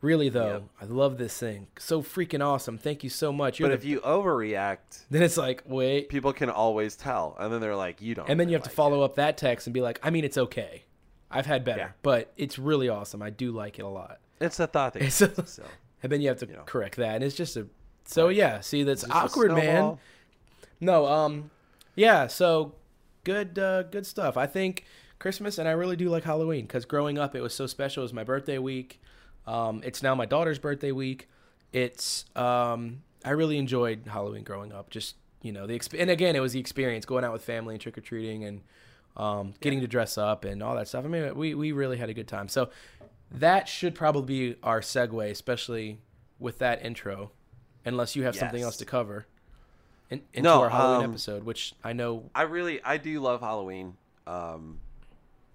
really 0.00 0.28
though, 0.28 0.52
Yep. 0.52 0.62
I 0.82 0.84
love 0.92 1.18
this 1.18 1.36
thing, 1.38 1.66
so 1.78 2.02
freaking 2.02 2.44
awesome. 2.44 2.78
Thank 2.78 3.02
you 3.04 3.10
so 3.10 3.32
much. 3.32 3.58
You're 3.58 3.68
But 3.68 3.80
the- 3.80 3.86
if 3.86 3.90
you 3.90 4.00
overreact, 4.00 5.04
then 5.10 5.22
it's 5.22 5.36
like 5.36 5.62
wait, 5.66 6.08
people 6.08 6.32
can 6.32 6.50
always 6.50 6.96
tell, 6.96 7.36
and 7.38 7.52
then 7.52 7.60
they're 7.60 7.76
like, 7.76 8.00
"You 8.00 8.14
don't." 8.14 8.28
and 8.28 8.38
then 8.38 8.48
you 8.48 8.54
have 8.54 8.62
to 8.64 8.70
follow 8.70 9.02
it. 9.02 9.04
up 9.06 9.14
that 9.16 9.36
text 9.38 9.66
and 9.66 9.74
be 9.74 9.80
like, 9.80 9.98
I 10.02 10.10
mean, 10.10 10.24
it's 10.24 10.38
okay. 10.38 10.84
I've 11.30 11.46
had 11.46 11.64
better, 11.64 11.78
Yeah. 11.80 11.90
but 12.02 12.32
it's 12.36 12.58
really 12.58 12.88
awesome. 12.88 13.20
I 13.22 13.30
do 13.30 13.50
like 13.52 13.78
it 13.78 13.82
a 13.82 13.88
lot. 13.88 14.18
It's 14.40 14.58
a 14.60 14.66
thought 14.66 14.96
a- 14.96 15.10
so. 15.10 15.28
And 16.02 16.12
then 16.12 16.20
you 16.20 16.28
have 16.28 16.38
to 16.38 16.46
You 16.46 16.52
know. 16.52 16.62
correct 16.64 16.96
that, 16.98 17.16
and 17.16 17.24
it's 17.24 17.34
just 17.34 17.56
a. 17.56 17.66
So 18.04 18.28
yeah, 18.28 18.60
see 18.60 18.84
that's 18.84 19.02
It's 19.02 19.12
just 19.12 19.22
a 19.22 19.24
awkward, 19.26 19.52
man. 19.52 19.98
No, 20.80 21.06
um, 21.06 21.50
yeah. 21.96 22.28
So 22.28 22.74
good, 23.24 23.58
uh, 23.58 23.82
good 23.82 24.06
stuff. 24.06 24.36
I 24.36 24.46
think 24.46 24.84
Christmas, 25.18 25.58
and 25.58 25.68
I 25.68 25.72
really 25.72 25.96
do 25.96 26.08
like 26.08 26.22
Halloween 26.24 26.66
because 26.66 26.84
growing 26.84 27.18
up, 27.18 27.34
it 27.34 27.40
was 27.40 27.52
so 27.52 27.66
special. 27.66 28.02
It 28.02 28.04
was 28.04 28.12
my 28.12 28.22
birthday 28.24 28.58
week. 28.58 29.00
Um, 29.48 29.80
it's 29.84 30.02
now 30.02 30.14
my 30.14 30.26
daughter's 30.26 30.58
birthday 30.58 30.92
week. 30.92 31.28
It's 31.72 32.26
um, 32.36 33.02
I 33.24 33.30
really 33.30 33.58
enjoyed 33.58 34.02
Halloween 34.06 34.42
growing 34.44 34.72
up. 34.72 34.90
Just 34.90 35.16
you 35.42 35.52
know 35.52 35.66
the 35.66 35.78
exp- 35.78 35.98
and 35.98 36.10
again, 36.10 36.36
it 36.36 36.40
was 36.40 36.52
the 36.52 36.60
experience 36.60 37.06
going 37.06 37.24
out 37.24 37.32
with 37.32 37.42
family 37.42 37.74
and 37.74 37.80
trick 37.80 37.96
or 37.96 38.02
treating 38.02 38.44
and 38.44 38.60
um, 39.16 39.54
getting 39.60 39.80
to 39.80 39.88
dress 39.88 40.18
up 40.18 40.44
and 40.44 40.62
all 40.62 40.74
that 40.76 40.86
stuff. 40.86 41.04
I 41.04 41.08
mean, 41.08 41.34
we 41.34 41.54
we 41.54 41.72
really 41.72 41.96
had 41.96 42.10
a 42.10 42.14
good 42.14 42.28
time. 42.28 42.48
So 42.48 42.68
that 43.30 43.68
should 43.68 43.94
probably 43.94 44.50
be 44.52 44.56
our 44.62 44.80
segue, 44.80 45.30
especially 45.30 45.98
with 46.38 46.58
that 46.58 46.84
intro, 46.84 47.30
unless 47.84 48.16
you 48.16 48.24
have 48.24 48.36
something 48.36 48.62
else 48.62 48.76
to 48.76 48.84
cover 48.84 49.26
in, 50.10 50.22
into 50.32 50.48
No, 50.48 50.62
our 50.62 50.70
Halloween 50.70 51.04
um, 51.06 51.10
episode, 51.12 51.44
which 51.44 51.74
I 51.82 51.92
know. 51.92 52.30
I 52.34 52.42
really, 52.42 52.82
I 52.82 52.96
do 52.96 53.20
love 53.20 53.40
Halloween. 53.40 53.96
Um, 54.26 54.80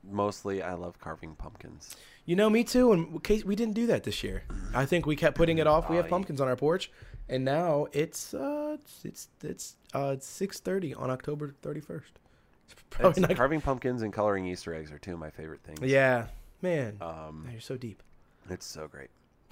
mostly, 0.10 0.62
I 0.62 0.74
love 0.74 1.00
carving 1.00 1.36
pumpkins. 1.36 1.96
You 2.26 2.36
know, 2.36 2.50
me 2.50 2.64
too. 2.64 2.92
And 2.94 3.22
case 3.24 3.44
we 3.44 3.56
didn't 3.56 3.74
do 3.76 3.88
that 3.88 4.04
this 4.04 4.24
year. 4.24 4.44
I 4.74 4.86
think 4.86 5.06
we 5.06 5.16
kept 5.16 5.36
putting 5.36 5.58
it 5.58 5.68
off. 5.68 5.90
We 5.90 5.98
have 5.98 6.08
pumpkins 6.08 6.40
on 6.40 6.48
our 6.48 6.56
porch, 6.56 6.90
and 7.30 7.44
now 7.44 7.88
it's 7.92 8.34
uh 8.34 8.78
it's 8.80 9.06
it's 9.06 9.28
it's 9.44 9.76
uh 9.94 10.16
six 10.20 10.60
thirty 10.60 10.94
on 10.94 11.10
October 11.10 11.54
thirty 11.62 11.82
first. 11.82 12.14
Probably 12.90 13.22
not. 13.22 13.36
carving 13.36 13.60
pumpkins 13.62 14.02
and 14.04 14.14
coloring 14.14 14.46
Easter 14.46 14.74
eggs 14.74 14.92
are 14.92 15.00
two 15.00 15.14
of 15.14 15.20
my 15.20 15.30
favorite 15.32 15.62
things. 15.64 15.82
Yeah, 15.82 16.28
man, 16.62 16.98
Um, 17.02 17.48
you're 17.52 17.60
so 17.60 17.76
deep. 17.76 18.02
it's 18.50 18.66
so 18.66 18.88
great. 18.88 19.10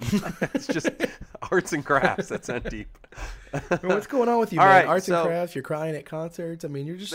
it's 0.54 0.66
just 0.66 0.88
arts 1.52 1.72
and 1.72 1.84
crafts. 1.84 2.28
That's 2.28 2.48
not 2.48 2.64
deep. 2.64 2.88
What's 3.82 4.06
going 4.06 4.28
on 4.28 4.40
with 4.40 4.52
you, 4.52 4.58
All 4.60 4.66
man? 4.66 4.76
right, 4.76 4.86
Arts 4.86 5.06
so- 5.06 5.18
and 5.20 5.26
crafts. 5.28 5.54
You're 5.54 5.62
crying 5.62 5.94
at 5.94 6.06
concerts. 6.06 6.64
I 6.64 6.68
mean, 6.68 6.86
you're 6.86 6.96
just. 6.96 7.14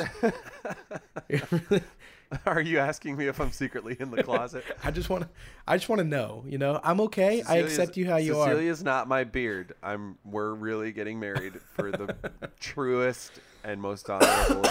you're 1.30 1.42
really- 1.52 1.82
Are 2.46 2.62
you 2.62 2.80
asking 2.80 3.18
me 3.18 3.28
if 3.28 3.40
I'm 3.40 3.52
secretly 3.52 3.96
in 4.00 4.12
the 4.12 4.24
closet? 4.24 4.64
I 4.84 4.92
just 4.92 5.10
want 5.10 5.24
to. 5.24 5.30
I 5.68 5.78
just 5.78 5.90
want 5.90 6.00
to 6.00 6.08
know. 6.08 6.44
You 6.48 6.58
know, 6.58 6.80
I'm 6.84 7.02
okay. 7.02 7.42
I 7.44 7.58
accept 7.58 7.98
you 7.98 8.06
how 8.08 8.18
you 8.18 8.38
are. 8.40 8.50
Cecilia's 8.50 8.84
not 8.84 9.08
my 9.08 9.24
beard. 9.24 9.76
I'm. 9.82 10.18
We're 10.26 10.54
really 10.54 10.92
getting 10.92 11.20
married 11.20 11.60
for 11.76 11.92
the 11.92 12.16
truest 12.60 13.40
and 13.64 13.82
most 13.82 14.10
honorable. 14.10 14.70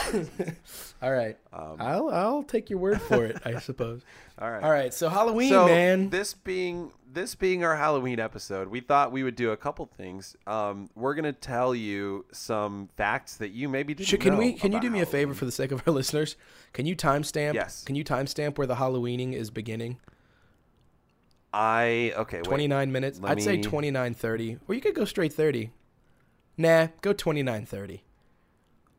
All 1.02 1.12
right. 1.12 1.36
Um, 1.52 1.76
I'll 1.78 2.08
I'll 2.10 2.42
take 2.42 2.70
your 2.70 2.78
word 2.78 3.00
for 3.00 3.24
it. 3.24 3.40
I 3.44 3.58
suppose. 3.58 4.02
all 4.38 4.50
right. 4.50 4.62
All 4.62 4.70
right. 4.70 4.92
So 4.92 5.08
Halloween, 5.08 5.50
so 5.50 5.66
man. 5.66 6.10
this 6.10 6.34
being 6.34 6.92
this 7.16 7.35
being 7.35 7.64
our 7.64 7.74
Halloween 7.76 8.20
episode, 8.20 8.68
we 8.68 8.81
thought 8.81 9.11
we 9.11 9.22
would 9.22 9.35
do 9.37 9.50
a 9.50 9.57
couple 9.57 9.87
things. 9.87 10.37
Um, 10.46 10.90
we're 10.94 11.14
gonna 11.14 11.33
tell 11.33 11.74
you 11.74 12.26
some 12.31 12.90
facts 12.96 13.37
that 13.38 13.48
you 13.48 13.68
maybe 13.68 13.94
didn't 13.94 14.07
Should, 14.09 14.20
can 14.20 14.37
we? 14.37 14.52
Can 14.52 14.70
you 14.70 14.81
do 14.81 14.90
me 14.90 15.00
a 15.00 15.07
favor 15.07 15.33
for 15.35 15.46
the 15.46 15.50
sake 15.50 15.72
of 15.72 15.83
our 15.87 15.92
listeners? 15.94 16.37
Can 16.74 16.85
you 16.85 16.94
timestamp? 16.94 17.55
Yes. 17.55 17.83
Can 17.85 17.96
you 17.96 18.05
timestamp 18.05 18.59
where 18.59 18.66
the 18.66 18.76
Halloweening 18.76 19.33
is 19.33 19.50
beginning? 19.50 19.98
I 21.52 22.12
okay. 22.16 22.42
29 22.42 22.92
minutes. 22.92 23.18
let 23.18 23.33
I'd 23.33 23.42
say 23.42 23.59
29:30, 23.59 24.59
or 24.68 24.74
you 24.74 24.81
could 24.83 24.94
go 24.94 25.07
straight 25.07 25.33
30. 25.33 25.70
Nah, 26.59 26.88
go 27.00 27.14
29:30, 27.14 28.00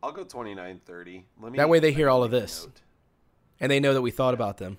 I'll 0.02 0.12
go 0.12 0.24
twenty 0.24 0.56
nine 0.56 0.82
thirty. 0.84 1.26
Let 1.40 1.52
me. 1.52 1.58
That 1.58 1.70
way 1.70 1.80
they 1.80 1.92
hear 1.92 2.10
all 2.10 2.24
of 2.24 2.32
this. 2.32 2.68
and 3.60 3.72
they 3.72 3.80
know 3.80 3.94
that 3.94 4.02
we 4.02 4.10
thought 4.12 4.34
about 4.34 4.58
them. 4.58 4.78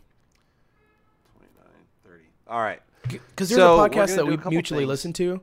29, 1.37 1.65
30. 2.05 2.25
All 2.49 2.61
right. 2.61 2.81
Because 3.09 3.49
there's 3.49 3.59
So, 3.61 3.81
a 3.81 3.89
podcast 3.89 4.17
that 4.17 4.27
we 4.27 4.37
mutually 4.51 4.81
things. 4.83 4.89
listen 4.89 5.13
to 5.15 5.43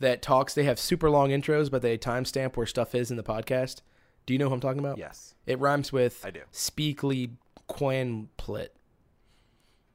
that 0.00 0.22
talks. 0.22 0.54
They 0.54 0.64
have 0.64 0.78
super 0.78 1.10
long 1.10 1.30
intros, 1.30 1.70
but 1.70 1.82
they 1.82 1.96
timestamp 1.98 2.56
where 2.56 2.66
stuff 2.66 2.94
is 2.94 3.10
in 3.10 3.16
the 3.16 3.22
podcast. 3.22 3.80
Do 4.26 4.32
you 4.34 4.38
know 4.38 4.48
who 4.48 4.54
I'm 4.54 4.60
talking 4.60 4.80
about? 4.80 4.98
Yes. 4.98 5.34
It 5.46 5.58
rhymes 5.60 5.92
with 5.92 6.24
I 6.24 6.30
do. 6.30 6.40
Speakly 6.52 7.30
Quanplit. 7.68 8.68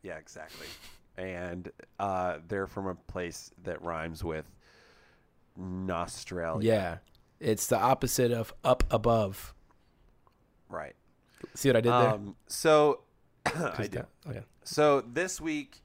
Yeah, 0.03 0.17
exactly. 0.17 0.67
And 1.17 1.71
uh, 1.99 2.37
they're 2.47 2.67
from 2.67 2.87
a 2.87 2.95
place 2.95 3.51
that 3.63 3.81
rhymes 3.83 4.23
with 4.23 4.45
Nostralia. 5.57 6.67
Yeah. 6.67 6.97
It's 7.39 7.67
the 7.67 7.77
opposite 7.77 8.31
of 8.31 8.53
up 8.63 8.83
above. 8.91 9.53
Right. 10.69 10.95
See 11.55 11.69
what 11.69 11.75
I 11.75 11.81
did 11.81 11.91
there? 11.91 12.09
Um, 12.09 12.35
so 12.47 13.01
I 13.45 13.83
do. 13.83 13.87
that- 13.99 14.07
Okay. 14.29 14.43
So 14.63 15.01
this 15.01 15.41
week, 15.41 15.83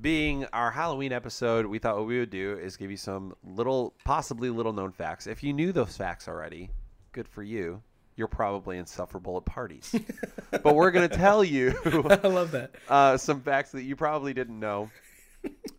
being 0.00 0.44
our 0.52 0.70
Halloween 0.70 1.12
episode, 1.12 1.66
we 1.66 1.78
thought 1.78 1.96
what 1.96 2.06
we 2.06 2.18
would 2.18 2.30
do 2.30 2.58
is 2.58 2.76
give 2.76 2.90
you 2.90 2.96
some 2.96 3.34
little, 3.44 3.94
possibly 4.04 4.50
little 4.50 4.72
known 4.72 4.92
facts. 4.92 5.26
If 5.26 5.42
you 5.42 5.52
knew 5.52 5.72
those 5.72 5.96
facts 5.96 6.28
already, 6.28 6.70
good 7.12 7.28
for 7.28 7.42
you. 7.42 7.82
You're 8.16 8.28
probably 8.28 8.78
insufferable 8.78 9.36
at 9.36 9.44
parties. 9.44 9.94
but 10.50 10.74
we're 10.74 10.90
going 10.90 11.08
to 11.08 11.16
tell 11.16 11.42
you 11.42 11.74
I 11.84 12.28
love 12.28 12.52
that. 12.52 12.72
uh, 12.88 13.16
some 13.16 13.40
facts 13.40 13.72
that 13.72 13.82
you 13.82 13.96
probably 13.96 14.34
didn't 14.34 14.58
know 14.58 14.90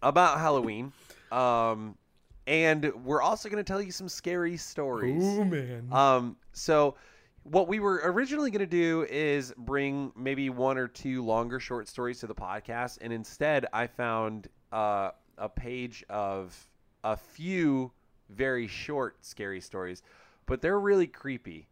about 0.02 0.40
Halloween. 0.40 0.92
Um, 1.32 1.98
and 2.48 2.92
we're 3.04 3.22
also 3.22 3.50
going 3.50 3.64
to 3.64 3.68
tell 3.68 3.82
you 3.82 3.92
some 3.92 4.10
scary 4.10 4.58
stories. 4.58 5.24
Ooh, 5.24 5.46
man. 5.46 5.88
Um, 5.92 6.38
so 6.54 6.96
what 7.46 7.68
we 7.68 7.80
were 7.80 8.02
originally 8.04 8.50
going 8.50 8.60
to 8.60 8.66
do 8.66 9.06
is 9.08 9.54
bring 9.56 10.12
maybe 10.16 10.50
one 10.50 10.80
or 10.80 10.88
two 10.88 11.24
longer 11.24 11.60
short 11.60 11.88
stories 11.88 12.20
to 12.20 12.28
the 12.28 12.34
podcast, 12.34 12.98
and 13.02 13.14
instead 13.14 13.68
I 13.72 13.86
found 13.86 14.48
uh, 14.72 15.12
a 15.38 15.48
page 15.48 16.04
of 16.10 16.68
a 17.04 17.16
few 17.16 17.92
very 18.30 18.66
short 18.66 19.24
scary 19.24 19.62
stories, 19.62 20.02
but 20.48 20.62
they're 20.62 20.80
really 20.80 21.06
creepy, 21.06 21.68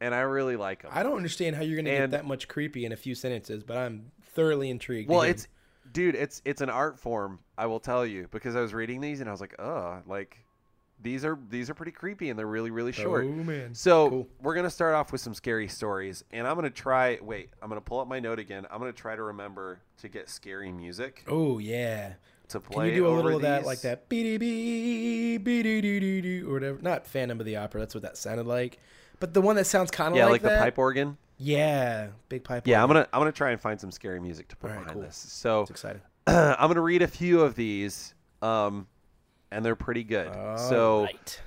and 0.00 0.14
I 0.14 0.20
really 0.20 0.54
like 0.54 0.82
them. 0.82 0.92
I 0.94 1.02
don't 1.02 1.16
understand 1.16 1.56
how 1.56 1.62
you're 1.62 1.76
going 1.76 1.86
to 1.86 1.90
get 1.90 2.12
that 2.12 2.24
much 2.24 2.46
creepy 2.46 2.84
in 2.84 2.92
a 2.92 2.96
few 2.96 3.16
sentences, 3.16 3.64
but 3.64 3.76
I'm 3.76 4.12
thoroughly 4.22 4.70
intrigued. 4.70 5.10
Well, 5.10 5.22
it's 5.22 5.48
dude, 5.92 6.14
it's 6.14 6.40
it's 6.44 6.60
an 6.60 6.70
art 6.70 7.00
form. 7.00 7.40
I 7.58 7.66
will 7.66 7.80
tell 7.80 8.06
you 8.06 8.28
because 8.30 8.54
I 8.54 8.60
was 8.60 8.72
reading 8.72 9.00
these 9.00 9.20
and 9.20 9.28
I 9.28 9.32
was 9.32 9.40
like, 9.40 9.60
oh, 9.60 9.98
like 10.06 10.38
these 11.02 11.24
are 11.24 11.38
these 11.50 11.68
are 11.70 11.74
pretty 11.74 11.92
creepy 11.92 12.30
and 12.30 12.38
they're 12.38 12.46
really 12.46 12.70
really 12.70 12.92
short. 12.92 13.24
Oh, 13.24 13.28
man. 13.28 13.74
So 13.74 14.08
Cool. 14.10 14.28
we're 14.42 14.54
gonna 14.54 14.70
start 14.70 14.94
off 14.94 15.12
with 15.12 15.20
some 15.20 15.34
scary 15.34 15.68
stories, 15.68 16.24
and 16.30 16.46
I'm 16.46 16.54
gonna 16.56 16.70
try. 16.70 17.18
Wait, 17.22 17.50
I'm 17.62 17.68
gonna 17.68 17.80
pull 17.80 18.00
up 18.00 18.08
my 18.08 18.18
note 18.20 18.38
again. 18.38 18.66
I'm 18.70 18.78
gonna 18.78 18.92
try 18.92 19.14
to 19.16 19.22
remember 19.22 19.80
to 19.98 20.08
get 20.08 20.28
scary 20.28 20.72
music 20.72 21.24
Oh, 21.28 21.58
yeah. 21.58 22.14
to 22.48 22.60
play. 22.60 22.86
Can 22.88 22.94
you 22.94 23.00
do 23.02 23.08
a 23.08 23.14
little 23.14 23.36
of 23.36 23.42
that, 23.42 23.64
like 23.66 23.80
that, 23.82 24.08
beady 24.08 24.38
bee, 24.38 25.36
beady 25.38 25.80
doo 25.80 26.00
doo 26.00 26.22
doo, 26.22 26.50
or 26.50 26.54
whatever? 26.54 26.78
Not 26.80 27.06
Phantom 27.06 27.38
of 27.40 27.46
the 27.46 27.56
Opera. 27.56 27.80
That's 27.80 27.94
what 27.94 28.02
that 28.02 28.16
sounded 28.16 28.46
like. 28.46 28.78
But 29.20 29.32
the 29.34 29.40
one 29.40 29.56
that 29.56 29.64
sounds 29.66 29.90
kind 29.90 30.08
of 30.08 30.14
like 30.14 30.18
Yeah, 30.18 30.24
like, 30.26 30.32
like, 30.32 30.42
the 30.42 30.48
that. 30.50 30.60
pipe 30.60 30.78
organ. 30.78 31.16
Yeah, 31.38 32.08
big 32.28 32.44
pipe. 32.44 32.62
Organ. 32.62 32.70
Yeah, 32.70 32.78
I'm 32.82 32.88
organ. 32.90 33.02
gonna 33.02 33.08
I'm 33.12 33.20
gonna 33.20 33.32
try 33.32 33.50
and 33.50 33.60
find 33.60 33.80
some 33.80 33.90
scary 33.90 34.20
music 34.20 34.48
to 34.48 34.56
put 34.56 34.68
right, 34.70 34.78
behind 34.78 34.92
cool. 34.92 35.02
this. 35.02 35.16
So 35.16 35.62
It's 35.62 35.70
exciting. 35.70 36.00
I'm 36.26 36.68
gonna 36.68 36.80
read 36.80 37.02
a 37.02 37.06
few 37.08 37.40
of 37.42 37.54
these, 37.54 38.14
um, 38.42 38.86
and 39.56 39.64
they're 39.64 39.74
pretty 39.74 40.04
good. 40.04 40.30
so. 40.58 40.98
Alright. 41.00 41.40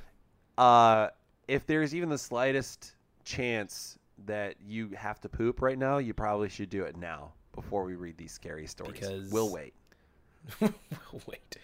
Uh, 0.57 1.07
if 1.47 1.65
there's 1.65 1.95
even 1.95 2.09
the 2.09 2.17
slightest 2.17 2.93
chance 3.23 3.97
that 4.25 4.55
you 4.67 4.89
have 4.97 5.21
to 5.21 5.29
poop 5.29 5.61
right 5.61 5.77
now, 5.77 5.99
you 5.99 6.13
probably 6.13 6.49
should 6.49 6.69
do 6.69 6.83
it 6.83 6.97
now 6.97 7.31
before 7.55 7.83
we 7.83 7.95
read 7.95 8.17
these 8.17 8.31
scary 8.31 8.67
stories. 8.67 8.93
Because- 8.93 9.31
We'll 9.31 9.51
wait. 9.51 9.73
We'll 10.59 11.21
wait, 11.27 11.57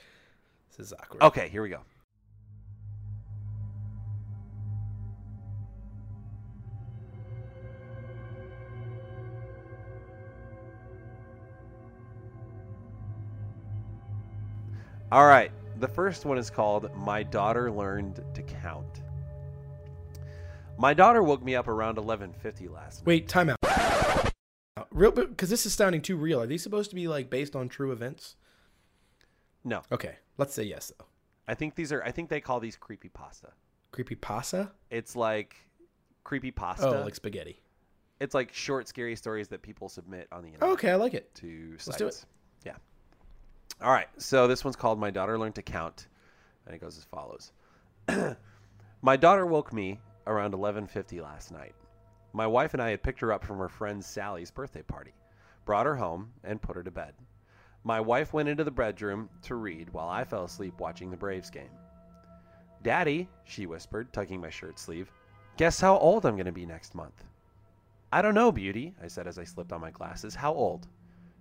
this 0.77 0.88
is 0.88 0.93
awkward. 0.93 1.23
Okay, 1.23 1.47
here 1.49 1.63
we 1.63 1.69
go. 1.69 1.79
All 15.12 15.25
right. 15.25 15.51
The 15.86 15.93
first 15.93 16.26
one 16.26 16.39
is 16.39 16.50
called 16.50 16.89
My 16.95 17.21
Daughter 17.21 17.69
Learned 17.69 18.19
to 18.34 18.41
Count. 18.41 19.04
My 20.80 20.95
daughter 20.95 21.21
woke 21.21 21.43
me 21.43 21.56
up 21.56 21.67
around 21.67 22.00
11:50 22.00 22.67
last 22.67 23.02
night. 23.02 23.06
Wait, 23.06 23.28
time 23.28 23.52
out. 23.52 24.34
Real, 24.89 25.12
because 25.12 25.52
this 25.52 25.63
is 25.67 25.76
sounding 25.76 26.02
too 26.02 26.17
real. 26.17 26.41
Are 26.41 26.48
these 26.48 26.63
supposed 26.63 26.89
to 26.89 26.95
be 26.95 27.08
like 27.08 27.30
based 27.30 27.56
on 27.56 27.69
true 27.69 27.91
events? 27.91 28.36
No. 29.63 29.84
Okay, 29.91 30.15
let's 30.39 30.56
say 30.56 30.63
yes 30.63 30.91
though. 30.98 31.06
I 31.48 31.54
think 31.54 31.76
these 31.76 31.91
are 31.91 32.02
I 32.04 32.10
think 32.10 32.32
they 32.32 32.41
call 32.41 32.60
these 32.60 32.76
creepy 32.76 33.10
pasta. 33.10 33.52
Creepy 33.91 34.15
pasta? 34.15 34.71
It's 34.89 35.15
like 35.15 35.56
creepy 36.24 36.50
pasta. 36.50 36.88
Oh, 36.88 37.04
like 37.04 37.13
spaghetti. 37.13 37.62
it's 38.19 38.34
like 38.34 38.52
short 38.52 38.88
scary 38.88 39.15
stories 39.15 39.50
that 39.50 39.62
people 39.62 39.88
submit 39.88 40.30
on 40.32 40.41
the 40.41 40.48
internet. 40.48 40.74
Okay, 40.74 40.89
I 40.89 40.95
like 40.95 41.13
it. 41.13 41.36
to 41.36 41.78
sites. 41.78 41.88
Let's 41.88 42.00
do 42.00 42.08
it. 42.08 42.26
Yeah. 42.65 42.78
All 43.82 43.91
right. 43.91 44.08
So 44.17 44.47
this 44.47 44.63
one's 44.63 44.75
called 44.75 44.99
My 44.99 45.12
Daughter 45.12 45.38
Learned 45.38 45.56
to 45.56 45.62
Count, 45.62 46.08
and 46.65 46.75
it 46.75 46.82
goes 46.82 46.97
as 46.97 47.04
follows. 47.06 47.51
My 49.01 49.17
daughter 49.17 49.45
woke 49.45 49.73
me 49.73 49.99
around 50.28 50.54
11:50 50.54 51.21
last 51.21 51.51
night. 51.51 51.75
My 52.34 52.47
wife 52.47 52.73
and 52.73 52.82
I 52.82 52.89
had 52.89 53.04
picked 53.04 53.19
her 53.21 53.32
up 53.32 53.45
from 53.45 53.60
her 53.60 53.69
friend 53.69 54.04
Sally's 54.04 54.51
birthday 54.51 54.82
party, 54.82 55.13
brought 55.65 55.86
her 55.86 55.95
home, 55.95 56.34
and 56.43 56.62
put 56.62 56.75
her 56.75 56.84
to 56.84 56.91
bed. 56.91 57.13
My 57.84 57.99
wife 57.99 58.34
went 58.34 58.49
into 58.49 58.63
the 58.63 58.71
bedroom 58.71 59.30
to 59.43 59.56
read 59.56 59.91
while 59.91 60.10
I 60.10 60.23
fell 60.23 60.43
asleep 60.43 60.80
watching 60.80 61.12
the 61.12 61.17
Braves 61.17 61.49
game. 61.49 61.69
Daddy, 62.82 63.30
she 63.43 63.67
whispered, 63.67 64.12
tugging 64.12 64.41
my 64.41 64.49
shirt 64.49 64.80
sleeve, 64.80 65.12
guess 65.58 65.80
how 65.80 65.97
old 65.97 66.25
I'm 66.25 66.36
going 66.36 66.45
to 66.45 66.51
be 66.51 66.65
next 66.65 66.95
month? 66.95 67.23
I 68.12 68.21
don't 68.21 68.34
know, 68.34 68.51
Beauty, 68.51 68.95
I 69.04 69.08
said 69.08 69.28
as 69.28 69.38
I 69.38 69.43
slipped 69.43 69.71
on 69.71 69.82
my 69.82 69.91
glasses. 69.91 70.36
How 70.36 70.54
old? 70.54 70.88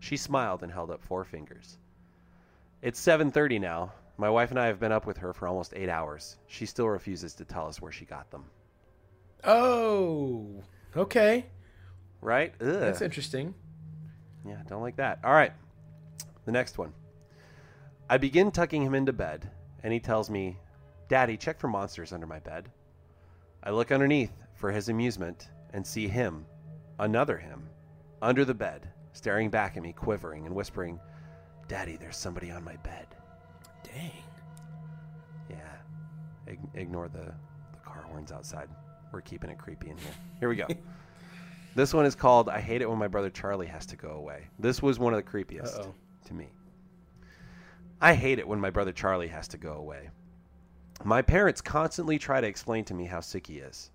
She 0.01 0.17
smiled 0.17 0.63
and 0.63 0.71
held 0.71 0.91
up 0.91 1.03
four 1.03 1.25
fingers. 1.25 1.79
It's 2.85 3.01
7:30 3.01 3.59
now. 3.63 3.95
My 4.19 4.29
wife 4.29 4.51
and 4.51 4.61
I 4.61 4.67
have 4.67 4.79
been 4.79 4.93
up 4.93 5.07
with 5.07 5.17
her 5.17 5.33
for 5.33 5.49
almost 5.49 5.73
8 5.75 5.89
hours. 5.89 6.37
She 6.49 6.67
still 6.67 6.87
refuses 6.87 7.33
to 7.37 7.45
tell 7.47 7.67
us 7.67 7.81
where 7.81 7.91
she 7.91 8.05
got 8.05 8.31
them. 8.31 8.45
Oh, 9.43 10.63
okay. 10.95 11.47
Right? 12.21 12.53
Ugh. 12.61 12.67
That's 12.67 13.01
interesting. 13.01 13.55
Yeah, 14.47 14.59
don't 14.69 14.83
like 14.83 14.97
that. 14.97 15.21
All 15.25 15.33
right. 15.33 15.55
The 16.45 16.53
next 16.53 16.77
one. 16.77 16.93
I 18.11 18.19
begin 18.19 18.51
tucking 18.51 18.83
him 18.83 18.95
into 18.95 19.15
bed, 19.15 19.51
and 19.83 19.91
he 19.91 19.99
tells 19.99 20.29
me, 20.29 20.59
Daddy, 21.09 21.39
check 21.39 21.59
for 21.59 21.69
monsters 21.69 22.13
under 22.13 22.27
my 22.27 22.39
bed. 22.39 22.71
I 23.63 23.71
look 23.71 23.93
underneath 23.93 24.45
for 24.53 24.71
his 24.71 24.91
amusement 24.91 25.49
and 25.73 25.87
see 25.87 26.07
him, 26.07 26.45
another 26.99 27.39
him, 27.39 27.67
under 28.21 28.45
the 28.45 28.53
bed, 28.53 28.91
staring 29.15 29.49
back 29.49 29.79
at 29.79 29.83
me, 29.83 29.95
quivering 29.95 30.45
and 30.45 30.55
whispering, 30.55 31.01
Daddy, 31.69 31.97
there's 31.97 32.17
somebody 32.17 32.51
on 32.51 32.63
my 32.65 32.77
bed. 32.77 33.07
Dang. 33.83 34.11
Yeah. 35.49 35.57
Ig- 36.47 36.59
ignore 36.75 37.09
the, 37.09 37.33
the 37.73 37.79
car 37.85 38.03
horns 38.07 38.33
outside. 38.33 38.69
We're 39.13 39.21
keeping 39.23 39.51
it 39.51 39.59
creepy 39.59 39.91
in 39.91 39.97
here. 39.97 40.15
Here 40.41 40.49
we 40.49 40.57
go. 40.57 40.67
this 41.75 41.95
one 41.95 42.05
is 42.05 42.15
called 42.15 42.49
I 42.49 42.61
Hate 42.61 42.83
It 42.83 42.89
When 42.91 42.99
My 42.99 43.09
Brother 43.09 43.31
Charlie 43.31 43.67
Has 43.67 43.87
to 43.87 43.97
Go 43.97 44.11
Away. 44.11 44.49
This 44.59 44.83
was 44.83 44.99
one 44.99 45.15
of 45.15 45.25
the 45.25 45.31
creepiest 45.31 45.79
Uh-oh. 45.79 45.95
to 46.27 46.35
me. 46.35 46.49
I 48.01 48.15
hate 48.15 48.39
it 48.39 48.47
when 48.47 48.61
my 48.61 48.71
brother 48.71 48.93
Charlie 48.93 49.29
has 49.29 49.49
to 49.49 49.57
go 49.57 49.75
away. 49.75 50.11
My 51.05 51.23
parents 51.23 51.61
constantly 51.61 52.19
try 52.19 52.41
to 52.41 52.47
explain 52.47 52.85
to 52.85 52.95
me 52.95 53.07
how 53.07 53.21
sick 53.21 53.47
he 53.47 53.59
is. 53.59 53.91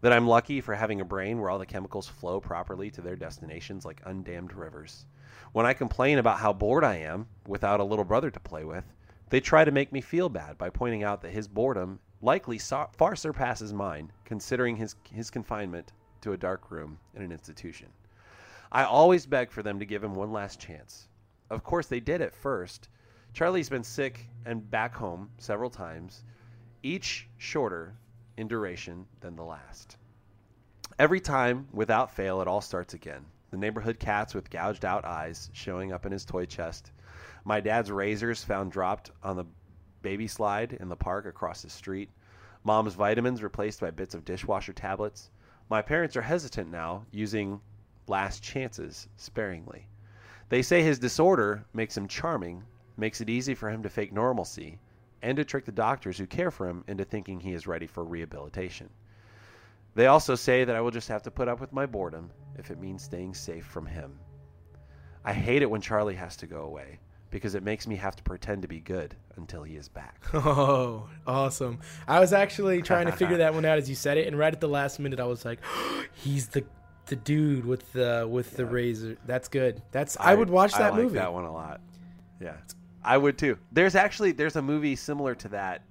That 0.00 0.12
I'm 0.12 0.28
lucky 0.28 0.60
for 0.60 0.74
having 0.76 1.00
a 1.00 1.04
brain 1.04 1.40
where 1.40 1.50
all 1.50 1.58
the 1.58 1.66
chemicals 1.66 2.06
flow 2.06 2.40
properly 2.40 2.90
to 2.92 3.00
their 3.00 3.16
destinations 3.16 3.84
like 3.84 4.04
undammed 4.04 4.54
rivers. 4.54 5.06
When 5.52 5.66
I 5.66 5.72
complain 5.72 6.18
about 6.18 6.38
how 6.38 6.52
bored 6.52 6.84
I 6.84 6.96
am 6.96 7.26
without 7.46 7.80
a 7.80 7.84
little 7.84 8.04
brother 8.04 8.30
to 8.30 8.40
play 8.40 8.64
with, 8.64 8.84
they 9.30 9.40
try 9.40 9.64
to 9.64 9.70
make 9.70 9.92
me 9.92 10.00
feel 10.00 10.28
bad 10.28 10.56
by 10.56 10.70
pointing 10.70 11.02
out 11.02 11.22
that 11.22 11.32
his 11.32 11.48
boredom 11.48 12.00
likely 12.20 12.58
far 12.58 13.16
surpasses 13.16 13.72
mine, 13.72 14.12
considering 14.24 14.76
his, 14.76 14.96
his 15.12 15.30
confinement 15.30 15.92
to 16.20 16.32
a 16.32 16.36
dark 16.36 16.70
room 16.70 16.98
in 17.14 17.22
an 17.22 17.32
institution. 17.32 17.88
I 18.72 18.84
always 18.84 19.26
beg 19.26 19.50
for 19.50 19.62
them 19.62 19.78
to 19.78 19.86
give 19.86 20.02
him 20.02 20.14
one 20.14 20.32
last 20.32 20.60
chance. 20.60 21.08
Of 21.50 21.64
course, 21.64 21.86
they 21.86 22.00
did 22.00 22.20
at 22.20 22.34
first. 22.34 22.88
Charlie's 23.32 23.68
been 23.68 23.84
sick 23.84 24.28
and 24.44 24.70
back 24.70 24.94
home 24.94 25.30
several 25.38 25.70
times, 25.70 26.24
each 26.82 27.28
shorter 27.38 27.94
in 28.36 28.48
duration 28.48 29.06
than 29.20 29.36
the 29.36 29.44
last. 29.44 29.96
Every 30.98 31.20
time, 31.20 31.68
without 31.72 32.10
fail, 32.10 32.40
it 32.40 32.48
all 32.48 32.60
starts 32.60 32.94
again. 32.94 33.24
The 33.50 33.56
neighborhood 33.56 33.98
cats 33.98 34.34
with 34.34 34.50
gouged 34.50 34.84
out 34.84 35.04
eyes 35.04 35.50
showing 35.52 35.92
up 35.92 36.04
in 36.04 36.12
his 36.12 36.24
toy 36.24 36.44
chest, 36.44 36.92
my 37.44 37.60
dad's 37.60 37.90
razors 37.90 38.44
found 38.44 38.72
dropped 38.72 39.10
on 39.22 39.36
the 39.36 39.46
baby 40.02 40.26
slide 40.26 40.72
in 40.74 40.88
the 40.88 40.96
park 40.96 41.26
across 41.26 41.62
the 41.62 41.70
street, 41.70 42.10
mom's 42.62 42.94
vitamins 42.94 43.42
replaced 43.42 43.80
by 43.80 43.90
bits 43.90 44.14
of 44.14 44.24
dishwasher 44.24 44.72
tablets. 44.72 45.30
My 45.70 45.82
parents 45.82 46.16
are 46.16 46.22
hesitant 46.22 46.70
now, 46.70 47.06
using 47.10 47.60
last 48.06 48.42
chances 48.42 49.08
sparingly. 49.16 49.88
They 50.48 50.62
say 50.62 50.82
his 50.82 50.98
disorder 50.98 51.64
makes 51.72 51.96
him 51.96 52.08
charming, 52.08 52.64
makes 52.96 53.20
it 53.20 53.30
easy 53.30 53.54
for 53.54 53.70
him 53.70 53.82
to 53.82 53.88
fake 53.88 54.12
normalcy, 54.12 54.78
and 55.22 55.36
to 55.36 55.44
trick 55.44 55.64
the 55.64 55.72
doctors 55.72 56.18
who 56.18 56.26
care 56.26 56.50
for 56.50 56.68
him 56.68 56.84
into 56.86 57.04
thinking 57.04 57.40
he 57.40 57.52
is 57.52 57.66
ready 57.66 57.86
for 57.86 58.04
rehabilitation. 58.04 58.90
They 59.94 60.06
also 60.06 60.34
say 60.34 60.64
that 60.64 60.76
I 60.76 60.80
will 60.80 60.90
just 60.90 61.08
have 61.08 61.22
to 61.24 61.30
put 61.30 61.48
up 61.48 61.60
with 61.60 61.72
my 61.72 61.86
boredom 61.86 62.30
if 62.56 62.70
it 62.70 62.78
means 62.80 63.02
staying 63.02 63.34
safe 63.34 63.64
from 63.66 63.86
him. 63.86 64.18
I 65.24 65.32
hate 65.32 65.62
it 65.62 65.70
when 65.70 65.80
Charlie 65.80 66.14
has 66.14 66.36
to 66.36 66.46
go 66.46 66.62
away 66.62 67.00
because 67.30 67.54
it 67.54 67.62
makes 67.62 67.86
me 67.86 67.96
have 67.96 68.16
to 68.16 68.22
pretend 68.22 68.62
to 68.62 68.68
be 68.68 68.80
good 68.80 69.14
until 69.36 69.62
he 69.62 69.76
is 69.76 69.88
back. 69.88 70.24
Oh, 70.34 71.08
awesome. 71.26 71.80
I 72.06 72.20
was 72.20 72.32
actually 72.32 72.82
trying 72.90 73.06
to 73.06 73.12
figure 73.12 73.38
that 73.38 73.54
one 73.54 73.64
out 73.64 73.78
as 73.78 73.88
you 73.88 73.94
said 73.94 74.16
it, 74.18 74.26
and 74.26 74.38
right 74.38 74.52
at 74.52 74.60
the 74.60 74.68
last 74.68 74.98
minute, 74.98 75.20
I 75.20 75.24
was 75.24 75.44
like, 75.44 75.60
he's 76.14 76.48
the 76.48 76.64
the 77.06 77.16
dude 77.16 77.64
with 77.64 77.90
the 77.92 78.26
with 78.30 78.56
the 78.56 78.66
razor. 78.66 79.16
That's 79.26 79.48
good. 79.48 79.82
That's 79.92 80.16
I, 80.20 80.34
would 80.34 80.50
watch 80.50 80.72
that 80.72 80.80
I 80.82 80.88
like 80.90 81.02
movie. 81.02 81.14
that 81.14 81.32
one 81.32 81.44
a 81.44 81.52
lot. 81.52 81.80
Yeah, 82.40 82.56
I 83.02 83.16
would 83.16 83.38
too. 83.38 83.58
There's 83.72 83.94
actually 83.94 84.32
there's 84.32 84.56
a 84.56 84.62
movie 84.62 84.94
similar 84.96 85.34
to 85.36 85.48
that, 85.48 85.82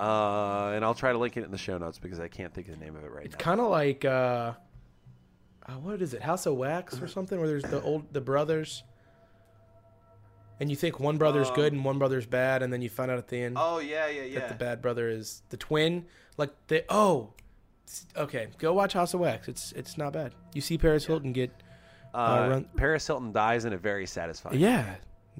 uh, 0.00 0.72
and 0.74 0.84
I'll 0.84 0.94
try 0.94 1.12
to 1.12 1.18
link 1.18 1.36
it 1.36 1.44
in 1.44 1.50
the 1.50 1.58
show 1.58 1.76
notes 1.78 1.98
because 1.98 2.18
I 2.20 2.28
can't 2.28 2.52
think 2.54 2.68
of 2.68 2.78
the 2.78 2.84
name 2.84 2.96
of 2.96 3.04
it 3.04 3.10
right 3.10 3.24
It's 3.26 3.34
now. 3.34 3.36
It's 3.36 3.44
kind 3.44 3.60
of 3.60 3.66
like 3.68 4.04
uh, 4.04 4.52
uh, 5.68 5.72
what 5.82 6.00
is 6.02 6.14
it? 6.14 6.22
House 6.22 6.46
of 6.46 6.56
Wax 6.56 7.00
or 7.00 7.06
something? 7.08 7.38
Where 7.38 7.48
there's 7.48 7.62
the 7.64 7.82
old 7.82 8.12
the 8.12 8.20
brothers, 8.20 8.82
and 10.58 10.70
you 10.70 10.76
think 10.76 11.00
one 11.00 11.16
brother's 11.18 11.50
good 11.52 11.72
and 11.72 11.84
one 11.84 11.98
brother's 11.98 12.26
bad, 12.26 12.62
and 12.62 12.72
then 12.72 12.82
you 12.82 12.88
find 12.88 13.10
out 13.10 13.18
at 13.18 13.28
the 13.28 13.36
end 13.42 13.56
Um, 13.56 13.64
Oh 13.66 13.78
yeah, 13.78 14.08
yeah, 14.08 14.22
yeah. 14.22 14.38
that 14.40 14.48
the 14.48 14.54
bad 14.54 14.82
brother 14.82 15.08
is 15.08 15.42
the 15.50 15.56
twin. 15.56 16.06
Like 16.36 16.50
they 16.68 16.84
oh, 16.88 17.34
okay, 18.16 18.48
go 18.58 18.72
watch 18.72 18.92
House 18.94 19.14
of 19.14 19.20
Wax. 19.20 19.48
It's 19.48 19.72
it's 19.72 19.98
not 19.98 20.12
bad. 20.12 20.32
You 20.54 20.60
see 20.60 20.78
Paris 20.78 21.04
Hilton 21.06 21.32
get 21.32 21.50
Uh, 22.14 22.46
run- 22.50 22.68
Paris 22.76 23.06
Hilton 23.06 23.32
dies 23.32 23.64
in 23.64 23.72
a 23.72 23.78
very 23.78 24.06
satisfying. 24.06 24.56
Way. 24.56 24.62
Yeah 24.62 24.94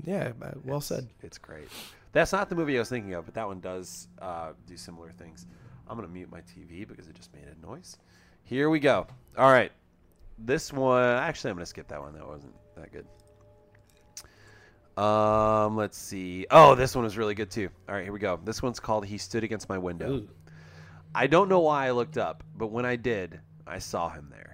yeah 0.05 0.33
uh, 0.41 0.53
well 0.65 0.77
It's- 0.79 0.87
said. 0.87 1.09
It's 1.23 1.37
great. 1.39 1.69
That's 2.13 2.33
not 2.33 2.49
the 2.49 2.57
movie 2.57 2.77
I 2.77 2.81
was 2.81 2.89
thinking 2.89 3.15
of, 3.15 3.25
but 3.25 3.35
that 3.35 3.47
one 3.47 3.61
does 3.61 4.09
uh, 4.21 4.53
do 4.67 4.77
similar 4.77 5.11
things. 5.13 5.47
I'm 5.89 5.97
gonna 5.97 6.09
mute 6.09 6.31
my 6.31 6.41
TV 6.41 6.87
because 6.87 7.09
it 7.09 7.15
just 7.15 7.33
made 7.33 7.45
a 7.45 7.67
noise. 7.67 7.99
Here 8.45 8.71
we 8.71 8.81
go. 8.81 9.07
All 9.37 9.51
right, 9.51 9.73
this 10.39 10.73
one. 10.73 11.03
Actually, 11.03 11.51
I'm 11.51 11.57
gonna 11.57 11.67
skip 11.67 11.89
that 11.89 12.01
one. 12.01 12.15
That 12.15 12.27
wasn't 12.27 12.55
that 12.77 12.91
good. 12.93 13.07
Um, 15.01 15.77
let's 15.77 15.97
see. 15.97 16.47
Oh, 16.51 16.75
this 16.75 16.95
one 16.95 17.05
was 17.05 17.17
really 17.17 17.35
good 17.35 17.51
too. 17.51 17.71
All 17.89 17.95
right, 17.95 18.05
here 18.05 18.13
we 18.13 18.19
go. 18.19 18.39
This 18.45 18.63
one's 18.63 18.81
called 18.81 19.07
"He 19.07 19.19
Stood 19.19 19.45
Against 19.45 19.69
My 19.69 19.79
Window." 19.79 20.11
Ooh. 20.11 20.29
I 21.15 21.27
don't 21.27 21.49
know 21.49 21.61
why 21.61 21.87
I 21.87 21.91
looked 21.91 22.19
up, 22.19 22.45
but 22.57 22.69
when 22.69 22.85
I 22.85 22.97
did, 22.97 23.41
I 23.67 23.79
saw 23.79 24.11
him 24.11 24.29
there. 24.31 24.50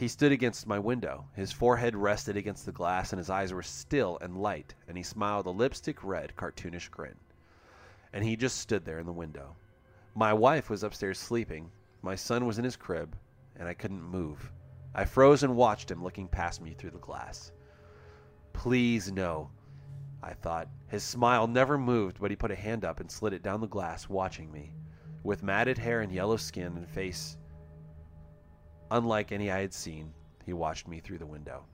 He 0.00 0.08
stood 0.08 0.32
against 0.32 0.66
my 0.66 0.78
window. 0.78 1.26
His 1.34 1.52
forehead 1.52 1.94
rested 1.94 2.34
against 2.34 2.64
the 2.64 2.72
glass, 2.72 3.12
and 3.12 3.18
his 3.18 3.28
eyes 3.28 3.52
were 3.52 3.62
still 3.62 4.16
and 4.22 4.40
light, 4.40 4.74
and 4.88 4.96
he 4.96 5.02
smiled 5.02 5.44
a 5.44 5.50
lipstick 5.50 6.02
red, 6.02 6.34
cartoonish 6.36 6.88
grin. 6.88 7.16
And 8.14 8.24
he 8.24 8.34
just 8.34 8.56
stood 8.56 8.86
there 8.86 8.98
in 8.98 9.04
the 9.04 9.12
window. 9.12 9.56
My 10.14 10.32
wife 10.32 10.70
was 10.70 10.82
upstairs 10.82 11.18
sleeping. 11.18 11.70
My 12.00 12.14
son 12.14 12.46
was 12.46 12.58
in 12.58 12.64
his 12.64 12.76
crib, 12.76 13.14
and 13.56 13.68
I 13.68 13.74
couldn't 13.74 14.02
move. 14.02 14.50
I 14.94 15.04
froze 15.04 15.42
and 15.42 15.54
watched 15.54 15.90
him 15.90 16.02
looking 16.02 16.28
past 16.28 16.62
me 16.62 16.72
through 16.72 16.92
the 16.92 16.98
glass. 16.98 17.52
Please 18.54 19.12
no, 19.12 19.50
I 20.22 20.32
thought. 20.32 20.70
His 20.88 21.02
smile 21.02 21.46
never 21.46 21.76
moved, 21.76 22.20
but 22.20 22.30
he 22.30 22.38
put 22.38 22.50
a 22.50 22.56
hand 22.56 22.86
up 22.86 23.00
and 23.00 23.10
slid 23.10 23.34
it 23.34 23.42
down 23.42 23.60
the 23.60 23.66
glass, 23.66 24.08
watching 24.08 24.50
me. 24.50 24.72
With 25.24 25.42
matted 25.42 25.76
hair 25.76 26.00
and 26.00 26.10
yellow 26.10 26.38
skin 26.38 26.74
and 26.78 26.88
face 26.88 27.36
unlike 28.90 29.32
any 29.32 29.50
I 29.50 29.60
had 29.60 29.72
seen, 29.74 30.12
he 30.44 30.52
watched 30.52 30.88
me 30.88 31.00
through 31.00 31.18
the 31.18 31.26
window. 31.26 31.64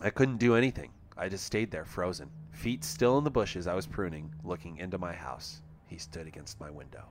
I 0.00 0.10
couldn't 0.10 0.38
do 0.38 0.54
anything. 0.54 0.90
I 1.16 1.28
just 1.28 1.44
stayed 1.44 1.70
there, 1.70 1.84
frozen, 1.84 2.30
feet 2.52 2.84
still 2.84 3.18
in 3.18 3.24
the 3.24 3.30
bushes 3.30 3.66
I 3.66 3.74
was 3.74 3.86
pruning, 3.86 4.32
looking 4.44 4.76
into 4.78 4.98
my 4.98 5.12
house. 5.12 5.62
He 5.86 5.98
stood 5.98 6.26
against 6.26 6.60
my 6.60 6.70
window. 6.70 7.04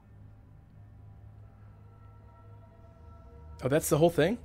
Oh, 3.64 3.68
that's 3.68 3.90
the 3.90 3.98
whole 3.98 4.10
thing. 4.10 4.38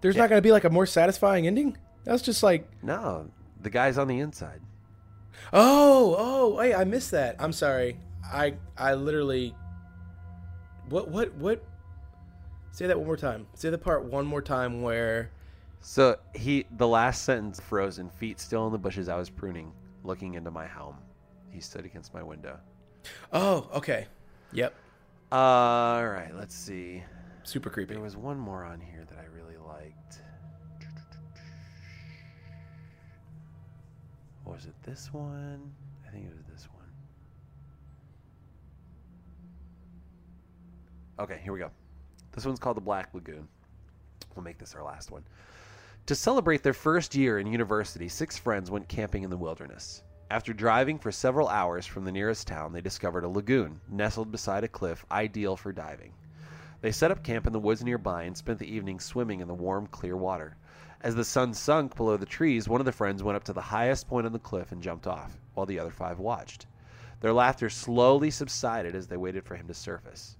There's 0.00 0.14
Yeah. 0.14 0.22
not 0.22 0.28
gonna 0.30 0.42
be 0.42 0.52
like 0.52 0.64
a 0.64 0.70
more 0.70 0.86
satisfying 0.86 1.46
ending. 1.46 1.76
That's 2.04 2.22
just 2.22 2.42
like 2.42 2.68
No, 2.82 3.30
the 3.60 3.70
guy's 3.70 3.98
on 3.98 4.08
the 4.08 4.20
inside. 4.20 4.60
Oh, 5.52 6.14
oh, 6.18 6.54
wait, 6.54 6.74
I 6.74 6.84
missed 6.84 7.10
that. 7.12 7.36
I'm 7.38 7.52
sorry. 7.52 7.98
I 8.24 8.54
I 8.76 8.94
literally 8.94 9.54
What 10.88 11.08
what 11.08 11.32
what 11.34 11.62
Say 12.72 12.86
that 12.86 12.96
one 12.96 13.06
more 13.06 13.16
time. 13.16 13.46
Say 13.54 13.70
the 13.70 13.78
part 13.78 14.04
one 14.04 14.24
more 14.26 14.40
time 14.42 14.82
where 14.82 15.30
So 15.80 16.16
he, 16.34 16.66
the 16.76 16.86
last 16.86 17.24
sentence, 17.24 17.58
frozen, 17.58 18.10
feet 18.10 18.38
still 18.38 18.66
in 18.66 18.72
the 18.72 18.78
bushes 18.78 19.08
I 19.08 19.16
was 19.16 19.30
pruning, 19.30 19.72
looking 20.04 20.34
into 20.34 20.50
my 20.50 20.66
helm. 20.66 20.96
He 21.50 21.60
stood 21.60 21.84
against 21.84 22.12
my 22.14 22.22
window. 22.22 22.58
Oh, 23.32 23.68
okay. 23.74 24.06
Yep. 24.52 24.74
Uh, 25.32 25.34
all 25.34 26.08
right, 26.08 26.34
let's 26.34 26.54
see. 26.54 27.02
Super 27.44 27.70
creepy. 27.70 27.94
There 27.94 28.02
was 28.02 28.16
one 28.16 28.38
more 28.38 28.64
on 28.64 28.80
here 28.80 29.04
that 29.08 29.18
I 29.18 29.24
really 29.34 29.56
liked. 29.56 30.20
Or 34.44 34.54
was 34.54 34.66
it 34.66 34.74
this 34.82 35.12
one? 35.12 35.72
I 36.06 36.10
think 36.10 36.26
it 36.26 36.36
was 36.36 36.44
this 36.52 36.68
one. 36.74 36.84
Okay, 41.18 41.40
here 41.42 41.52
we 41.52 41.58
go. 41.58 41.70
This 42.32 42.46
one's 42.46 42.58
called 42.58 42.76
the 42.76 42.82
Black 42.82 43.12
Lagoon. 43.12 43.48
We'll 44.34 44.44
make 44.44 44.58
this 44.58 44.74
our 44.74 44.84
last 44.84 45.10
one. 45.10 45.24
To 46.06 46.14
celebrate 46.14 46.62
their 46.62 46.72
first 46.72 47.14
year 47.14 47.38
in 47.38 47.46
university, 47.46 48.08
six 48.08 48.38
friends 48.38 48.70
went 48.70 48.88
camping 48.88 49.22
in 49.22 49.30
the 49.30 49.36
wilderness. 49.36 50.02
After 50.30 50.52
driving 50.52 50.98
for 50.98 51.10
several 51.10 51.48
hours 51.48 51.86
from 51.86 52.04
the 52.04 52.12
nearest 52.12 52.46
town, 52.46 52.72
they 52.72 52.80
discovered 52.80 53.24
a 53.24 53.28
lagoon 53.28 53.80
nestled 53.88 54.30
beside 54.30 54.62
a 54.62 54.68
cliff 54.68 55.04
ideal 55.10 55.56
for 55.56 55.72
diving. 55.72 56.12
They 56.80 56.92
set 56.92 57.10
up 57.10 57.24
camp 57.24 57.46
in 57.46 57.52
the 57.52 57.58
woods 57.58 57.84
nearby 57.84 58.22
and 58.22 58.36
spent 58.36 58.60
the 58.60 58.72
evening 58.72 59.00
swimming 59.00 59.40
in 59.40 59.48
the 59.48 59.54
warm, 59.54 59.86
clear 59.88 60.16
water. 60.16 60.56
As 61.02 61.14
the 61.14 61.24
sun 61.24 61.52
sunk 61.52 61.96
below 61.96 62.16
the 62.16 62.26
trees, 62.26 62.68
one 62.68 62.80
of 62.80 62.84
the 62.84 62.92
friends 62.92 63.22
went 63.22 63.36
up 63.36 63.44
to 63.44 63.52
the 63.52 63.60
highest 63.60 64.06
point 64.06 64.24
on 64.24 64.32
the 64.32 64.38
cliff 64.38 64.70
and 64.70 64.82
jumped 64.82 65.06
off, 65.06 65.36
while 65.54 65.66
the 65.66 65.78
other 65.78 65.90
five 65.90 66.20
watched. 66.20 66.66
Their 67.20 67.32
laughter 67.32 67.68
slowly 67.68 68.30
subsided 68.30 68.94
as 68.94 69.08
they 69.08 69.16
waited 69.16 69.44
for 69.44 69.56
him 69.56 69.66
to 69.66 69.74
surface. 69.74 70.36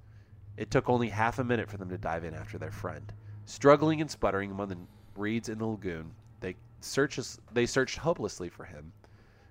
It 0.61 0.71
took 0.71 0.91
only 0.91 1.09
half 1.09 1.39
a 1.39 1.45
minute 1.45 1.71
for 1.71 1.79
them 1.79 1.89
to 1.89 1.97
dive 1.97 2.23
in 2.23 2.35
after 2.35 2.59
their 2.59 2.71
friend. 2.71 3.11
Struggling 3.47 4.03
and 4.03 4.11
sputtering 4.11 4.51
among 4.51 4.69
the 4.69 4.77
reeds 5.17 5.49
in 5.49 5.57
the 5.57 5.65
lagoon, 5.65 6.13
they 6.41 6.57
searched, 6.83 7.39
they 7.55 7.65
searched 7.65 7.97
hopelessly 7.97 8.51
for 8.51 8.65
him. 8.65 8.93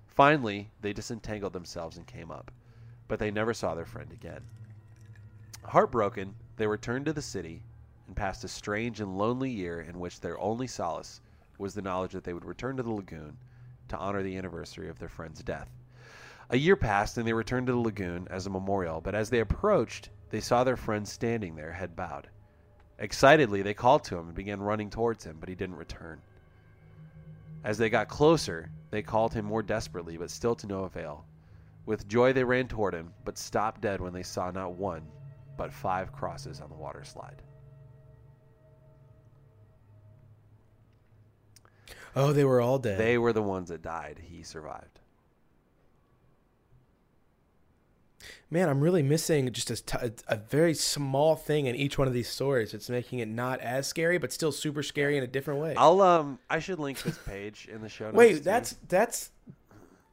Finally, 0.06 0.70
they 0.82 0.92
disentangled 0.92 1.52
themselves 1.52 1.96
and 1.96 2.06
came 2.06 2.30
up, 2.30 2.52
but 3.08 3.18
they 3.18 3.32
never 3.32 3.52
saw 3.52 3.74
their 3.74 3.84
friend 3.84 4.12
again. 4.12 4.42
Heartbroken, 5.64 6.36
they 6.58 6.68
returned 6.68 7.06
to 7.06 7.12
the 7.12 7.22
city 7.22 7.64
and 8.06 8.14
passed 8.14 8.44
a 8.44 8.48
strange 8.48 9.00
and 9.00 9.18
lonely 9.18 9.50
year 9.50 9.80
in 9.80 9.98
which 9.98 10.20
their 10.20 10.38
only 10.38 10.68
solace 10.68 11.20
was 11.58 11.74
the 11.74 11.82
knowledge 11.82 12.12
that 12.12 12.22
they 12.22 12.34
would 12.34 12.44
return 12.44 12.76
to 12.76 12.84
the 12.84 12.92
lagoon 12.92 13.36
to 13.88 13.98
honor 13.98 14.22
the 14.22 14.38
anniversary 14.38 14.88
of 14.88 15.00
their 15.00 15.08
friend's 15.08 15.42
death. 15.42 15.70
A 16.50 16.56
year 16.56 16.76
passed 16.76 17.18
and 17.18 17.26
they 17.26 17.32
returned 17.32 17.66
to 17.66 17.72
the 17.72 17.80
lagoon 17.80 18.28
as 18.30 18.46
a 18.46 18.50
memorial, 18.50 19.00
but 19.00 19.16
as 19.16 19.28
they 19.30 19.40
approached, 19.40 20.08
they 20.30 20.40
saw 20.40 20.64
their 20.64 20.76
friend 20.76 21.06
standing 21.06 21.56
there, 21.56 21.72
head 21.72 21.94
bowed. 21.94 22.28
Excitedly, 22.98 23.62
they 23.62 23.74
called 23.74 24.04
to 24.04 24.16
him 24.16 24.26
and 24.26 24.34
began 24.34 24.60
running 24.60 24.90
towards 24.90 25.24
him, 25.24 25.36
but 25.40 25.48
he 25.48 25.54
didn't 25.54 25.76
return. 25.76 26.20
As 27.64 27.78
they 27.78 27.90
got 27.90 28.08
closer, 28.08 28.70
they 28.90 29.02
called 29.02 29.34
him 29.34 29.44
more 29.44 29.62
desperately, 29.62 30.16
but 30.16 30.30
still 30.30 30.54
to 30.56 30.66
no 30.66 30.84
avail. 30.84 31.24
With 31.86 32.08
joy, 32.08 32.32
they 32.32 32.44
ran 32.44 32.68
toward 32.68 32.94
him, 32.94 33.12
but 33.24 33.36
stopped 33.36 33.80
dead 33.80 34.00
when 34.00 34.12
they 34.12 34.22
saw 34.22 34.50
not 34.50 34.74
one, 34.74 35.02
but 35.56 35.72
five 35.72 36.12
crosses 36.12 36.60
on 36.60 36.68
the 36.68 36.76
water 36.76 37.04
slide. 37.04 37.42
Oh, 42.14 42.32
they 42.32 42.44
were 42.44 42.60
all 42.60 42.78
dead. 42.78 42.98
They 42.98 43.18
were 43.18 43.32
the 43.32 43.42
ones 43.42 43.68
that 43.68 43.82
died. 43.82 44.20
He 44.22 44.42
survived. 44.42 44.99
Man, 48.50 48.68
I'm 48.68 48.80
really 48.80 49.02
missing 49.02 49.50
just 49.52 49.70
a, 49.70 49.76
t- 49.76 50.24
a 50.28 50.36
very 50.36 50.74
small 50.74 51.36
thing 51.36 51.66
in 51.66 51.74
each 51.74 51.96
one 51.98 52.06
of 52.06 52.12
these 52.14 52.28
stories. 52.28 52.74
It's 52.74 52.90
making 52.90 53.20
it 53.20 53.28
not 53.28 53.60
as 53.60 53.86
scary, 53.86 54.18
but 54.18 54.32
still 54.32 54.52
super 54.52 54.82
scary 54.82 55.16
in 55.16 55.24
a 55.24 55.26
different 55.26 55.60
way. 55.60 55.74
I'll 55.76 56.00
um 56.02 56.38
I 56.50 56.58
should 56.58 56.78
link 56.78 57.02
this 57.02 57.18
page 57.26 57.68
in 57.72 57.80
the 57.80 57.88
show 57.88 58.06
notes. 58.06 58.16
Wait, 58.16 58.32
too. 58.34 58.40
that's 58.40 58.76
that's 58.88 59.30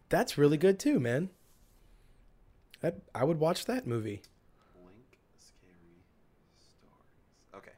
that's 0.09 0.37
really 0.37 0.57
good 0.57 0.79
too, 0.79 0.99
man. 0.99 1.29
That, 2.81 2.97
I 3.13 3.23
would 3.23 3.39
watch 3.39 3.65
that 3.65 3.87
movie. 3.87 4.21
link 4.85 5.17
scary 5.39 6.03
stories. 6.59 7.63
Okay. 7.63 7.71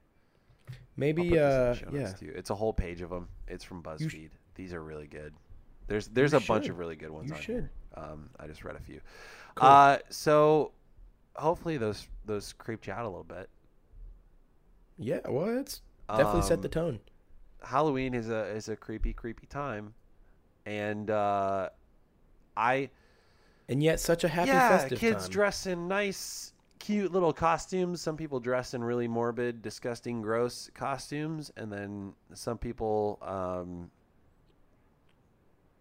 Maybe, 0.97 1.39
I'll 1.39 1.73
put 1.73 1.79
this 1.79 1.81
in 1.87 1.93
the 1.93 2.03
uh, 2.05 2.13
yeah. 2.33 2.37
It's 2.37 2.49
a 2.49 2.55
whole 2.55 2.73
page 2.73 3.01
of 3.01 3.09
them. 3.09 3.29
It's 3.47 3.63
from 3.63 3.81
You 3.99 4.09
sh- 4.09 4.13
BuzzFeed. 4.13 4.29
These 4.55 4.73
are 4.73 4.83
really 4.83 5.07
good. 5.07 5.33
There's 5.87 6.07
there's 6.09 6.33
You 6.33 6.37
a 6.39 6.41
bunch 6.41 6.67
of 6.67 6.77
really 6.77 6.95
good 6.97 7.09
ones 7.11 7.29
You 7.29 7.35
on 7.35 7.41
should. 7.41 7.55
here. 7.55 7.71
Um, 7.95 8.29
I 8.39 8.45
just 8.47 8.63
read 8.63 8.75
a 8.75 8.79
few. 8.79 8.99
Cool. 9.59 9.69
Uh, 9.69 9.99
so 10.09 10.73
hopefully 11.35 11.77
those 11.77 12.07
those 12.25 12.53
creeped 12.53 12.87
you 12.87 12.93
out 12.93 13.05
a 13.05 13.09
little 13.09 13.23
bit. 13.23 13.49
Yeah, 14.97 15.21
well, 15.27 15.57
it's 15.59 15.81
definitely 16.15 16.41
set 16.43 16.61
the 16.61 16.67
Um, 16.67 16.69
tone. 16.69 16.99
Halloween 17.63 18.13
is 18.13 18.29
a 18.29 18.45
is 18.47 18.69
a 18.69 18.75
creepy 18.75 19.13
creepy 19.13 19.47
time, 19.47 19.93
and 20.65 21.09
uh, 21.11 21.69
I 22.57 22.91
And 23.69 23.81
yet, 23.83 23.99
such 24.01 24.23
a 24.23 24.27
happy 24.27 24.57
yeah, 24.57 24.59
festive 24.59 24.99
kids 24.99 25.29
time. 25.29 25.29
dress 25.29 25.65
in 25.65 25.87
nice, 25.87 26.53
cute 26.79 27.11
little 27.11 27.33
costumes. 27.33 28.01
Some 28.01 28.17
people 28.17 28.39
dress 28.39 28.73
in 28.73 28.83
really 28.83 29.07
morbid, 29.07 29.61
disgusting, 29.61 30.21
gross 30.21 30.69
costumes, 30.73 31.51
and 31.55 31.71
then 31.71 32.13
some 32.33 32.57
people, 32.57 33.19
um, 33.21 33.91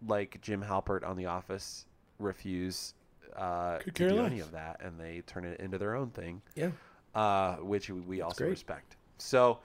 like 0.05 0.39
Jim 0.41 0.63
Halpert 0.63 1.05
on 1.07 1.17
The 1.17 1.25
Office, 1.25 1.85
refuse 2.19 2.93
uh, 3.35 3.77
to 3.79 3.91
do 3.91 4.09
less. 4.15 4.31
any 4.31 4.39
of 4.39 4.51
that, 4.51 4.81
and 4.83 4.99
they 4.99 5.21
turn 5.27 5.45
it 5.45 5.59
into 5.59 5.77
their 5.77 5.95
own 5.95 6.09
thing, 6.11 6.41
yeah, 6.55 6.71
uh, 7.15 7.55
which 7.57 7.89
we- 7.89 8.21
also 8.21 8.43
great. 8.43 8.51
respect. 8.51 8.95
So, 9.17 9.59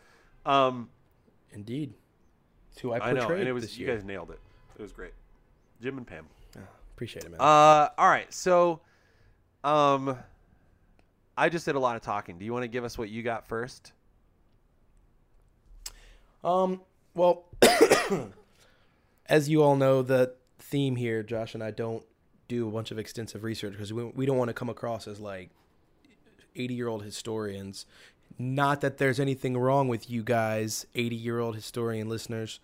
um, 0.47 0.89
indeed. 1.53 1.95
It's 2.73 2.81
who 2.81 2.93
I 2.93 2.97
I, 2.97 2.99
portrayed 3.13 3.29
know, 3.29 3.35
and 3.37 3.49
it 3.49 3.53
was 3.53 3.79
you 3.79 3.87
year. 3.87 3.95
guys 3.95 4.05
nailed 4.05 4.31
it. 4.31 4.41
It 4.77 4.83
was 4.83 4.93
great, 4.93 5.13
Jim 5.81 5.97
and 5.99 6.07
Pam. 6.07 6.27
Ah, 6.57 6.61
appreciate 6.95 7.25
it, 7.25 7.31
man. 7.31 7.41
Uh, 7.41 7.89
all 7.97 8.09
right. 8.09 8.33
So, 8.35 8.81
um, 9.63 10.19
I 11.37 11.49
just 11.49 11.65
did 11.67 11.77
a 11.77 11.79
lot 11.79 11.95
of 11.95 12.03
talking. 12.03 12.37
Do 12.39 12.45
you 12.45 12.53
want 12.53 12.65
to 12.65 12.69
give 12.69 12.83
us 12.85 12.99
what 12.99 13.11
you 13.11 13.23
got 13.23 13.47
first? 13.47 13.93
Um, 16.43 16.81
well, 17.15 17.45
as 19.27 19.49
you 19.49 19.63
all 19.63 19.77
know, 19.77 20.03
the 20.03 20.35
theme 20.59 20.97
here, 20.97 21.23
Josh 21.23 21.55
and 21.55 21.63
I 21.63 21.71
don't 21.71 22.05
do 22.49 22.69
a 22.69 22.71
bunch 22.71 22.91
of 22.91 22.99
extensive 22.99 23.45
research 23.45 23.73
because 23.73 23.93
we, 23.93 24.05
we 24.05 24.27
don't 24.27 24.39
want 24.39 24.49
to 24.49 24.55
come 24.55 24.69
across 24.69 25.07
as 25.07 25.21
like 25.21 25.51
80 26.57 26.75
year 26.75 26.89
old 26.89 27.03
historians. 27.03 27.87
Not 28.39 28.81
that 28.81 28.99
there's 28.99 29.21
anything 29.21 29.57
wrong 29.57 29.89
with 29.89 30.11
you 30.11 30.23
guys, 30.23 30.87
80 30.95 31.17
year 31.17 31.39
old 31.39 31.55
historian 31.55 32.09
listeners, 32.09 32.61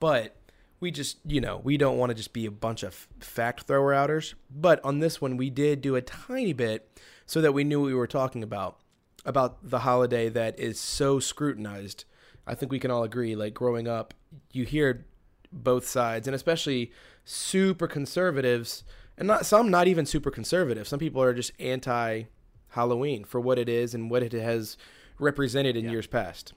but 0.00 0.36
we 0.80 0.90
just, 0.90 1.18
you 1.24 1.40
know, 1.40 1.60
we 1.62 1.76
don't 1.76 1.96
want 1.96 2.10
to 2.10 2.14
just 2.14 2.32
be 2.32 2.44
a 2.44 2.50
bunch 2.50 2.82
of 2.82 3.06
fact 3.20 3.62
thrower 3.62 3.94
outers. 3.94 4.34
But 4.50 4.84
on 4.84 4.98
this 4.98 5.20
one, 5.20 5.36
we 5.36 5.48
did 5.48 5.80
do 5.80 5.94
a 5.94 6.02
tiny 6.02 6.52
bit 6.52 7.00
so 7.24 7.40
that 7.40 7.52
we 7.52 7.62
knew 7.62 7.80
what 7.80 7.86
we 7.86 7.94
were 7.94 8.08
talking 8.08 8.42
about, 8.42 8.78
about 9.24 9.58
the 9.62 9.80
holiday 9.80 10.28
that 10.28 10.58
is 10.58 10.80
so 10.80 11.20
scrutinized. 11.20 12.04
I 12.48 12.56
think 12.56 12.72
we 12.72 12.80
can 12.80 12.90
all 12.90 13.04
agree, 13.04 13.36
like 13.36 13.54
growing 13.54 13.86
up, 13.86 14.12
you 14.50 14.64
hear 14.64 15.06
both 15.52 15.86
sides, 15.86 16.26
and 16.26 16.34
especially 16.34 16.90
super 17.24 17.86
conservatives, 17.86 18.82
and 19.22 19.28
not 19.28 19.46
some 19.46 19.70
not 19.70 19.86
even 19.86 20.04
super 20.04 20.32
conservative. 20.32 20.88
Some 20.88 20.98
people 20.98 21.22
are 21.22 21.32
just 21.32 21.52
anti 21.60 22.24
Halloween 22.70 23.22
for 23.22 23.40
what 23.40 23.56
it 23.56 23.68
is 23.68 23.94
and 23.94 24.10
what 24.10 24.24
it 24.24 24.32
has 24.32 24.76
represented 25.20 25.76
in 25.76 25.84
Yeah. 25.84 25.92
years 25.92 26.08
past. 26.08 26.54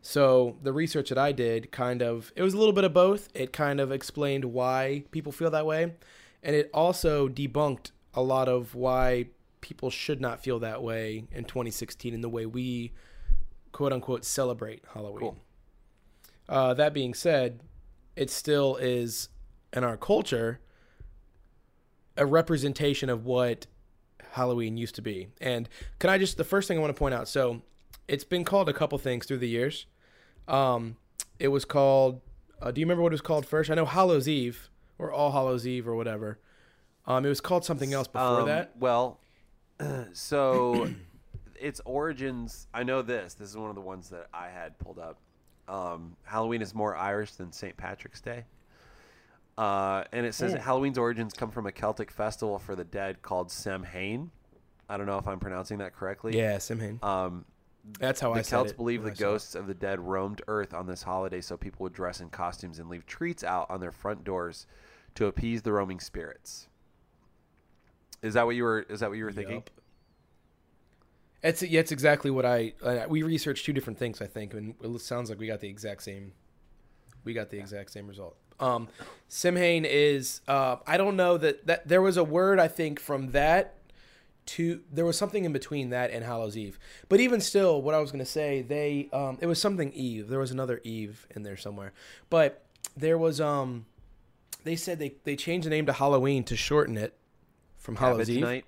So 0.00 0.56
the 0.62 0.72
research 0.72 1.08
that 1.08 1.18
I 1.18 1.32
did 1.32 1.72
kind 1.72 2.00
of 2.00 2.32
it 2.36 2.42
was 2.42 2.54
a 2.54 2.58
little 2.58 2.72
bit 2.72 2.84
of 2.84 2.94
both. 2.94 3.28
It 3.34 3.52
kind 3.52 3.80
of 3.80 3.90
explained 3.90 4.44
why 4.44 5.02
people 5.10 5.32
feel 5.32 5.50
that 5.50 5.66
way, 5.66 5.92
and 6.44 6.54
it 6.54 6.70
also 6.72 7.28
debunked 7.28 7.90
a 8.14 8.22
lot 8.22 8.48
of 8.48 8.76
why 8.76 9.26
people 9.60 9.90
should 9.90 10.20
not 10.20 10.44
feel 10.44 10.60
that 10.60 10.84
way 10.84 11.24
in 11.32 11.42
2016 11.44 12.14
in 12.14 12.20
the 12.20 12.28
way 12.28 12.46
we 12.46 12.92
quote 13.72 13.92
unquote 13.92 14.24
celebrate 14.24 14.84
Halloween. 14.94 15.18
Cool. 15.20 15.36
Uh, 16.48 16.72
that 16.74 16.94
being 16.94 17.14
said, 17.14 17.62
it 18.14 18.30
still 18.30 18.76
is 18.76 19.28
in 19.72 19.82
our 19.82 19.96
culture 19.96 20.60
a 22.20 22.26
representation 22.26 23.08
of 23.08 23.24
what 23.24 23.66
Halloween 24.32 24.76
used 24.76 24.94
to 24.96 25.02
be. 25.02 25.28
And 25.40 25.68
can 25.98 26.10
I 26.10 26.18
just 26.18 26.36
the 26.36 26.44
first 26.44 26.68
thing 26.68 26.78
I 26.78 26.80
want 26.80 26.94
to 26.94 26.98
point 26.98 27.14
out? 27.14 27.26
So 27.26 27.62
it's 28.06 28.22
been 28.24 28.44
called 28.44 28.68
a 28.68 28.72
couple 28.72 28.96
things 28.98 29.26
through 29.26 29.38
the 29.38 29.48
years. 29.48 29.86
Um, 30.46 30.96
it 31.38 31.48
was 31.48 31.64
called. 31.64 32.20
Uh, 32.62 32.70
do 32.70 32.80
you 32.80 32.84
remember 32.86 33.02
what 33.02 33.12
it 33.12 33.14
was 33.14 33.20
called 33.22 33.46
first? 33.46 33.70
I 33.70 33.74
know 33.74 33.86
Hallows 33.86 34.28
Eve 34.28 34.68
or 34.98 35.10
All 35.10 35.32
Hallows 35.32 35.66
Eve 35.66 35.88
or 35.88 35.96
whatever. 35.96 36.38
Um, 37.06 37.24
it 37.24 37.28
was 37.30 37.40
called 37.40 37.64
something 37.64 37.92
else 37.94 38.06
before 38.06 38.40
Um, 38.42 38.46
that. 38.46 38.76
Well, 38.78 39.18
so 40.12 40.88
its 41.58 41.80
origins. 41.86 42.66
I 42.74 42.82
know 42.82 43.00
this. 43.02 43.34
This 43.34 43.48
is 43.48 43.56
one 43.56 43.70
of 43.70 43.74
the 43.74 43.80
ones 43.80 44.10
that 44.10 44.28
I 44.34 44.48
had 44.48 44.78
pulled 44.78 44.98
up. 44.98 45.18
Um, 45.68 46.16
Halloween 46.24 46.60
is 46.62 46.74
more 46.74 46.94
Irish 46.96 47.32
than 47.32 47.52
St. 47.52 47.76
Patrick's 47.76 48.20
Day. 48.20 48.44
Uh, 49.60 50.04
and 50.12 50.24
it 50.24 50.34
says 50.34 50.52
that 50.52 50.62
Halloween's 50.62 50.96
origins 50.96 51.34
come 51.34 51.50
from 51.50 51.66
a 51.66 51.72
Celtic 51.72 52.10
festival 52.10 52.58
for 52.58 52.74
the 52.74 52.82
dead 52.84 53.20
called 53.20 53.50
Samhain. 53.50 54.30
I 54.88 54.96
don't 54.96 55.04
know 55.04 55.18
if 55.18 55.28
I'm 55.28 55.38
pronouncing 55.38 55.78
that 55.78 55.94
correctly. 55.94 56.34
Yeah, 56.34 56.56
Samhain. 56.56 56.98
Um, 57.02 57.44
That's 57.98 58.20
how 58.20 58.32
I 58.32 58.38
the 58.38 58.44
said 58.44 58.50
Celts 58.56 58.70
it 58.70 58.78
believe 58.78 59.02
the 59.02 59.10
I 59.10 59.12
saw 59.12 59.22
it. 59.22 59.26
ghosts 59.26 59.54
of 59.54 59.66
the 59.66 59.74
dead 59.74 60.00
roamed 60.00 60.40
Earth 60.48 60.72
on 60.72 60.86
this 60.86 61.02
holiday, 61.02 61.42
so 61.42 61.58
people 61.58 61.84
would 61.84 61.92
dress 61.92 62.22
in 62.22 62.30
costumes 62.30 62.78
and 62.78 62.88
leave 62.88 63.04
treats 63.04 63.44
out 63.44 63.68
on 63.68 63.80
their 63.80 63.92
front 63.92 64.24
doors 64.24 64.66
to 65.16 65.26
appease 65.26 65.60
the 65.60 65.72
roaming 65.72 66.00
spirits. 66.00 66.68
Is 68.22 68.32
that 68.32 68.46
what 68.46 68.56
you 68.56 68.64
were? 68.64 68.80
Is 68.88 69.00
that 69.00 69.10
what 69.10 69.18
you 69.18 69.24
were 69.24 69.32
thinking? 69.32 69.56
Yup. 69.56 69.70
It's 71.42 71.62
yeah, 71.62 71.80
it's 71.80 71.92
exactly 71.92 72.30
what 72.30 72.46
I 72.46 72.72
uh, 72.82 73.04
we 73.10 73.22
researched 73.22 73.66
two 73.66 73.74
different 73.74 73.98
things 73.98 74.22
I 74.22 74.26
think 74.26 74.54
and 74.54 74.74
it 74.82 75.00
sounds 75.02 75.28
like 75.28 75.38
we 75.38 75.46
got 75.46 75.60
the 75.60 75.68
exact 75.68 76.02
same 76.02 76.32
we 77.24 77.34
got 77.34 77.50
the 77.50 77.58
exact 77.58 77.90
same 77.92 78.06
result. 78.06 78.36
Um 78.60 78.88
Samhain 79.28 79.84
is 79.84 80.40
uh 80.48 80.76
I 80.86 80.96
don't 80.96 81.16
know 81.16 81.36
that 81.38 81.66
that 81.66 81.88
there 81.88 82.02
was 82.02 82.16
a 82.16 82.24
word 82.24 82.58
I 82.58 82.68
think 82.68 83.00
from 83.00 83.32
that 83.32 83.74
to 84.46 84.80
there 84.92 85.04
was 85.04 85.16
something 85.16 85.44
in 85.44 85.52
between 85.52 85.90
that 85.90 86.10
and 86.10 86.24
Hallows 86.24 86.56
Eve. 86.56 86.78
But 87.08 87.20
even 87.20 87.40
still 87.40 87.82
what 87.82 87.94
I 87.94 87.98
was 87.98 88.10
going 88.10 88.24
to 88.24 88.30
say 88.30 88.62
they 88.62 89.08
um 89.12 89.38
it 89.40 89.46
was 89.46 89.60
something 89.60 89.92
Eve. 89.92 90.28
There 90.28 90.40
was 90.40 90.50
another 90.50 90.80
Eve 90.84 91.26
in 91.34 91.42
there 91.42 91.56
somewhere. 91.56 91.92
But 92.28 92.64
there 92.96 93.18
was 93.18 93.40
um 93.40 93.86
they 94.64 94.76
said 94.76 94.98
they 94.98 95.14
they 95.24 95.36
changed 95.36 95.66
the 95.66 95.70
name 95.70 95.86
to 95.86 95.92
Halloween 95.92 96.44
to 96.44 96.56
shorten 96.56 96.96
it 96.96 97.14
from 97.76 97.96
Hallows 97.96 98.18
Cabbage 98.18 98.30
Eve. 98.30 98.42
Night. 98.42 98.64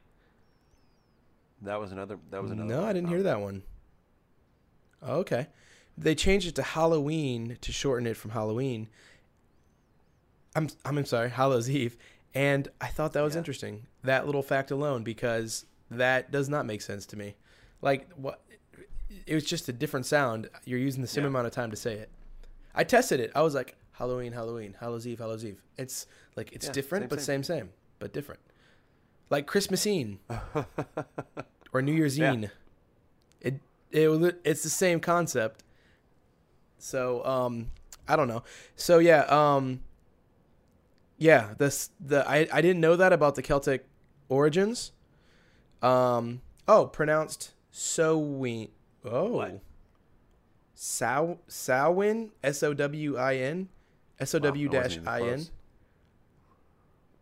That 1.62 1.78
was 1.80 1.92
another. 1.92 2.18
That 2.30 2.42
was 2.42 2.50
another. 2.50 2.68
No. 2.68 2.84
I 2.84 2.92
didn't 2.92 3.08
hear 3.08 3.22
that 3.22 3.40
one. 3.40 3.62
Oh, 5.00 5.18
okay. 5.18 5.48
They 5.96 6.14
changed 6.14 6.48
it 6.48 6.54
to 6.56 6.62
Halloween 6.62 7.58
to 7.60 7.72
shorten 7.72 8.06
it 8.06 8.16
from 8.16 8.32
Halloween. 8.32 8.88
I'm 10.54 10.68
I'm 10.84 11.04
sorry, 11.04 11.30
Hallows 11.30 11.68
Eve, 11.80 11.96
and 12.34 12.68
I 12.80 12.86
thought 12.88 13.12
that 13.14 13.22
was 13.22 13.34
Yeah. 13.34 13.38
interesting. 13.38 13.86
That 14.04 14.26
little 14.26 14.42
fact 14.42 14.70
alone 14.70 15.02
because 15.04 15.66
that 15.90 16.30
does 16.30 16.48
not 16.48 16.66
make 16.66 16.82
sense 16.82 17.06
to 17.06 17.16
me. 17.16 17.36
Like 17.80 18.10
what 18.14 18.42
it 19.26 19.34
was 19.34 19.44
just 19.44 19.68
a 19.68 19.72
different 19.72 20.06
sound. 20.06 20.48
You're 20.64 20.78
using 20.78 21.02
the 21.02 21.08
same 21.08 21.24
Yeah. 21.24 21.28
amount 21.28 21.46
of 21.46 21.52
time 21.52 21.70
to 21.70 21.76
say 21.76 21.94
it. 21.94 22.10
I 22.74 22.84
tested 22.84 23.20
it. 23.20 23.30
I 23.34 23.42
was 23.42 23.54
like 23.54 23.76
Halloween, 23.92 24.32
Halloween, 24.32 24.74
Hallows 24.80 25.06
Eve, 25.06 25.18
Hallows 25.18 25.44
Eve. 25.44 25.62
It's 25.76 26.06
like 26.36 26.52
it's 26.52 26.66
Yeah, 26.66 26.72
different 26.72 27.02
same, 27.04 27.08
but 27.08 27.20
same. 27.20 27.42
same 27.44 27.58
same, 27.58 27.70
but 27.98 28.12
different. 28.12 28.40
Like 29.30 29.46
Christmasine 29.46 30.18
or 31.72 31.82
New 31.82 31.92
Year's. 31.92 32.18
Eve. 32.20 32.50
It 33.40 33.60
it 33.90 34.40
it's 34.44 34.62
the 34.62 34.70
same 34.70 35.00
concept. 35.00 35.62
So 36.78 37.24
um 37.24 37.70
I 38.08 38.16
don't 38.16 38.28
know. 38.28 38.42
So 38.76 38.98
yeah, 38.98 39.20
um 39.28 39.80
yeah, 41.22 41.54
this 41.58 41.90
the 42.00 42.28
I 42.28 42.48
I 42.52 42.60
didn't 42.60 42.80
know 42.80 42.96
that 42.96 43.12
about 43.12 43.36
the 43.36 43.42
Celtic 43.42 43.86
origins. 44.28 44.92
Um 45.80 46.42
oh, 46.66 46.86
pronounced 46.86 47.52
Sowin. 47.72 48.68
Oh. 49.04 49.28
What? 49.32 49.60
Sow 50.74 51.38
Sowin 51.48 52.30
S 52.42 52.62
O 52.62 52.74
W 52.74 53.16
I 53.16 53.36
N 53.36 53.68
S 54.18 54.34
O 54.34 54.38
W 54.40 54.68
dash 54.68 54.98
I 55.06 55.22
N. 55.22 55.46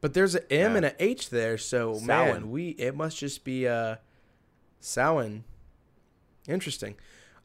But 0.01 0.15
there's 0.15 0.35
an 0.35 0.45
M 0.51 0.71
Yeah. 0.73 0.77
and 0.79 0.87
an 0.87 0.95
H 0.99 1.29
there, 1.29 1.59
so 1.59 1.95
Samhain. 1.95 2.07
man, 2.09 2.51
we 2.51 2.71
it 2.71 2.97
must 2.97 3.19
just 3.19 3.45
be 3.45 3.69
uh 3.69 3.97
Samhain. 4.81 5.45
Interesting. 6.49 6.95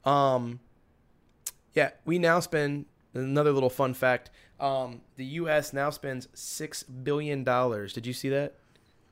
Um 0.06 0.60
yeah, 1.74 1.92
we 2.06 2.18
now 2.20 2.40
spend 2.40 2.86
another 3.14 3.52
little 3.52 3.70
fun 3.70 3.94
fact. 3.94 4.30
Um 4.60 5.02
the 5.18 5.26
US 5.26 5.74
now 5.74 5.90
spends 5.90 6.28
6 6.34 6.84
billion 6.84 7.44
dollars. 7.44 7.94
Did 7.94 8.06
you 8.06 8.14
see 8.14 8.30
that? 8.30 8.54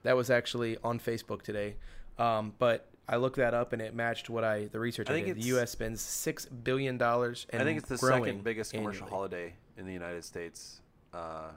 That 0.03 0.15
was 0.15 0.29
actually 0.29 0.77
on 0.83 0.99
Facebook 0.99 1.41
today. 1.41 1.75
Um 2.17 2.53
but 2.59 2.87
I 3.07 3.17
looked 3.17 3.35
that 3.35 3.53
up 3.53 3.73
and 3.73 3.81
it 3.81 3.93
matched 3.93 4.29
what 4.29 4.43
I 4.43 4.65
the 4.65 4.79
research 4.79 5.09
I 5.09 5.15
I, 5.15 5.21
did. 5.21 5.37
The 5.37 5.57
US 5.57 5.71
spends 5.71 6.01
6 6.01 6.45
billion 6.45 6.97
dollars 6.97 7.45
and 7.49 7.61
I 7.61 7.65
think 7.65 7.79
it's 7.79 7.89
the 7.89 7.97
second 7.97 8.43
biggest 8.43 8.71
commercial 8.71 9.03
annually. 9.05 9.09
holiday 9.09 9.53
in 9.77 9.85
the 9.85 9.93
United 9.93 10.23
States, 10.23 10.81
uh, 11.13 11.49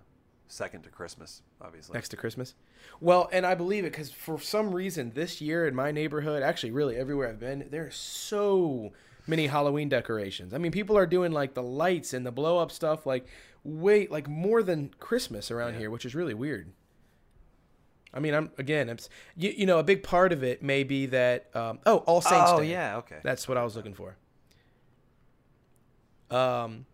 second 0.48 0.82
to 0.82 0.88
Christmas, 0.90 1.42
obviously. 1.60 1.94
next 1.94 2.08
to 2.10 2.16
Christmas. 2.16 2.54
Well, 3.00 3.28
and 3.32 3.44
I 3.44 3.54
believe 3.54 3.84
it 3.84 3.90
because 3.92 4.10
for 4.10 4.38
some 4.40 4.72
reason 4.74 5.12
this 5.14 5.40
year 5.40 5.66
in 5.66 5.74
my 5.74 5.90
neighborhood, 5.92 6.42
actually, 6.42 6.70
really 6.70 6.96
everywhere 6.96 7.28
I've 7.28 7.40
been, 7.40 7.66
there's 7.70 7.96
so 7.96 8.92
mini 9.26 9.46
Halloween 9.46 9.88
decorations. 9.88 10.54
I 10.54 10.58
mean, 10.58 10.72
people 10.72 10.96
are 10.96 11.06
doing 11.06 11.32
like 11.32 11.54
the 11.54 11.62
lights 11.62 12.12
and 12.14 12.24
the 12.26 12.32
blow 12.32 12.58
up 12.58 12.70
stuff, 12.70 13.06
like 13.06 13.26
wait, 13.64 14.10
like 14.10 14.28
more 14.28 14.62
than 14.62 14.90
Christmas 15.00 15.50
around 15.50 15.72
Yeah. 15.74 15.80
here, 15.80 15.90
which 15.90 16.04
is 16.04 16.14
really 16.14 16.34
weird. 16.34 16.72
I 18.14 18.20
mean, 18.20 18.32
I'm 18.34 18.50
again, 18.58 18.88
I'm, 18.88 18.96
you, 19.36 19.50
you 19.50 19.66
know, 19.66 19.78
a 19.78 19.82
big 19.82 20.02
part 20.02 20.32
of 20.32 20.42
it 20.42 20.62
may 20.62 20.84
be 20.84 21.06
that 21.06 21.54
um, 21.54 21.80
oh, 21.84 21.98
All 21.98 22.20
Saints 22.20 22.50
oh 22.52 22.60
Day. 22.60 22.70
yeah, 22.70 22.96
okay. 22.98 23.18
That's 23.22 23.46
what 23.48 23.58
I 23.58 23.64
was 23.64 23.76
looking 23.76 23.94
for. 23.94 24.16
Um, 26.30 26.86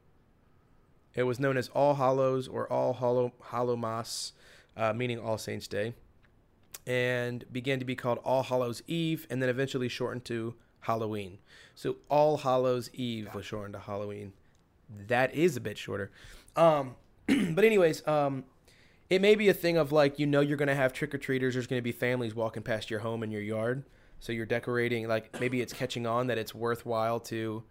it 1.15 1.23
was 1.23 1.39
known 1.39 1.57
as 1.57 1.69
All 1.69 1.95
Hallows 1.95 2.49
or 2.49 2.71
All 2.73 2.93
Hollow 2.93 3.33
Hallowmas, 3.51 4.33
uh, 4.77 4.93
meaning 4.93 5.19
All 5.19 5.39
Saints 5.39 5.67
Day, 5.69 5.95
and 6.87 7.45
began 7.53 7.79
to 7.79 7.85
be 7.85 7.95
called 7.95 8.19
All 8.25 8.43
Hallows 8.43 8.83
Eve, 8.87 9.27
and 9.31 9.41
then 9.41 9.49
eventually 9.49 9.89
shortened 9.89 10.25
to 10.27 10.55
Halloween. 10.83 11.39
So 11.75 11.97
All 12.09 12.37
Hallows 12.37 12.91
Eve 12.93 13.29
was 13.35 13.47
shortened 13.47 13.75
to 13.75 13.81
Halloween. 13.81 14.33
That 15.09 15.35
is 15.35 15.57
a 15.57 15.61
bit 15.61 15.79
shorter. 15.79 16.11
Um, 16.55 16.97
but 17.27 17.65
anyways, 17.65 18.07
um, 18.07 18.45
it 19.09 19.21
may 19.23 19.35
be 19.35 19.49
a 19.49 19.55
thing 19.55 19.77
of 19.77 19.93
like 19.93 20.19
you 20.19 20.27
know 20.27 20.41
you're 20.41 20.57
gonna 20.57 20.75
have 20.75 20.93
trick 20.93 21.15
or 21.15 21.19
treaters. 21.19 21.55
There's 21.55 21.67
gonna 21.67 21.83
be 21.83 21.93
families 21.93 22.35
walking 22.35 22.63
past 22.63 22.91
your 22.91 23.01
home 23.01 23.23
and 23.23 23.33
your 23.33 23.43
yard, 23.43 23.85
so 24.21 24.33
you're 24.33 24.47
decorating. 24.47 25.09
Like 25.09 25.41
maybe 25.41 25.61
it's 25.61 25.73
catching 25.73 26.07
on 26.07 26.27
that 26.27 26.39
it's 26.39 26.55
worthwhile 26.55 27.21
to 27.21 27.63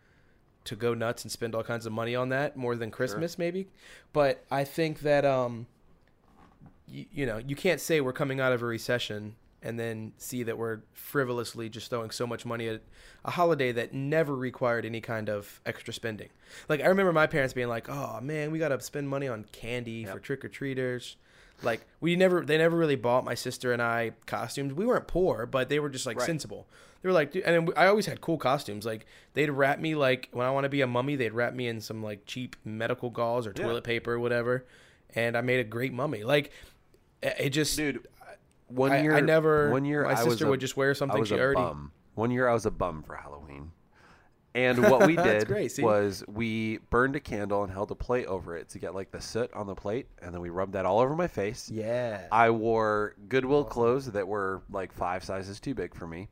to 0.64 0.76
go 0.76 0.94
nuts 0.94 1.24
and 1.24 1.32
spend 1.32 1.56
all 1.56 1.64
kinds 1.64 1.86
of 1.86 1.92
money 1.92 2.16
on 2.16 2.30
that 2.30 2.56
more 2.56 2.76
than 2.76 2.92
Christmas, 2.92 3.38
maybe. 3.38 3.68
But 4.14 4.46
I 4.52 4.64
think 4.64 5.02
that 5.02 5.26
um, 5.26 5.68
you, 6.88 7.06
you 7.12 7.26
know, 7.26 7.38
you 7.38 7.56
can't 7.56 7.82
say 7.82 8.02
we're 8.02 8.14
coming 8.14 8.40
out 8.40 8.54
of 8.54 8.62
a 8.62 8.66
recession 8.66 9.36
and 9.64 9.80
then 9.80 10.14
see 10.18 10.44
that 10.44 10.58
we're 10.58 10.80
frivolously 10.94 11.70
just 11.70 11.90
throwing 11.90 12.10
so 12.12 12.26
much 12.26 12.46
money 12.46 12.68
at 12.68 12.82
a 13.24 13.32
holiday 13.32 13.72
that 13.72 13.94
never 13.94 14.36
required 14.36 14.86
any 14.86 15.02
kind 15.02 15.30
of 15.30 15.62
extra 15.66 15.94
spending. 15.94 16.30
Like 16.68 16.82
I 16.82 16.88
remember 16.88 17.14
my 17.14 17.28
parents 17.28 17.54
being 17.54 17.68
like, 17.68 17.88
"Oh 17.90 18.20
man, 18.22 18.52
we 18.52 18.60
got 18.60 18.70
to 18.70 18.82
spend 18.82 19.08
money 19.10 19.28
on 19.28 19.46
candy 19.52 20.06
for 20.06 20.20
trick 20.20 20.44
or 20.44 20.50
treaters." 20.50 21.18
Like 21.64 21.86
we 22.00 22.16
never, 22.16 22.44
they 22.44 22.58
never 22.58 22.76
really 22.76 22.96
bought 22.96 23.24
my 23.24 23.36
sister 23.36 23.72
and 23.72 23.84
I 23.84 24.14
costumes. 24.26 24.74
We 24.74 24.86
weren't 24.88 25.08
poor, 25.08 25.46
but 25.46 25.70
they 25.70 25.80
were 25.80 25.90
just 25.90 26.08
like 26.08 26.18
Right. 26.18 26.26
sensible. 26.26 26.68
They 27.04 27.10
were 27.10 27.14
like, 27.14 27.36
and 27.36 27.72
I 27.78 27.86
always 27.86 28.08
had 28.08 28.20
cool 28.20 28.40
costumes. 28.40 28.84
Like 28.84 29.06
they'd 29.34 29.50
wrap 29.52 29.80
me 29.80 29.94
like 29.94 30.30
when 30.32 30.48
I 30.48 30.50
want 30.52 30.64
to 30.64 30.70
be 30.70 30.82
a 30.82 30.88
mummy, 30.88 31.16
they'd 31.16 31.34
wrap 31.34 31.54
me 31.54 31.68
in 31.68 31.80
some 31.80 32.02
like 32.02 32.26
cheap 32.26 32.56
medical 32.66 33.12
gauze 33.12 33.46
or 33.46 33.54
Yeah. 33.56 33.64
toilet 33.66 33.84
paper 33.84 34.14
or 34.14 34.20
whatever, 34.20 34.66
and 35.14 35.38
I 35.38 35.42
made 35.42 35.60
a 35.60 35.64
great 35.64 35.94
mummy. 35.94 36.24
Like 36.24 36.52
it 37.22 37.50
just, 37.52 37.78
Dude, 37.78 38.08
one 38.72 38.92
I, 38.92 39.02
year 39.02 39.16
I 39.16 39.22
never. 39.22 39.70
One 39.72 39.86
year, 39.86 40.04
my 40.04 40.12
I 40.12 40.16
sister 40.16 40.48
a- 40.48 40.50
would 40.50 40.60
just 40.60 40.78
wear 40.78 40.92
I 40.92 40.94
something 40.94 41.20
was 41.20 41.30
she 41.30 41.36
a 41.36 41.40
already. 41.40 41.62
bum. 41.62 41.92
One 42.16 42.32
year 42.32 42.48
I 42.48 42.54
was 42.54 42.66
a 42.66 42.72
bum 42.72 43.04
for 43.04 43.16
Halloween. 43.16 43.72
And 44.54 44.80
what 44.90 45.08
we 45.08 45.16
did 45.16 45.48
great, 45.48 45.78
was 45.80 46.24
we 46.28 46.80
burned 46.90 47.16
a 47.16 47.20
candle 47.20 47.64
and 47.64 47.72
held 47.72 47.90
a 47.92 47.96
plate 47.96 48.26
over 48.26 48.58
it 48.58 48.68
to 48.70 48.80
get 48.80 48.94
like 48.94 49.12
the 49.12 49.22
soot 49.22 49.52
on 49.54 49.66
the 49.68 49.76
plate, 49.76 50.08
and 50.22 50.34
then 50.34 50.42
we 50.42 50.50
rubbed 50.50 50.74
that 50.74 50.86
all 50.86 51.00
over 51.00 51.16
my 51.16 51.28
face. 51.28 51.70
Yeah. 51.72 52.28
I 52.32 52.50
wore 52.50 53.16
Goodwill 53.30 53.64
clothes 53.64 54.08
that 54.12 54.28
were 54.28 54.62
like 54.70 54.92
five 54.92 55.24
sizes 55.24 55.60
too 55.60 55.74
big 55.74 55.96
for 55.96 56.06
me. 56.06 56.28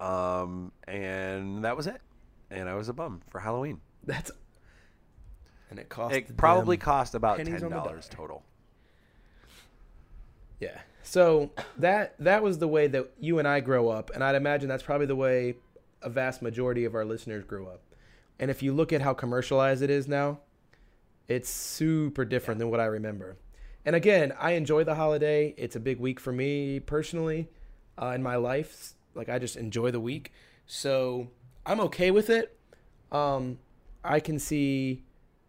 Um, 0.00 0.72
and 0.86 1.64
that 1.64 1.76
was 1.76 1.86
it. 1.86 2.00
And 2.50 2.68
I 2.68 2.74
was 2.74 2.88
a 2.88 2.92
bum 2.92 3.22
for 3.30 3.40
Halloween. 3.40 3.80
That's. 4.04 4.30
And 5.70 5.78
it 5.78 5.88
cost. 5.88 6.14
It 6.14 6.36
probably 6.36 6.76
cost 6.76 7.14
about 7.14 7.38
ten 7.38 7.68
dollars 7.70 8.08
total. 8.08 8.44
Yeah. 10.64 10.80
So 11.02 11.50
that 11.78 12.14
that 12.18 12.42
was 12.42 12.58
the 12.58 12.68
way 12.68 12.86
that 12.86 13.10
you 13.20 13.38
and 13.38 13.46
I 13.46 13.60
grow 13.60 13.90
up, 13.90 14.10
and 14.14 14.24
I'd 14.24 14.34
imagine 14.34 14.68
that's 14.68 14.82
probably 14.82 15.06
the 15.06 15.16
way 15.16 15.56
a 16.02 16.08
vast 16.08 16.40
majority 16.40 16.86
of 16.86 16.94
our 16.94 17.04
listeners 17.04 17.44
grew 17.44 17.66
up. 17.66 17.82
And 18.38 18.50
if 18.50 18.62
you 18.62 18.72
look 18.72 18.92
at 18.92 19.02
how 19.02 19.12
commercialized 19.12 19.82
it 19.82 19.90
is 19.90 20.08
now, 20.08 20.40
it's 21.28 21.50
super 21.50 22.24
different 22.24 22.58
than 22.58 22.70
what 22.70 22.80
I 22.80 22.86
remember. 22.86 23.36
And 23.84 23.94
again, 23.94 24.32
I 24.40 24.52
enjoy 24.52 24.84
the 24.84 24.94
holiday. 24.94 25.54
It's 25.58 25.76
a 25.76 25.80
big 25.80 26.00
week 26.00 26.18
for 26.18 26.32
me 26.32 26.80
personally 26.80 27.48
uh, 28.00 28.08
in 28.08 28.22
my 28.22 28.36
life. 28.36 28.94
Like 29.14 29.28
I 29.28 29.38
just 29.38 29.56
enjoy 29.56 29.90
the 29.90 30.00
week, 30.00 30.32
so 30.66 31.28
I'm 31.66 31.80
okay 31.80 32.10
with 32.10 32.30
it. 32.30 32.56
Um, 33.12 33.58
I 34.02 34.20
can 34.20 34.38
see 34.38 35.04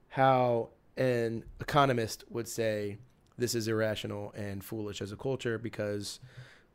how 0.09 0.69
an 0.97 1.45
economist 1.61 2.25
would 2.29 2.47
say 2.47 2.97
this 3.37 3.55
is 3.55 3.67
irrational 3.67 4.33
and 4.35 4.63
foolish 4.63 5.01
as 5.01 5.11
a 5.11 5.15
culture 5.15 5.57
because 5.57 6.19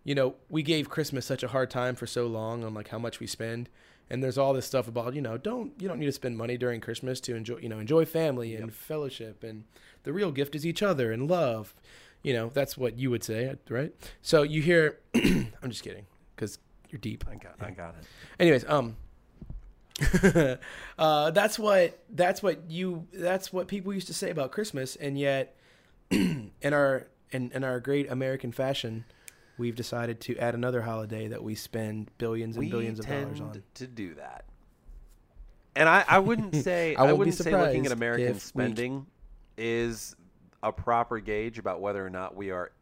you 0.05 0.15
know 0.15 0.35
we 0.49 0.63
gave 0.63 0.89
christmas 0.89 1.27
such 1.27 1.43
a 1.43 1.49
hard 1.49 1.71
time 1.71 1.95
for 1.95 2.07
so 2.07 2.27
long 2.27 2.65
on 2.65 2.75
like 2.75 2.89
how 2.89 2.99
much 2.99 3.21
we 3.21 3.27
spend. 3.27 3.69
And 4.13 4.25
there's 4.25 4.37
all 4.39 4.53
this 4.53 4.67
stuff 4.67 4.89
about 4.89 5.15
you 5.15 5.21
know 5.23 5.37
don't 5.37 5.73
you 5.79 5.87
don't 5.87 6.01
need 6.01 6.07
to 6.07 6.13
spend 6.13 6.37
money 6.37 6.57
during 6.57 6.81
christmas 6.81 7.21
to 7.21 7.37
enjoy 7.37 7.59
you 7.59 7.69
know 7.69 7.79
enjoy 7.79 8.05
family 8.05 8.57
and 8.57 8.75
fellowship. 8.75 9.45
And 9.45 9.65
the 10.03 10.13
real 10.13 10.33
gift 10.33 10.55
is 10.55 10.67
each 10.67 10.83
other 10.83 11.13
and 11.13 11.31
love. 11.31 11.75
You 12.23 12.33
know 12.33 12.51
that's 12.53 12.77
what 12.77 12.99
you 12.99 13.11
would 13.11 13.23
say 13.23 13.55
right? 13.69 13.93
So 14.21 14.43
you 14.43 14.63
hear 14.63 14.99
i'm 15.15 15.69
just 15.69 15.85
kidding 15.85 16.07
because 16.35 16.59
you're 16.91 16.99
deep. 16.99 17.25
I 17.31 17.37
got, 17.37 17.55
I 17.61 17.71
got 17.71 17.95
it. 18.01 18.05
anyways 18.41 18.65
um 18.69 18.97
uh 20.99 21.31
that's 21.31 21.59
what 21.59 22.03
that's 22.11 22.43
what 22.43 22.69
you 22.69 23.07
that's 23.13 23.53
what 23.53 23.69
people 23.69 23.93
used 23.95 24.09
to 24.09 24.15
say 24.15 24.31
about 24.31 24.51
christmas. 24.51 24.97
And 24.97 25.19
yet 25.19 25.57
in 26.63 26.73
our 26.73 27.07
in, 27.31 27.51
in 27.53 27.65
our 27.65 27.81
great 27.81 28.11
american 28.11 28.53
fashion 28.53 29.05
we've 29.61 29.77
decided 29.77 30.21
to 30.23 30.37
add 30.39 30.55
another 30.55 30.81
holiday 30.83 31.29
that 31.29 31.45
we 31.45 31.55
spend 31.55 32.11
billions 32.19 32.57
and 32.57 32.65
we 32.65 32.71
billions 32.71 32.99
of 32.99 33.07
dollars 33.07 33.41
on 33.41 33.63
to 33.75 33.87
do 33.87 34.15
that. 34.15 34.47
And 35.77 35.89
I, 35.89 36.05
I 36.09 36.19
wouldn't 36.19 36.57
say 36.65 36.97
I 36.97 37.05
I, 37.05 37.13
wouldn't 37.13 37.37
say 37.37 37.53
looking 37.53 37.87
at 37.87 37.93
American 37.93 38.29
if 38.29 38.35
we- 38.35 38.41
spending 38.41 39.07
is 39.57 40.17
a 40.63 40.73
proper 40.73 41.21
gauge 41.21 41.59
about 41.59 41.81
whether 41.81 42.05
or 42.05 42.11
not 42.11 42.35
we 42.35 42.51
are 42.51 42.73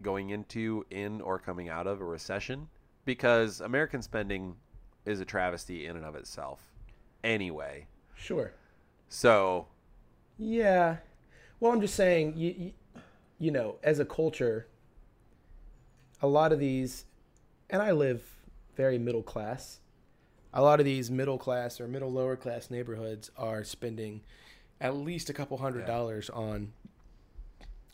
going 0.00 0.30
into 0.30 0.86
in 0.90 1.20
or 1.20 1.38
coming 1.38 1.68
out 1.68 1.86
of 1.86 2.00
a 2.00 2.04
recession 2.04 2.68
because 3.04 3.60
American 3.60 4.00
spending 4.00 4.54
is 5.04 5.20
a 5.20 5.24
travesty 5.24 5.86
in 5.86 5.96
and 5.96 6.04
of 6.04 6.14
itself 6.14 6.60
anyway. 7.24 7.86
sure 8.14 8.52
So, 9.08 9.66
yeah 10.38 10.98
well 11.60 11.72
i'm 11.72 11.80
just 11.80 11.94
saying 11.94 12.34
you, 12.36 12.54
you 12.58 12.72
you 13.38 13.50
know 13.50 13.76
as 13.82 13.98
a 13.98 14.04
culture 14.04 14.66
a 16.22 16.26
lot 16.26 16.52
of 16.52 16.58
these 16.58 17.04
and 17.68 17.80
i 17.82 17.90
live 17.90 18.22
very 18.76 18.98
middle 18.98 19.22
class 19.22 19.78
a 20.52 20.62
lot 20.62 20.80
of 20.80 20.86
these 20.86 21.10
middle 21.10 21.38
class 21.38 21.80
or 21.80 21.86
middle 21.86 22.10
lower 22.12 22.36
class 22.36 22.70
neighborhoods 22.70 23.30
are 23.36 23.62
spending 23.62 24.20
at 24.80 24.96
least 24.96 25.30
a 25.30 25.32
couple 25.32 25.56
hundred 25.58 25.80
Yeah. 25.80 25.86
dollars 25.86 26.30
on 26.30 26.72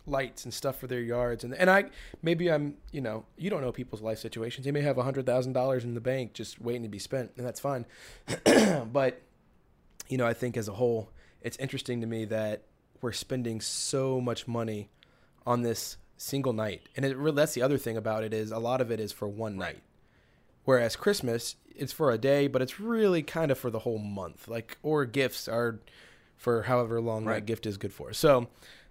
lights 0.09 0.45
and 0.45 0.55
stuff 0.55 0.79
for 0.79 0.87
their 0.87 1.01
yards. 1.01 1.43
And 1.43 1.53
and 1.53 1.69
I 1.69 1.87
maybe 2.23 2.49
I'm 2.51 2.77
you 2.93 3.01
know 3.01 3.25
you 3.37 3.51
don't 3.51 3.61
know 3.61 3.73
people's 3.73 4.01
life 4.01 4.19
situations. 4.21 4.65
They 4.65 4.71
may 4.71 4.83
have 4.83 4.97
a 4.99 5.03
hundred 5.03 5.27
thousand 5.27 5.53
dollars 5.53 5.83
in 5.83 5.95
the 5.95 6.01
bank 6.01 6.33
just 6.33 6.61
waiting 6.61 6.83
to 6.85 6.89
be 6.89 7.01
spent 7.01 7.33
and 7.37 7.45
that's 7.45 7.59
fine. 7.61 7.85
But 8.93 9.21
you 10.09 10.17
know 10.17 10.25
I 10.27 10.33
think 10.33 10.57
as 10.57 10.69
a 10.69 10.73
whole 10.75 11.11
it's 11.43 11.57
interesting 11.59 12.01
to 12.03 12.07
me 12.07 12.25
that 12.27 12.63
we're 13.01 13.13
spending 13.13 13.61
so 13.61 14.21
much 14.21 14.47
money 14.47 14.89
on 15.47 15.63
this 15.63 15.97
single 16.17 16.53
night 16.53 16.83
and 16.97 17.05
it 17.05 17.17
really, 17.17 17.37
that's 17.37 17.55
the 17.55 17.63
other 17.63 17.79
thing 17.79 17.97
about 17.97 18.25
it 18.25 18.33
is 18.33 18.51
a 18.51 18.59
lot 18.59 18.81
of 18.81 18.91
it 18.91 18.99
is 18.99 19.13
for 19.13 19.29
one 19.29 19.57
night 19.57 19.83
Whereas 20.67 20.97
Christmas, 20.97 21.55
it's 21.77 21.93
for 21.93 22.11
a 22.11 22.19
day, 22.19 22.49
but 22.49 22.61
it's 22.61 22.81
really 22.81 23.23
kind 23.23 23.51
of 23.51 23.59
for 23.59 23.71
the 23.71 23.79
whole 23.79 24.01
month. 24.01 24.49
Like, 24.49 24.77
or 24.83 25.07
gifts 25.07 25.49
are 25.49 25.79
for 26.37 26.65
however 26.65 27.01
long 27.01 27.25
that 27.27 27.47
gift 27.47 27.67
is 27.67 27.79
good 27.79 27.93
for. 27.93 28.13
So, 28.13 28.49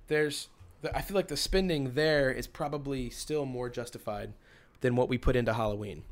there's 0.07 0.47
I 0.93 1.01
feel 1.01 1.15
like 1.15 1.27
the 1.27 1.37
spending 1.37 1.93
there 1.93 2.31
is 2.31 2.47
probably 2.47 3.09
still 3.09 3.45
more 3.45 3.69
justified 3.69 4.33
than 4.81 4.95
what 4.95 5.09
we 5.09 5.17
put 5.17 5.35
into 5.35 5.53
Halloween. 5.53 6.03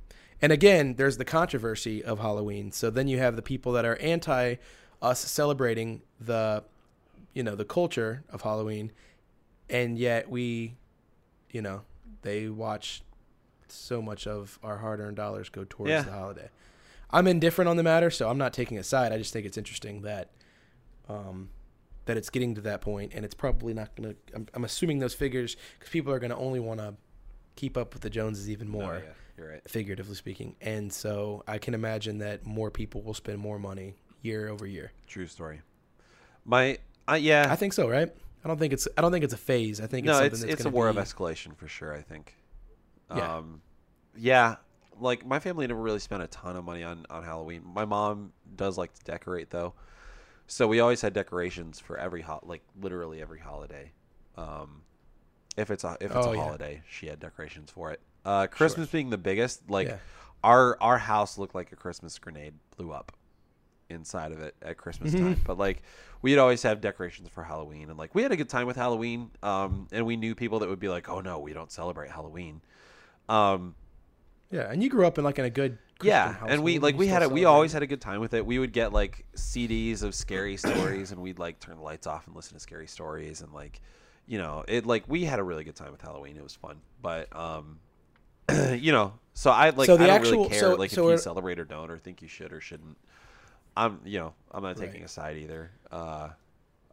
And 0.41 0.51
again, 0.51 0.95
there's 0.95 1.17
the 1.17 1.25
controversy 1.25 2.03
of 2.03 2.19
Halloween. 2.19 2.71
So 2.71 2.89
then 2.89 3.07
you 3.07 3.19
have 3.19 3.35
the 3.35 3.41
people 3.41 3.71
that 3.73 3.85
are 3.85 3.95
anti 3.97 4.55
us 5.01 5.19
celebrating 5.19 6.01
the, 6.19 6.63
you 7.33 7.43
know, 7.43 7.55
the 7.55 7.65
culture 7.65 8.23
of 8.29 8.41
Halloween, 8.41 8.91
and 9.69 9.97
yet 9.97 10.29
we, 10.29 10.75
you 11.51 11.61
know, 11.61 11.81
they 12.21 12.47
watch 12.49 13.01
so 13.67 14.01
much 14.01 14.27
of 14.27 14.59
our 14.63 14.77
hard-earned 14.77 15.15
dollars 15.17 15.49
go 15.49 15.65
towards 15.67 15.89
Yeah. 15.91 16.01
the 16.03 16.11
holiday. 16.11 16.49
I'm 17.09 17.27
indifferent 17.27 17.69
on 17.69 17.77
the 17.77 17.83
matter, 17.83 18.09
so 18.09 18.29
I'm 18.29 18.37
not 18.37 18.53
taking 18.53 18.77
a 18.77 18.83
side. 18.83 19.11
I 19.11 19.17
just 19.17 19.33
think 19.33 19.45
it's 19.45 19.57
interesting 19.57 20.01
that 20.01 20.29
um, 21.09 21.49
that 22.05 22.17
it's 22.17 22.29
getting 22.29 22.55
to 22.55 22.61
that 22.61 22.81
point, 22.81 23.13
and 23.15 23.23
it's 23.25 23.35
probably 23.35 23.73
not 23.73 23.95
going 23.95 24.09
to. 24.13 24.35
I'm, 24.35 24.47
I'm 24.53 24.63
assuming 24.65 24.99
those 24.99 25.13
figures 25.13 25.55
because 25.79 25.91
people 25.91 26.11
are 26.13 26.19
going 26.19 26.31
to 26.31 26.35
only 26.37 26.59
want 26.59 26.79
to 26.79 26.95
keep 27.55 27.77
up 27.77 27.93
with 27.93 28.01
the 28.03 28.09
Joneses 28.09 28.49
even 28.49 28.67
more, 28.67 28.95
Oh, 28.95 28.97
yeah, 29.05 29.13
you're 29.37 29.49
right. 29.51 29.61
figuratively 29.69 30.15
speaking. 30.15 30.55
And 30.61 30.91
so 30.91 31.43
I 31.47 31.59
can 31.59 31.73
imagine 31.75 32.17
that 32.19 32.45
more 32.45 32.71
people 32.71 33.01
will 33.03 33.13
spend 33.13 33.37
more 33.39 33.59
money 33.59 33.93
year 34.21 34.47
over 34.49 34.65
year. 34.65 34.91
True 35.07 35.27
story. 35.27 35.61
My, 36.45 36.79
uh, 37.09 37.15
yeah. 37.15 37.47
I 37.49 37.55
think 37.55 37.73
so, 37.73 37.89
right? 37.89 38.11
I 38.43 38.47
don't 38.47 38.57
think 38.59 38.73
it's. 38.73 38.87
I 38.97 39.01
don't 39.01 39.11
think 39.11 39.23
it's 39.23 39.33
a 39.33 39.37
phase. 39.37 39.79
I 39.79 39.87
think 39.87 40.05
no, 40.05 40.11
it's 40.11 40.17
something 40.19 40.31
it's 40.33 40.41
that's 40.41 40.53
it's 40.53 40.65
a 40.65 40.69
war 40.69 40.91
be, 40.91 40.97
of 40.97 41.05
escalation 41.05 41.55
for 41.55 41.67
sure. 41.67 41.93
I 41.93 42.01
think. 42.01 42.35
Yeah. 43.15 43.37
Um, 43.37 43.61
yeah. 44.17 44.55
like 44.99 45.25
my 45.25 45.39
family 45.39 45.65
never 45.67 45.81
really 45.81 45.99
spent 45.99 46.23
a 46.23 46.27
ton 46.27 46.55
of 46.55 46.63
money 46.65 46.83
on 46.83 47.05
on 47.09 47.23
Halloween. 47.23 47.63
My 47.65 47.85
mom 47.85 48.31
does 48.55 48.77
like 48.77 48.93
to 48.93 49.03
decorate 49.03 49.49
though, 49.49 49.73
so 50.47 50.67
we 50.67 50.79
always 50.79 51.01
had 51.01 51.13
decorations 51.13 51.79
for 51.79 51.97
every 51.97 52.21
hot 52.21 52.47
like 52.47 52.63
literally 52.79 53.21
every 53.21 53.39
holiday. 53.39 53.91
Um, 54.35 54.81
if 55.55 55.69
it's 55.71 55.83
a 55.83 55.97
if 56.01 56.11
it's 56.11 56.15
Oh, 56.27 56.31
a 56.31 56.35
yeah. 56.35 56.43
holiday, 56.43 56.81
she 56.89 57.07
had 57.07 57.19
decorations 57.19 57.71
for 57.71 57.91
it. 57.91 58.01
Uh, 58.25 58.47
Christmas 58.47 58.89
being 58.89 59.09
the 59.09 59.17
biggest, 59.17 59.69
like 59.69 59.87
Yeah. 59.87 59.97
our 60.43 60.77
our 60.81 60.97
house 60.97 61.37
looked 61.37 61.55
like 61.55 61.71
a 61.71 61.75
Christmas 61.75 62.17
grenade 62.19 62.53
blew 62.77 62.91
up 62.91 63.11
inside 63.93 64.31
of 64.31 64.39
it 64.41 64.55
at 64.61 64.77
Christmas 64.77 65.13
Mm-hmm. 65.13 65.33
time. 65.33 65.41
But 65.45 65.57
like 65.57 65.81
we'd 66.21 66.37
always 66.37 66.61
have 66.63 66.81
decorations 66.81 67.29
for 67.29 67.43
Halloween, 67.43 67.89
and 67.89 67.97
like 67.97 68.13
we 68.15 68.21
had 68.23 68.31
a 68.31 68.35
good 68.37 68.49
time 68.49 68.67
with 68.67 68.75
Halloween. 68.75 69.31
Um, 69.41 69.87
and 69.91 70.05
we 70.05 70.15
knew 70.17 70.35
people 70.35 70.59
that 70.59 70.69
would 70.69 70.79
be 70.79 70.89
like, 70.89 71.07
"Oh 71.09 71.21
no, 71.21 71.39
we 71.39 71.53
don't 71.53 71.71
celebrate 71.71 72.11
Halloween." 72.11 72.61
Um, 73.29 73.75
Yeah, 74.51 74.69
and 74.71 74.83
you 74.83 74.89
grew 74.89 75.07
up 75.07 75.17
in 75.17 75.23
like 75.23 75.39
in 75.39 75.45
a 75.45 75.49
good 75.49 75.77
Christian 75.99 76.07
yeah, 76.09 76.35
and 76.47 76.63
we 76.63 76.79
like 76.79 76.97
we 76.97 77.07
had 77.07 77.23
a, 77.23 77.29
we 77.29 77.45
always 77.45 77.71
had 77.71 77.81
a 77.83 77.87
good 77.87 78.01
time 78.01 78.19
with 78.19 78.33
it. 78.33 78.45
We 78.45 78.59
would 78.59 78.73
get 78.73 78.91
like 78.91 79.25
CDs 79.35 80.03
of 80.03 80.13
scary 80.13 80.57
stories, 80.65 81.11
and 81.11 81.21
we'd 81.21 81.39
like 81.39 81.59
turn 81.59 81.77
the 81.77 81.83
lights 81.83 82.07
off 82.07 82.27
and 82.27 82.35
listen 82.35 82.53
to 82.55 82.59
scary 82.59 82.87
stories, 82.87 83.41
and 83.41 83.53
like 83.53 83.79
you 84.27 84.37
know 84.37 84.63
it 84.67 84.85
like 84.85 85.03
we 85.07 85.23
had 85.25 85.39
a 85.39 85.43
really 85.43 85.63
good 85.63 85.75
time 85.75 85.91
with 85.91 86.01
Halloween. 86.01 86.35
It 86.37 86.43
was 86.43 86.55
fun, 86.55 86.81
but 87.01 87.33
um, 87.35 87.79
you 88.77 88.91
know, 88.91 89.13
so 89.33 89.49
I 89.51 89.69
like 89.69 89.85
So 89.87 89.95
the 89.97 90.03
I 90.03 90.07
don't 90.07 90.15
actual- 90.17 90.37
really 90.39 90.49
care 90.49 90.59
so- 90.59 90.75
like 90.75 90.89
so 90.91 91.07
if 91.07 91.11
you 91.13 91.17
celebrate 91.19 91.59
or 91.59 91.65
don't, 91.65 91.89
or 91.89 91.97
think 91.97 92.21
you 92.21 92.27
should 92.27 92.51
or 92.51 92.59
shouldn't. 92.61 92.97
I'm 93.75 93.99
you 94.05 94.19
know 94.19 94.33
I'm 94.51 94.63
not 94.63 94.77
taking 94.77 95.01
Right. 95.01 95.05
a 95.05 95.07
side 95.07 95.37
either. 95.37 95.71
Uh, 95.91 96.29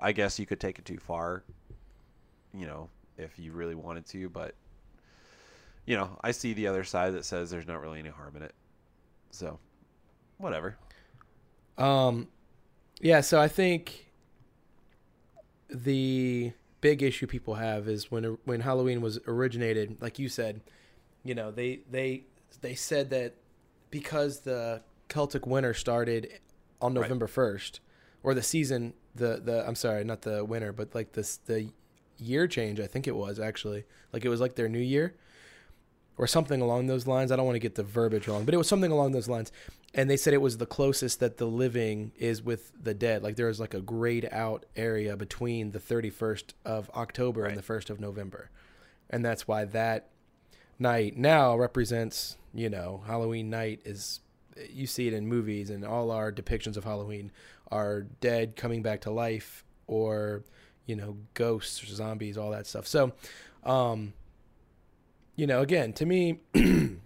I 0.00 0.12
guess 0.12 0.38
you 0.38 0.46
could 0.46 0.60
take 0.60 0.78
it 0.78 0.84
too 0.84 0.98
far, 0.98 1.44
you 2.54 2.66
know, 2.66 2.88
if 3.18 3.38
you 3.38 3.52
really 3.52 3.74
wanted 3.74 4.06
to, 4.06 4.28
but 4.30 4.54
you 5.86 5.96
know, 5.96 6.18
I 6.22 6.30
see 6.32 6.52
the 6.54 6.66
other 6.68 6.84
side 6.84 7.14
that 7.14 7.24
says 7.24 7.50
there's 7.50 7.66
not 7.66 7.80
really 7.80 7.98
any 7.98 8.10
harm 8.10 8.36
in 8.36 8.42
it. 8.42 8.54
So, 9.30 9.58
whatever. 10.38 10.76
Um, 11.78 12.28
yeah, 13.00 13.20
so 13.20 13.40
I 13.40 13.48
think 13.48 14.06
the 15.68 16.52
big 16.80 17.02
issue 17.02 17.26
people 17.26 17.54
have 17.54 17.88
is 17.88 18.10
when 18.10 18.38
when 18.44 18.60
Halloween 18.60 19.00
was 19.00 19.18
originated, 19.26 20.00
like 20.00 20.18
you 20.18 20.28
said, 20.28 20.60
you 21.24 21.34
know, 21.34 21.50
they 21.50 21.80
they 21.90 22.24
they 22.60 22.74
said 22.74 23.10
that 23.10 23.34
because 23.90 24.40
the 24.40 24.82
Celtic 25.08 25.46
winter 25.46 25.74
started 25.74 26.40
on 26.80 26.94
November 26.94 27.26
first, 27.26 27.80
or 28.22 28.34
the 28.34 28.42
season, 28.42 28.94
the 29.14 29.40
the 29.42 29.66
I'm 29.66 29.74
sorry, 29.74 30.04
not 30.04 30.22
the 30.22 30.44
winter, 30.44 30.72
but 30.72 30.94
like 30.94 31.12
this 31.12 31.36
the 31.36 31.70
year 32.18 32.46
change. 32.46 32.80
I 32.80 32.86
think 32.86 33.06
it 33.06 33.16
was 33.16 33.40
actually 33.40 33.84
like 34.12 34.24
it 34.24 34.28
was 34.28 34.40
like 34.40 34.54
their 34.54 34.68
new 34.68 34.78
year. 34.78 35.14
Or 36.18 36.26
something 36.26 36.60
along 36.60 36.86
those 36.86 37.06
lines. 37.06 37.32
I 37.32 37.36
don't 37.36 37.46
want 37.46 37.56
to 37.56 37.60
get 37.60 37.76
the 37.76 37.82
verbiage 37.82 38.28
wrong, 38.28 38.44
but 38.44 38.52
it 38.52 38.58
was 38.58 38.68
something 38.68 38.92
along 38.92 39.12
those 39.12 39.26
lines 39.26 39.50
and 39.94 40.08
they 40.08 40.16
said 40.16 40.34
it 40.34 40.40
was 40.40 40.58
the 40.58 40.66
closest 40.66 41.20
that 41.20 41.38
the 41.38 41.46
living 41.46 42.12
is 42.16 42.42
with 42.42 42.72
the 42.80 42.94
dead. 42.94 43.22
Like 43.22 43.36
there 43.36 43.48
is 43.48 43.58
like 43.58 43.74
a 43.74 43.80
grayed 43.80 44.28
out 44.30 44.64
area 44.76 45.16
between 45.16 45.72
the 45.72 45.80
31st 45.80 46.52
of 46.64 46.90
October 46.94 47.44
and 47.44 47.56
the 47.56 47.62
1st 47.62 47.90
of 47.90 48.00
November, 48.00 48.50
and 49.08 49.24
that's 49.24 49.48
why 49.48 49.64
that 49.64 50.08
night 50.78 51.16
now 51.16 51.56
represents 51.56 52.36
you 52.54 52.70
know 52.70 53.02
Halloween 53.06 53.50
night 53.50 53.80
is 53.84 54.20
you 54.70 54.86
see 54.86 55.06
it 55.06 55.14
in 55.14 55.26
movies 55.26 55.70
and 55.70 55.84
all 55.84 56.10
our 56.10 56.32
depictions 56.32 56.76
of 56.76 56.84
Halloween 56.84 57.30
are 57.70 58.02
dead 58.20 58.56
coming 58.56 58.82
back 58.82 59.02
to 59.02 59.10
life 59.10 59.64
or 59.86 60.44
you 60.86 60.96
know 60.96 61.16
ghosts 61.34 61.82
or 61.82 61.86
zombies 61.86 62.36
all 62.36 62.50
that 62.50 62.66
stuff. 62.66 62.86
So, 62.86 63.12
um, 63.64 64.12
you 65.36 65.46
know 65.46 65.60
again 65.60 65.92
to 65.94 66.06
me. 66.06 66.40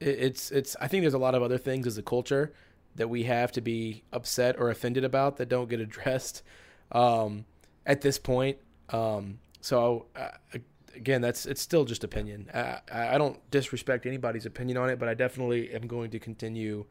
it's 0.00 0.50
it's 0.50 0.76
I 0.80 0.88
think 0.88 1.02
there's 1.02 1.14
a 1.14 1.18
lot 1.18 1.34
of 1.34 1.42
other 1.42 1.58
things 1.58 1.86
as 1.86 1.96
a 1.96 2.02
culture 2.02 2.52
that 2.96 3.08
we 3.08 3.24
have 3.24 3.52
to 3.52 3.60
be 3.60 4.02
upset 4.12 4.58
or 4.58 4.70
offended 4.70 5.04
about 5.04 5.36
that 5.38 5.48
don't 5.48 5.68
get 5.68 5.80
addressed 5.80 6.42
um, 6.90 7.44
at 7.86 8.00
this 8.00 8.18
point. 8.18 8.58
Um, 8.90 9.38
so 9.60 10.06
uh, 10.16 10.58
again, 10.94 11.20
that's 11.20 11.46
it's 11.46 11.60
still 11.60 11.84
just 11.84 12.04
opinion. 12.04 12.48
I, 12.52 12.80
I 12.92 13.18
don't 13.18 13.38
disrespect 13.50 14.06
anybody's 14.06 14.46
opinion 14.46 14.78
on 14.78 14.90
it, 14.90 14.98
but 14.98 15.08
I 15.08 15.14
definitely 15.14 15.72
am 15.72 15.86
going 15.86 16.10
to 16.10 16.18
continue 16.18 16.84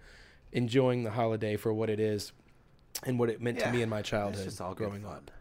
enjoying 0.52 1.04
the 1.04 1.12
holiday 1.12 1.56
for 1.56 1.74
what 1.74 1.90
it 1.90 2.00
is 2.00 2.32
and 3.06 3.18
what 3.18 3.30
it 3.30 3.42
meant 3.42 3.60
to 3.60 3.72
me 3.72 3.82
in 3.82 3.90
my 3.90 4.02
childhood 4.02 4.46
It's 4.46 4.54
just 4.54 4.62
all 4.62 4.74
growing 4.74 5.06
up. 5.06 5.32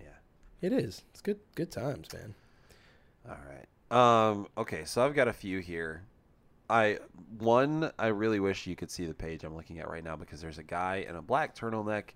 Yeah. 0.00 0.06
It 0.60 0.72
is. 0.72 1.02
It's 1.10 1.20
good 1.20 1.38
good 1.54 1.70
times, 1.70 2.08
man. 2.12 2.34
All 3.28 3.38
right. 3.48 4.30
Um. 4.30 4.46
Okay. 4.56 4.84
So 4.84 5.04
I've 5.04 5.14
got 5.14 5.28
a 5.28 5.32
few 5.32 5.60
here. 5.60 6.02
I 6.68 6.98
one. 7.38 7.90
I 7.98 8.08
really 8.08 8.40
wish 8.40 8.66
you 8.66 8.76
could 8.76 8.90
see 8.90 9.06
the 9.06 9.14
page 9.14 9.44
I'm 9.44 9.54
looking 9.54 9.78
at 9.78 9.88
right 9.88 10.04
now 10.04 10.16
because 10.16 10.40
there's 10.40 10.58
a 10.58 10.62
guy 10.64 11.06
in 11.08 11.16
a 11.16 11.22
black 11.22 11.54
turtleneck 11.54 12.10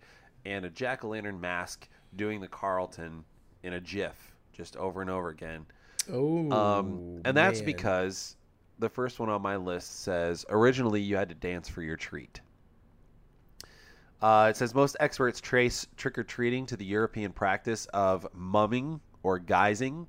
and 0.44 0.64
a 0.64 0.70
jack 0.70 1.04
o' 1.04 1.08
lantern 1.08 1.40
mask 1.40 1.88
doing 2.14 2.40
the 2.40 2.48
Carlton 2.48 3.24
in 3.62 3.74
a 3.74 3.80
GIF 3.80 4.35
just 4.56 4.76
over 4.76 5.00
and 5.02 5.10
over 5.10 5.28
again. 5.28 5.66
Oh, 6.10 6.50
Um, 6.50 7.04
and 7.24 7.36
that's 7.36 7.60
man. 7.60 7.64
because 7.64 8.36
the 8.78 8.88
first 8.88 9.18
one 9.20 9.28
on 9.28 9.42
my 9.42 9.56
list 9.56 10.00
says 10.02 10.44
originally 10.48 11.00
you 11.02 11.16
had 11.16 11.28
to 11.30 11.34
dance 11.36 11.68
for 11.68 11.82
your 11.82 11.96
treat. 11.96 12.40
Uh, 14.20 14.48
it 14.50 14.56
says 14.56 14.74
most 14.74 14.96
experts 15.00 15.40
trace 15.40 15.86
trick 15.96 16.18
or 16.18 16.24
treating 16.24 16.66
to 16.66 16.76
the 16.76 16.84
European 16.84 17.32
practice 17.32 17.86
of 17.86 18.26
mumming 18.34 19.00
or 19.22 19.38
guising, 19.40 20.06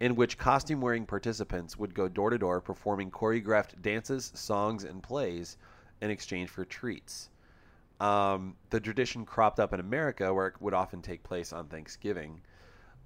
in 0.00 0.16
which 0.16 0.38
costume 0.38 0.80
wearing 0.80 1.06
participants 1.06 1.76
would 1.78 1.94
go 1.94 2.08
door 2.08 2.30
to 2.30 2.38
door 2.38 2.60
performing 2.60 3.10
choreographed 3.10 3.80
dances, 3.82 4.32
songs, 4.34 4.84
and 4.84 5.02
plays 5.02 5.56
in 6.00 6.10
exchange 6.10 6.50
for 6.50 6.64
treats. 6.64 7.30
Um, 8.00 8.56
the 8.70 8.80
tradition 8.80 9.24
cropped 9.26 9.60
up 9.60 9.72
in 9.74 9.80
America 9.80 10.32
where 10.34 10.48
it 10.48 10.60
would 10.60 10.74
often 10.74 11.02
take 11.02 11.22
place 11.22 11.52
on 11.52 11.68
Thanksgiving. 11.68 12.42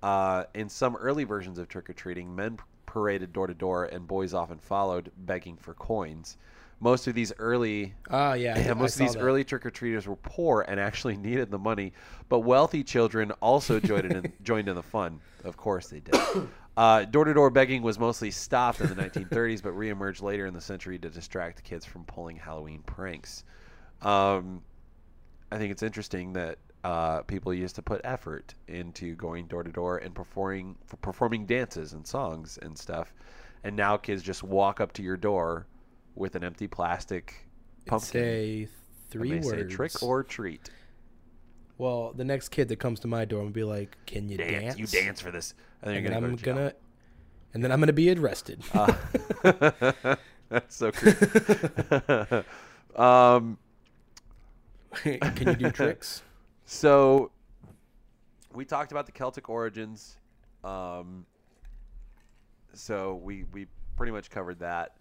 Uh, 0.05 0.45
in 0.53 0.69
some 0.69 0.95
early 0.97 1.25
versions 1.25 1.59
of 1.59 1.67
trick 1.67 1.89
or 1.89 1.95
treating, 1.95 2.37
men 2.37 2.59
paraded 2.85 3.33
door 3.33 3.47
to 3.47 3.55
door 3.55 3.87
and 3.87 4.07
boys 4.07 4.35
often 4.35 4.59
followed, 4.59 5.11
begging 5.17 5.57
for 5.57 5.73
coins. 5.73 6.37
Most 6.79 7.07
of 7.07 7.15
these 7.15 7.33
early 7.39 7.95
Ah, 8.11 8.35
yeah. 8.35 8.59
Yeah, 8.59 8.75
most 8.75 8.97
of 8.97 8.99
these 8.99 9.15
that. 9.15 9.21
early 9.21 9.45
trick 9.45 9.65
or 9.65 9.71
treaters 9.71 10.07
were 10.07 10.17
poor 10.17 10.63
and 10.69 10.79
actually 10.79 11.17
needed 11.31 11.51
the 11.51 11.59
money, 11.59 11.95
but 12.29 12.41
wealthy 12.41 12.85
children 12.85 13.31
also 13.41 13.81
joined 13.81 14.13
in, 14.13 14.31
joined 14.43 14.69
in 14.69 14.75
the 14.75 14.83
fun. 14.83 15.21
Of 15.43 15.57
course, 15.57 15.87
they 15.87 16.01
did. 16.01 16.13
Door 17.11 17.25
to 17.25 17.33
door 17.33 17.49
begging 17.49 17.81
was 17.81 17.99
mostly 17.99 18.31
stopped 18.31 18.83
in 18.83 18.89
the 18.89 18.95
1930s, 18.95 19.63
but 19.63 19.73
reemerged 19.73 20.21
later 20.21 20.45
in 20.45 20.53
the 20.53 20.61
century 20.61 20.99
to 20.99 21.09
distract 21.09 21.65
kids 21.65 21.87
from 21.87 22.05
pulling 22.05 22.37
Halloween 22.37 22.83
pranks. 22.83 23.45
Um, 24.03 24.61
I 25.51 25.57
think 25.57 25.73
it's 25.73 25.83
interesting 25.83 26.35
that 26.35 26.59
uh, 26.85 27.23
people 27.23 27.53
used 27.55 27.75
to 27.77 27.83
put 27.83 28.01
effort 28.05 28.55
into 28.69 29.17
going 29.17 29.47
door 29.47 29.63
to 29.65 29.73
door 29.73 29.99
and 29.99 30.15
performing 30.15 30.77
performing 31.01 31.47
dances 31.47 31.95
and 31.95 32.07
songs 32.07 32.59
and 32.61 32.79
stuff, 32.79 33.15
and 33.65 33.75
now 33.75 33.97
kids 33.97 34.23
just 34.23 34.43
walk 34.43 34.81
up 34.81 34.93
to 34.93 35.03
your 35.03 35.17
door 35.17 35.67
with 36.15 36.37
an 36.37 36.45
empty 36.45 36.69
plastic 36.69 37.49
pumpkin. 37.87 38.21
Say 38.21 38.69
three 39.09 39.41
words. 39.41 39.49
say 39.49 39.65
trick 39.65 40.03
or 40.03 40.23
treat. 40.23 40.69
Well, 41.79 42.13
the 42.13 42.25
next 42.25 42.51
kid 42.51 42.69
that 42.69 42.77
comes 42.79 43.01
to 43.01 43.09
my 43.09 43.25
door, 43.25 43.41
I'm 43.41 43.47
gonna 43.47 43.55
be 43.55 43.65
like, 43.65 43.97
"Can 44.07 44.29
you 44.29 44.37
Dance. 44.37 44.77
dance? 44.77 44.79
You 44.79 44.87
dance 44.87 45.21
for 45.23 45.31
this, 45.31 45.55
and 45.81 45.89
then 45.89 45.97
And 45.97 46.05
you're 46.05 46.15
then 46.15 46.25
I'm 46.25 46.37
go 46.37 46.55
gonna, 46.55 46.73
and 47.55 47.65
then 47.65 47.73
I'm 47.73 47.81
gonna 47.81 47.95
be 47.95 48.11
arrested. 48.11 48.63
Uh, 48.75 48.93
that's 50.51 50.77
so 50.77 50.93
creepy. 50.93 52.45
um, 52.95 53.57
Can 54.93 55.49
you 55.49 55.55
do 55.55 55.71
tricks? 55.71 56.23
So 56.65 57.31
we 58.55 58.65
talked 58.65 58.93
about 58.93 59.07
the 59.07 59.13
Celtic 59.13 59.49
origins. 59.49 60.17
Um, 60.63 61.27
so 62.73 63.21
we 63.23 63.45
we 63.53 63.67
pretty 63.97 64.13
much 64.13 64.31
covered 64.31 64.59
that. 64.61 64.97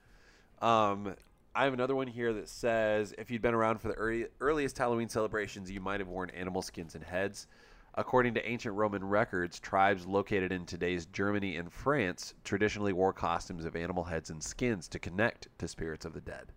Um, 0.62 1.16
I 1.56 1.66
have 1.66 1.74
another 1.74 1.96
one 1.96 2.08
here 2.08 2.34
that 2.34 2.50
says 2.50 3.14
if 3.18 3.30
you'd 3.30 3.42
been 3.42 3.54
around 3.54 3.80
for 3.80 3.88
the 3.88 3.94
early, 3.94 4.26
earliest 4.42 4.78
Halloween 4.78 5.10
celebrations, 5.10 5.70
you 5.70 5.80
might 5.80 6.00
have 6.00 6.10
worn 6.10 6.30
animal 6.32 6.62
skins 6.62 6.96
and 6.96 7.04
heads. 7.04 7.48
According 7.96 8.34
to 8.34 8.50
ancient 8.50 8.74
Roman 8.74 9.04
records, 9.04 9.60
tribes 9.60 10.08
located 10.08 10.52
in 10.52 10.66
today's 10.66 11.06
Germany 11.06 11.58
and 11.58 11.72
France 11.72 12.34
traditionally 12.44 12.92
wore 12.92 13.14
costumes 13.14 13.66
of 13.66 13.76
animal 13.76 14.04
heads 14.04 14.32
and 14.32 14.42
skins 14.42 14.88
to 14.88 14.98
connect 14.98 15.48
to 15.60 15.68
spirits 15.68 16.04
of 16.04 16.14
the 16.14 16.22
dead. 16.22 16.52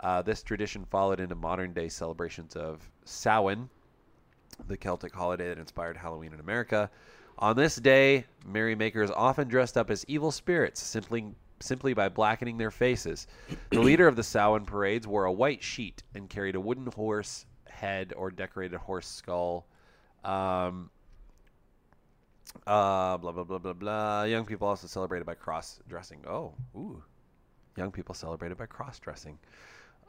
Uh, 0.00 0.22
this 0.22 0.42
tradition 0.42 0.86
followed 0.86 1.20
into 1.20 1.34
modern 1.34 1.74
day 1.74 1.90
celebrations 1.90 2.56
of 2.56 2.90
Samhain, 3.04 3.68
the 4.68 4.76
Celtic 4.76 5.14
holiday 5.14 5.48
that 5.48 5.58
inspired 5.58 5.96
Halloween 5.96 6.32
in 6.32 6.40
America. 6.40 6.90
On 7.38 7.54
this 7.54 7.76
day, 7.76 8.24
merrymakers 8.46 9.10
often 9.10 9.48
dressed 9.48 9.76
up 9.76 9.90
as 9.90 10.04
evil 10.08 10.30
spirits, 10.30 10.82
simply 10.82 11.34
simply 11.60 11.94
by 11.94 12.08
blackening 12.08 12.58
their 12.58 12.70
faces. 12.70 13.26
The 13.70 13.80
leader 13.88 14.06
of 14.06 14.16
the 14.16 14.22
Samhain 14.22 14.66
parades 14.66 15.06
wore 15.06 15.24
a 15.24 15.32
white 15.32 15.62
sheet 15.62 16.02
and 16.14 16.28
carried 16.28 16.54
a 16.54 16.60
wooden 16.60 16.86
horse 16.86 17.46
head 17.66 18.12
or 18.16 18.30
decorated 18.30 18.78
horse 18.78 19.06
skull. 19.06 19.66
Um, 20.24 20.90
uh, 22.66 23.16
blah 23.18 23.32
blah 23.32 23.44
blah 23.44 23.58
blah 23.58 23.72
blah. 23.72 24.22
Young 24.24 24.44
people 24.44 24.68
also 24.68 24.86
celebrated 24.86 25.24
by 25.24 25.34
cross 25.34 25.78
dressing. 25.88 26.24
Oh, 26.26 26.54
ooh, 26.74 27.02
young 27.76 27.90
people 27.90 28.14
celebrated 28.14 28.56
by 28.56 28.66
cross 28.66 28.98
dressing. 28.98 29.38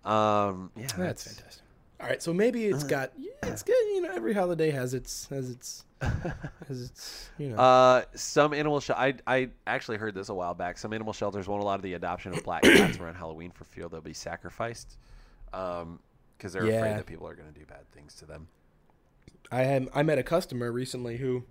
Um, 0.06 0.72
yeah, 0.76 0.88
That's 0.98 1.24
fantastic. 1.24 1.64
All 2.00 2.08
right, 2.08 2.22
so 2.22 2.32
maybe 2.34 2.66
it's 2.66 2.84
got 2.84 3.12
yeah, 3.18 3.32
it's 3.44 3.64
good. 3.64 3.74
You 3.74 4.04
know, 4.04 4.12
every 4.14 4.34
holiday 4.34 4.70
has 4.70 4.94
its 4.94 5.28
has 5.30 5.50
its 5.50 5.84
has 6.02 6.82
its 6.84 7.30
you 7.40 7.50
know. 7.50 7.58
Uh, 7.58 8.04
some 8.14 8.54
animal 8.54 8.80
sh- 8.80 8.92
I 8.92 9.16
I 9.26 9.50
actually 9.66 9.98
heard 9.98 10.14
this 10.14 10.30
a 10.30 10.34
while 10.34 10.54
back. 10.54 10.78
Some 10.78 10.94
animal 10.94 11.12
shelters 11.12 11.48
won't 11.48 11.64
allow 11.64 11.78
the 11.78 11.94
adoption 11.94 12.34
of 12.34 12.44
black 12.44 12.62
cats 12.64 13.00
around 13.00 13.16
Halloween 13.16 13.50
for 13.52 13.64
fear 13.64 13.90
they'll 13.90 14.02
be 14.02 14.14
sacrificed, 14.14 14.98
um, 15.54 16.00
because 16.38 16.54
they're 16.54 16.66
afraid 16.78 16.98
that 16.98 17.06
people 17.08 17.28
are 17.28 17.36
going 17.36 17.52
to 17.52 17.60
do 17.60 17.66
bad 17.66 17.90
things 17.92 18.14
to 18.16 18.26
them. 18.26 18.48
I 19.52 19.62
had 19.62 19.90
I 19.96 20.04
met 20.04 20.20
a 20.20 20.24
customer 20.24 20.72
recently 20.72 21.18
who 21.18 21.46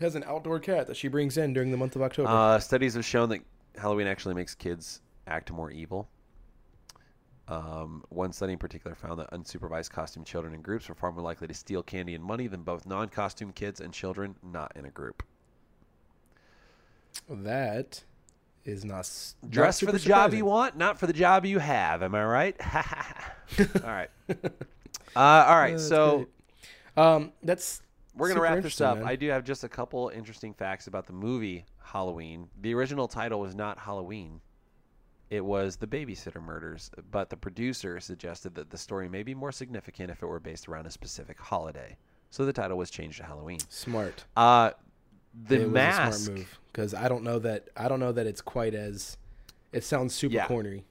has 0.00 0.14
an 0.16 0.24
outdoor 0.24 0.58
cat 0.58 0.86
that 0.88 0.96
she 0.98 1.08
brings 1.08 1.38
in 1.38 1.54
during 1.54 1.70
the 1.70 1.78
month 1.78 1.96
of 1.96 2.02
October. 2.02 2.28
Uh, 2.28 2.58
studies 2.58 2.92
have 2.92 3.06
shown 3.06 3.30
that 3.30 3.40
Halloween 3.78 4.06
actually 4.06 4.34
makes 4.34 4.54
kids 4.54 5.00
act 5.26 5.50
more 5.50 5.70
evil. 5.70 6.08
Um, 7.48 8.02
one 8.08 8.32
study 8.32 8.54
in 8.54 8.58
particular 8.58 8.96
found 8.96 9.20
that 9.20 9.30
unsupervised 9.30 9.90
costume 9.90 10.24
children 10.24 10.52
in 10.52 10.62
groups 10.62 10.88
were 10.88 10.96
far 10.96 11.12
more 11.12 11.22
likely 11.22 11.46
to 11.46 11.54
steal 11.54 11.82
candy 11.82 12.14
and 12.14 12.24
money 12.24 12.48
than 12.48 12.62
both 12.62 12.86
non-costume 12.86 13.52
kids 13.52 13.80
and 13.80 13.92
children 13.92 14.34
not 14.42 14.72
in 14.74 14.84
a 14.84 14.90
group. 14.90 15.22
that 17.28 18.02
is 18.64 18.84
not 18.84 19.08
Dress 19.48 19.78
for 19.78 19.92
the 19.92 19.98
job 19.98 20.34
you 20.34 20.44
want, 20.44 20.76
not 20.76 20.98
for 20.98 21.06
the 21.06 21.12
job 21.12 21.46
you 21.46 21.60
have. 21.60 22.02
Am 22.02 22.14
I 22.16 22.24
right? 22.24 22.56
all 23.82 23.90
right. 23.90 24.10
Uh, 25.14 25.46
all 25.48 25.56
right. 25.56 25.74
Uh, 25.74 25.76
that's 25.78 25.88
so 25.88 26.26
um, 26.98 27.32
that's 27.42 27.80
we're 28.14 28.28
gonna 28.28 28.40
wrap 28.40 28.62
this 28.62 28.80
up. 28.82 28.98
man. 28.98 29.06
I 29.06 29.16
do 29.16 29.30
have 29.30 29.44
just 29.44 29.64
a 29.64 29.68
couple 29.68 30.10
interesting 30.14 30.52
facts 30.52 30.88
about 30.88 31.06
the 31.06 31.14
movie 31.14 31.64
Halloween. 31.82 32.48
The 32.60 32.74
original 32.74 33.08
title 33.08 33.40
was 33.40 33.54
not 33.54 33.78
Halloween. 33.78 34.40
It 35.28 35.44
was 35.44 35.76
The 35.76 35.86
Babysitter 35.88 36.40
Murders, 36.42 36.90
but 37.10 37.30
the 37.30 37.36
producer 37.36 37.98
suggested 38.00 38.54
that 38.54 38.70
the 38.70 38.78
story 38.78 39.08
may 39.08 39.22
be 39.24 39.34
more 39.34 39.50
significant 39.52 40.10
if 40.10 40.22
it 40.22 40.26
were 40.26 40.38
based 40.38 40.68
around 40.68 40.86
a 40.86 40.90
specific 40.90 41.40
holiday. 41.40 41.96
So 42.30 42.44
the 42.44 42.52
title 42.52 42.78
was 42.78 42.90
changed 42.90 43.18
to 43.18 43.24
Halloween. 43.24 43.58
smart. 43.68 44.24
Uh, 44.36 44.70
the 45.48 45.62
it 45.62 45.68
mask. 45.70 46.06
was 46.06 46.16
a 46.16 46.24
smart 46.24 46.38
move 46.38 46.58
because 46.72 46.94
I 46.94 47.08
don't 47.08 47.24
know 47.24 47.38
that 47.40 47.68
I 47.76 47.88
don't 47.88 48.00
know 48.00 48.12
that 48.12 48.26
it's 48.26 48.40
quite 48.40 48.74
as. 48.74 49.16
It 49.72 49.82
sounds 49.84 50.14
super 50.14 50.34
Yeah. 50.36 50.46
corny, 50.46 50.84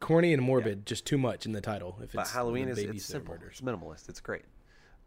corny 0.00 0.32
and 0.32 0.42
morbid, 0.42 0.86
just 0.86 1.04
too 1.06 1.18
much 1.18 1.46
in 1.46 1.52
the 1.52 1.60
title. 1.60 1.98
If 2.02 2.12
But 2.12 2.22
it's 2.22 2.32
Halloween 2.32 2.68
is 2.68 2.78
it's 2.78 2.90
babysitter 2.90 3.00
simple. 3.00 3.34
murders. 3.34 3.48
It's 3.52 3.60
minimalist. 3.62 4.08
It's 4.08 4.20
great. 4.20 4.44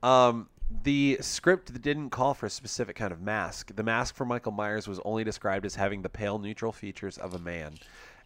Um, 0.03 0.49
the 0.83 1.17
script 1.21 1.79
didn't 1.81 2.09
call 2.09 2.33
for 2.33 2.47
a 2.47 2.49
specific 2.49 2.95
kind 2.95 3.11
of 3.13 3.21
mask. 3.21 3.75
The 3.75 3.83
mask 3.83 4.15
for 4.15 4.25
Michael 4.25 4.51
Myers 4.51 4.87
was 4.87 4.99
only 5.05 5.23
described 5.23 5.65
as 5.65 5.75
having 5.75 6.01
the 6.01 6.09
pale 6.09 6.39
neutral 6.39 6.71
features 6.71 7.17
of 7.17 7.33
a 7.33 7.39
man. 7.39 7.75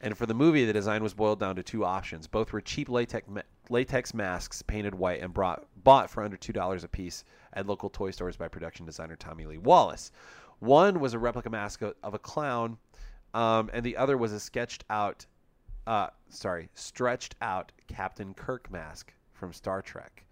And 0.02 0.18
for 0.18 0.26
the 0.26 0.34
movie, 0.34 0.66
the 0.66 0.74
design 0.74 1.02
was 1.04 1.14
boiled 1.14 1.40
down 1.40 1.56
to 1.56 1.64
two 1.64 1.86
options. 1.86 2.28
Both 2.28 2.52
were 2.52 2.62
cheap 2.62 2.90
latex 2.90 3.28
ma- 3.28 3.42
latex 3.70 4.14
masks 4.14 4.62
painted 4.62 4.94
white 4.96 5.22
and 5.22 5.34
brought, 5.34 5.66
bought 5.84 6.10
for 6.10 6.24
under 6.24 6.38
two 6.38 6.54
dollars 6.54 6.84
a 6.84 6.88
piece 6.88 7.24
at 7.54 7.66
local 7.66 7.90
toy 7.90 8.12
stores 8.12 8.38
by 8.38 8.48
production 8.48 8.86
designer 8.86 9.16
Tommy 9.16 9.46
Lee 9.46 9.58
Wallace. 9.58 10.12
One 10.60 11.00
was 11.00 11.14
a 11.14 11.20
replica 11.20 11.50
mask 11.50 11.82
of 11.82 12.14
a 12.14 12.20
clown, 12.20 12.78
um, 13.34 13.70
and 13.74 13.86
the 13.86 13.98
other 13.98 14.18
was 14.18 14.32
a 14.32 14.40
sketched 14.40 14.84
out 14.90 15.26
uh, 15.88 16.08
sorry, 16.30 16.70
stretched 16.74 17.36
out 17.42 17.72
Captain 17.88 18.34
Kirk 18.34 18.72
mask 18.72 19.14
from 19.34 19.54
Star 19.54 19.82
Trek. 19.82 20.26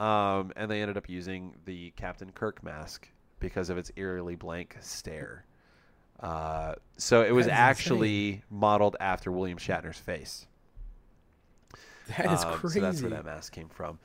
Um, 0.00 0.52
and 0.56 0.70
they 0.70 0.80
ended 0.80 0.96
up 0.96 1.08
using 1.08 1.54
the 1.64 1.90
Captain 1.92 2.30
Kirk 2.32 2.62
mask 2.62 3.08
because 3.40 3.70
of 3.70 3.78
its 3.78 3.90
eerily 3.96 4.36
blank 4.36 4.76
stare. 4.80 5.44
Uh, 6.22 6.74
so 6.96 7.22
it 7.22 7.32
was 7.32 7.48
actually 7.48 8.42
modeled 8.48 8.96
after 9.00 9.30
William 9.32 9.58
Shatner's 9.58 9.98
face. 9.98 10.46
That 12.16 12.32
is 12.32 12.44
Um, 12.44 12.54
crazy. 12.54 12.78
So 12.80 12.86
that's 12.86 13.02
where 13.02 13.10
that 13.10 13.24
mask 13.24 13.52
came 13.52 13.68
from. 13.68 13.98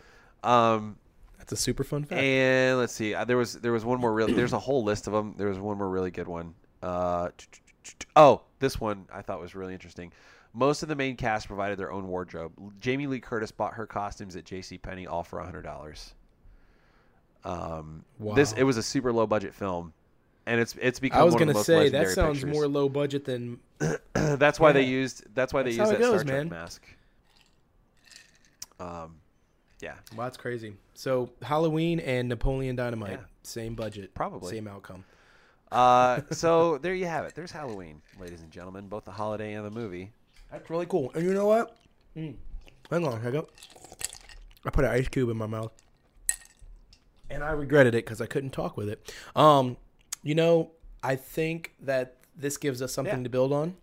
Um, 0.43 0.97
That's 1.38 1.51
a 1.51 1.55
super 1.57 1.84
fun 1.84 2.03
fact. 2.05 2.22
and 2.22 2.78
let's 2.80 2.93
see, 2.93 3.13
uh, 3.13 3.24
there 3.26 3.38
was 3.38 3.53
there 3.53 3.72
was 3.72 3.86
one 3.86 3.99
more 3.99 4.13
really. 4.13 4.34
There's 4.34 4.53
a 4.53 4.59
whole 4.59 4.84
list 4.84 5.07
of 5.07 5.13
them. 5.13 5.36
There 5.38 5.47
was 5.47 5.59
one 5.59 5.78
more 5.78 5.89
really 5.89 6.11
good 6.11 6.28
one. 6.28 6.55
Uh, 6.82 7.30
oh, 8.15 8.41
this 8.59 8.80
one 8.80 9.05
I 9.13 9.22
thought 9.22 9.39
was 9.39 9.55
really 9.55 9.74
interesting. 9.74 10.11
Most 10.53 10.82
of 10.84 10.89
the 10.89 10.95
main 10.95 11.15
cast 11.15 11.47
provided 11.47 11.78
their 11.78 11.91
own 11.91 12.07
wardrobe. 12.07 12.53
Jamie 12.80 13.05
Lee 13.07 13.20
Curtis 13.20 13.51
bought 13.51 13.74
her 13.76 13.86
costumes 13.86 14.36
at 14.36 14.43
J.C. 14.45 14.78
Penney, 14.80 15.05
all 15.05 15.24
for 15.24 15.39
hundred 15.39 15.63
dollars. 15.63 16.13
Um, 17.43 18.03
this 18.36 18.53
it 18.53 18.63
was 18.63 18.78
a 18.78 18.84
super 18.84 19.13
low 19.13 19.26
budget 19.28 19.53
film, 19.53 19.93
and 20.48 20.60
it's 20.62 20.76
it's 20.82 21.00
become 21.00 21.20
I 21.22 21.24
was 21.24 21.34
the 21.36 21.39
gonna 21.39 21.64
say 21.64 21.89
that 21.89 22.10
sounds 22.10 22.39
pictures. 22.39 22.56
more 22.56 22.68
low 22.68 22.89
budget 22.89 23.26
than 23.26 23.60
that's 24.14 24.60
why 24.60 24.72
they 24.72 24.82
used 24.84 25.24
that's 25.36 25.54
why 25.54 25.62
they 25.62 25.72
used 25.72 25.91
that 25.91 26.00
goes, 26.00 26.22
Star 26.22 26.24
Trek 26.24 26.38
man. 26.38 26.50
mask. 26.50 26.84
Um, 28.80 29.18
yeah, 29.80 29.95
Well, 30.16 30.26
that's 30.26 30.38
crazy. 30.38 30.74
So 30.93 31.30
Halloween 31.41 32.00
and 32.00 32.30
Napoleon 32.30 32.76
Dynamite, 32.76 33.12
Yeah. 33.12 33.26
same 33.43 33.76
budget, 33.76 34.14
Probably. 34.14 34.54
same 34.54 34.68
outcome. 34.68 35.04
Uh, 35.72 36.22
so 36.32 36.78
there 36.78 36.93
you 36.95 37.06
have 37.06 37.26
it. 37.26 37.36
There's 37.36 37.52
Halloween, 37.52 38.02
ladies 38.20 38.41
and 38.41 38.52
gentlemen, 38.52 38.88
both 38.88 39.06
the 39.06 39.12
holiday 39.12 39.54
and 39.54 39.66
the 39.66 39.72
movie. 39.72 40.12
That's 40.52 40.70
really 40.70 40.86
cool. 40.86 41.12
And 41.14 41.24
you 41.26 41.34
know 41.34 41.45
what? 41.48 41.76
Mm. 42.16 42.36
Hang 42.89 43.06
on 43.06 43.14
a 43.20 43.24
second. 43.24 43.45
I 44.66 44.70
put 44.70 44.86
an 44.86 44.91
ice 44.91 45.08
cube 45.08 45.30
in 45.30 45.38
my 45.38 45.45
mouth, 45.48 45.72
and 47.30 47.43
I 47.43 47.52
regretted 47.52 47.95
it 47.95 48.06
because 48.06 48.22
I 48.22 48.26
couldn't 48.28 48.52
talk 48.52 48.78
with 48.78 48.89
it. 48.89 49.14
Um, 49.36 49.78
you 50.28 50.36
know, 50.36 50.71
I 51.01 51.15
think 51.15 51.73
that 51.80 52.17
this 52.36 52.57
gives 52.57 52.82
us 52.82 52.91
something 52.91 53.17
Yeah. 53.19 53.23
to 53.23 53.30
build 53.30 53.53
on. 53.53 53.78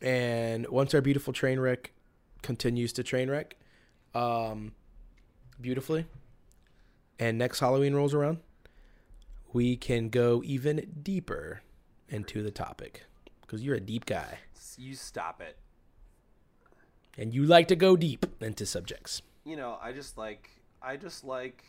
And 0.00 0.66
once 0.68 0.94
our 0.94 1.00
beautiful 1.00 1.32
train 1.32 1.58
wreck 1.58 1.92
continues 2.42 2.92
to 2.94 3.02
train 3.02 3.28
wreck, 3.28 3.56
um, 4.14 4.72
beautifully, 5.60 6.06
and 7.18 7.36
next 7.36 7.58
Halloween 7.60 7.94
rolls 7.94 8.14
around, 8.14 8.38
we 9.52 9.76
can 9.76 10.08
go 10.08 10.40
even 10.44 11.00
deeper 11.02 11.62
into 12.08 12.42
the 12.42 12.50
topic 12.52 13.04
because 13.42 13.62
you're 13.62 13.74
a 13.76 13.80
deep 13.80 14.06
guy 14.06 14.38
You 14.78 14.94
stop 14.94 15.40
it. 15.42 15.58
and 17.18 17.34
you 17.34 17.44
like 17.44 17.66
to 17.68 17.76
go 17.76 17.96
deep 17.96 18.24
into 18.40 18.64
subjects. 18.64 19.20
You 19.44 19.56
know, 19.56 19.78
I 19.82 19.92
just 19.92 20.16
like, 20.16 20.48
I 20.80 20.96
just 20.96 21.24
like. 21.24 21.64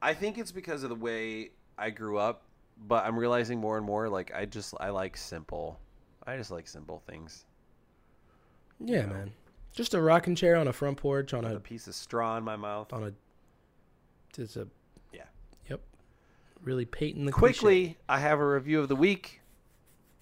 I 0.00 0.14
think 0.14 0.38
it's 0.38 0.52
because 0.52 0.82
of 0.84 0.88
the 0.90 0.94
way 0.96 1.50
I 1.78 1.90
grew 1.90 2.18
up, 2.18 2.42
but 2.86 3.04
I'm 3.04 3.18
realizing 3.18 3.58
more 3.58 3.76
and 3.76 3.86
more 3.86 4.08
like 4.08 4.32
I 4.34 4.44
just 4.44 4.74
I 4.80 4.90
like 4.90 5.16
simple. 5.16 5.78
I 6.26 6.36
just 6.36 6.50
like 6.50 6.66
simple 6.66 7.02
things. 7.06 7.44
Yeah, 8.80 9.02
know. 9.02 9.14
man. 9.14 9.30
Just 9.72 9.94
a 9.94 10.00
rocking 10.00 10.34
chair 10.34 10.56
on 10.56 10.68
a 10.68 10.72
front 10.72 10.96
porch 10.96 11.32
on 11.32 11.44
A 11.44 11.56
a 11.56 11.60
piece 11.60 11.86
of 11.86 11.94
straw 11.94 12.36
in 12.36 12.44
my 12.44 12.56
mouth. 12.56 12.92
on 12.92 13.04
a 13.04 13.12
just 14.32 14.56
a 14.56 14.66
Yeah. 15.12 15.22
Yep. 15.70 15.80
Really 16.62 16.84
painting 16.84 17.26
the 17.26 17.32
Quickly, 17.32 17.96
I 18.08 18.18
have 18.18 18.40
a 18.40 18.46
review 18.46 18.80
of 18.80 18.88
the 18.88 18.96
week, 18.96 19.40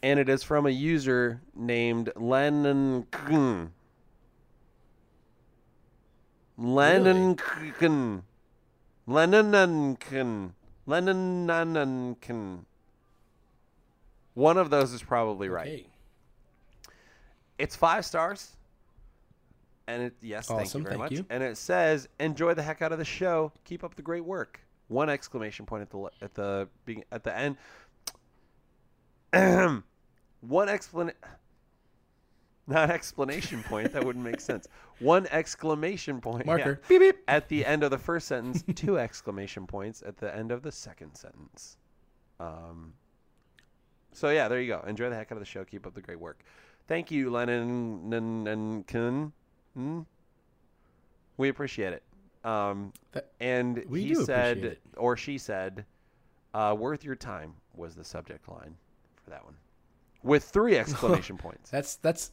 and 0.03 0.21
it 0.21 0.29
is 0.29 0.43
from 0.43 0.67
a 0.67 0.71
user 0.71 1.41
named 1.55 2.13
Lennon. 2.17 3.07
Kn. 3.11 3.73
Lennon. 6.59 7.37
Kn. 7.37 8.23
Lennon. 9.07 10.55
Kn. 10.89 12.67
One 14.35 14.59
of 14.59 14.71
those 14.71 14.93
is 14.93 15.03
probably 15.03 15.49
right. 15.49 15.67
Okay. 15.67 15.87
It's 17.59 17.75
five 17.75 18.05
stars. 18.05 18.53
And 19.89 20.03
it 20.03 20.15
yes, 20.21 20.49
thank 20.49 20.75
you 20.75 20.81
very 20.81 20.91
thank 20.91 20.99
much. 20.99 21.13
you. 21.13 21.25
And 21.31 21.43
it 21.43 21.57
says, 21.57 22.09
"Enjoy 22.19 22.55
the 22.55 22.63
heck 22.63 22.83
out 22.83 22.93
of 22.93 22.99
the 22.99 23.05
show. 23.05 23.53
Keep 23.65 23.85
up 23.85 23.95
the 23.95 24.03
great 24.03 24.25
work." 24.25 24.61
One 24.89 25.09
exclamation 25.09 25.65
point 25.65 25.83
at 25.83 25.91
the 25.91 26.11
at 26.21 26.35
the 26.35 26.69
at 27.13 27.23
the 27.25 27.37
end. 27.37 27.57
One 30.41 30.69
explanation. 30.69 31.19
Not 32.69 32.91
explanation 32.91 33.63
point. 33.63 33.93
That 33.93 34.05
wouldn't 34.05 34.25
make 34.25 34.41
sense. 34.41 34.67
One 34.99 35.27
exclamation 35.31 36.21
point. 36.21 36.47
yeah, 36.47 36.57
Marker. 36.57 36.81
Beep 36.89 37.01
beep. 37.01 37.17
at 37.29 37.49
the 37.49 37.65
end 37.65 37.85
of 37.85 37.91
the 37.91 37.99
first 37.99 38.27
sentence. 38.27 38.65
two 38.75 38.99
exclamation 38.99 39.67
points 39.67 40.03
at 40.05 40.17
the 40.17 40.35
end 40.35 40.51
of 40.51 40.63
the 40.63 40.73
second 40.73 41.15
sentence. 41.15 41.77
Um. 42.41 42.93
So 44.13 44.31
yeah, 44.31 44.49
there 44.49 44.61
you 44.61 44.69
go. 44.69 44.83
Enjoy 44.87 45.11
the 45.11 45.15
heck 45.17 45.31
out 45.31 45.37
of 45.37 45.41
the 45.41 45.47
show. 45.47 45.65
Keep 45.65 45.87
up 45.87 45.95
the 45.95 46.01
great 46.01 46.19
work. 46.19 46.43
Thank 46.89 47.11
you, 47.11 47.31
Lennon 47.31 48.13
and. 48.13 49.25
Hmm? 49.75 50.01
We 51.37 51.49
appreciate 51.51 51.93
it. 51.93 52.03
Um, 52.45 52.93
That- 53.13 53.31
and 53.41 53.85
he 53.91 54.15
said, 54.15 54.79
or 54.97 55.17
she 55.17 55.37
said, 55.39 55.85
uh, 56.55 56.75
"Worth 56.79 57.05
your 57.05 57.17
time" 57.17 57.55
was 57.75 57.95
the 57.95 58.05
subject 58.05 58.49
line 58.49 58.77
for 59.23 59.31
that 59.31 59.45
one, 59.45 59.57
with 60.23 60.45
three 60.45 60.79
exclamation 60.79 61.37
points. 61.37 61.71
That's 61.71 61.97
that's 61.97 62.33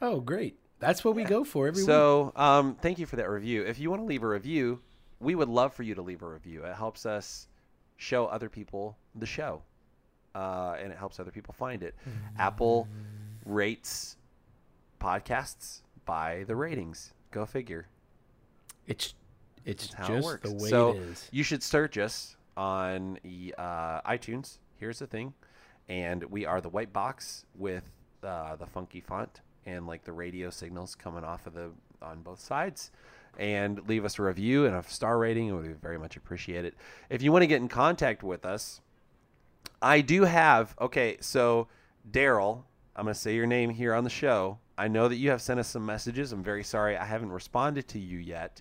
Oh, 0.00 0.20
great. 0.20 0.58
That's 0.78 1.04
what 1.04 1.14
we 1.14 1.24
go 1.24 1.42
for 1.44 1.68
every 1.68 1.82
week. 1.82 1.86
So, 1.86 2.32
um, 2.36 2.76
thank 2.82 2.98
you 2.98 3.06
for 3.06 3.16
that 3.16 3.30
review. 3.30 3.64
If 3.64 3.78
you 3.78 3.88
want 3.90 4.02
to 4.02 4.06
leave 4.06 4.22
a 4.22 4.28
review, 4.28 4.80
we 5.20 5.34
would 5.34 5.48
love 5.48 5.72
for 5.72 5.82
you 5.82 5.94
to 5.94 6.02
leave 6.02 6.22
a 6.22 6.28
review. 6.28 6.64
It 6.64 6.74
helps 6.74 7.06
us 7.06 7.48
show 7.96 8.26
other 8.26 8.50
people 8.50 8.98
the 9.14 9.24
show, 9.26 9.62
uh, 10.34 10.76
and 10.78 10.92
it 10.92 10.98
helps 10.98 11.18
other 11.18 11.30
people 11.30 11.54
find 11.54 11.82
it. 11.82 11.94
Apple 12.38 12.88
rates 13.46 14.16
podcasts 15.00 15.80
by 16.04 16.44
the 16.46 16.54
ratings. 16.54 17.14
Go 17.30 17.46
figure. 17.46 17.86
It's 18.86 19.14
it's 19.64 19.88
That's 19.88 19.94
how 19.94 20.14
just 20.14 20.18
it 20.18 20.24
works. 20.24 20.50
the 20.50 20.56
way 20.62 20.68
so 20.68 20.90
it 20.90 20.96
is. 20.98 21.28
you 21.32 21.42
should 21.42 21.62
search 21.62 21.96
us 21.98 22.36
on 22.56 23.18
uh, 23.58 24.00
iTunes. 24.02 24.58
Here's 24.78 24.98
the 24.98 25.06
thing, 25.06 25.32
and 25.88 26.22
we 26.24 26.44
are 26.44 26.60
the 26.60 26.68
white 26.68 26.92
box 26.92 27.46
with 27.56 27.90
uh, 28.22 28.56
the 28.56 28.66
funky 28.66 29.00
font 29.00 29.40
and 29.66 29.86
like 29.86 30.04
the 30.04 30.12
radio 30.12 30.48
signals 30.48 30.94
coming 30.94 31.24
off 31.24 31.46
of 31.46 31.54
the 31.54 31.70
on 32.00 32.22
both 32.22 32.40
sides. 32.40 32.90
And 33.38 33.86
leave 33.86 34.04
us 34.06 34.18
a 34.18 34.22
review 34.22 34.64
and 34.64 34.74
a 34.74 34.82
star 34.84 35.18
rating. 35.18 35.48
It 35.48 35.52
would 35.52 35.82
very 35.82 35.98
much 35.98 36.16
appreciated. 36.16 36.74
If 37.10 37.20
you 37.20 37.32
want 37.32 37.42
to 37.42 37.46
get 37.46 37.60
in 37.60 37.68
contact 37.68 38.22
with 38.22 38.46
us, 38.46 38.80
I 39.82 40.00
do 40.00 40.22
have. 40.22 40.74
Okay, 40.80 41.18
so 41.20 41.68
Daryl, 42.10 42.62
I'm 42.94 43.04
going 43.04 43.14
to 43.14 43.20
say 43.20 43.34
your 43.34 43.46
name 43.46 43.70
here 43.70 43.92
on 43.92 44.04
the 44.04 44.10
show. 44.10 44.58
I 44.78 44.88
know 44.88 45.08
that 45.08 45.16
you 45.16 45.30
have 45.30 45.42
sent 45.42 45.60
us 45.60 45.68
some 45.68 45.84
messages. 45.84 46.32
I'm 46.32 46.42
very 46.42 46.64
sorry 46.64 46.96
I 46.96 47.04
haven't 47.04 47.32
responded 47.32 47.88
to 47.88 47.98
you 47.98 48.18
yet, 48.18 48.60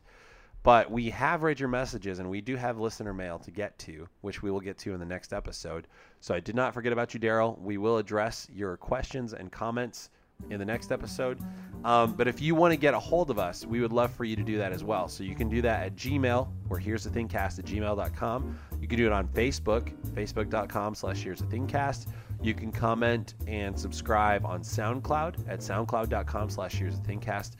but 0.63 0.89
we 0.89 1.09
have 1.09 1.43
read 1.43 1.59
your 1.59 1.69
messages 1.69 2.19
and 2.19 2.29
we 2.29 2.41
do 2.41 2.55
have 2.55 2.79
listener 2.79 3.13
mail 3.13 3.37
to 3.39 3.51
get 3.51 3.77
to, 3.79 4.07
which 4.21 4.41
we 4.41 4.51
will 4.51 4.61
get 4.61 4.77
to 4.79 4.93
in 4.93 4.99
the 4.99 5.05
next 5.05 5.33
episode. 5.33 5.87
So 6.21 6.33
I 6.33 6.39
did 6.39 6.55
not 6.55 6.73
forget 6.73 6.93
about 6.93 7.13
you, 7.13 7.19
Daryl. 7.19 7.59
We 7.59 7.77
will 7.77 7.97
address 7.97 8.47
your 8.53 8.77
questions 8.77 9.33
and 9.33 9.51
comments 9.51 10.09
in 10.49 10.59
the 10.59 10.65
next 10.65 10.91
episode. 10.91 11.39
Um, 11.83 12.13
but 12.13 12.27
if 12.27 12.41
you 12.41 12.55
want 12.55 12.71
to 12.71 12.77
get 12.77 12.95
a 12.95 12.99
hold 12.99 13.29
of 13.29 13.37
us, 13.37 13.63
we 13.63 13.79
would 13.79 13.93
love 13.93 14.11
for 14.11 14.23
you 14.23 14.35
to 14.35 14.41
do 14.41 14.57
that 14.57 14.71
as 14.71 14.83
well. 14.83 15.07
So 15.07 15.23
you 15.23 15.35
can 15.35 15.49
do 15.49 15.61
that 15.61 15.83
at 15.83 15.95
Gmail, 15.95 16.47
or 16.69 16.79
here's 16.79 17.03
the 17.03 17.11
thingcast 17.11 17.59
at 17.59 17.65
gmail.com. 17.65 18.59
You 18.81 18.87
can 18.87 18.97
do 18.97 19.05
it 19.05 19.11
on 19.11 19.27
Facebook, 19.27 19.93
facebook.com 20.13 20.95
slash 20.95 21.21
here's 21.21 21.39
the 21.39 21.45
thingcast. 21.45 22.07
You 22.41 22.55
can 22.55 22.71
comment 22.71 23.35
and 23.47 23.79
subscribe 23.79 24.45
on 24.45 24.61
SoundCloud 24.61 25.47
at 25.47 25.59
soundcloud.com 25.59 26.49
slash 26.49 26.73
here's 26.73 26.99
the 26.99 27.07
thingcast. 27.07 27.51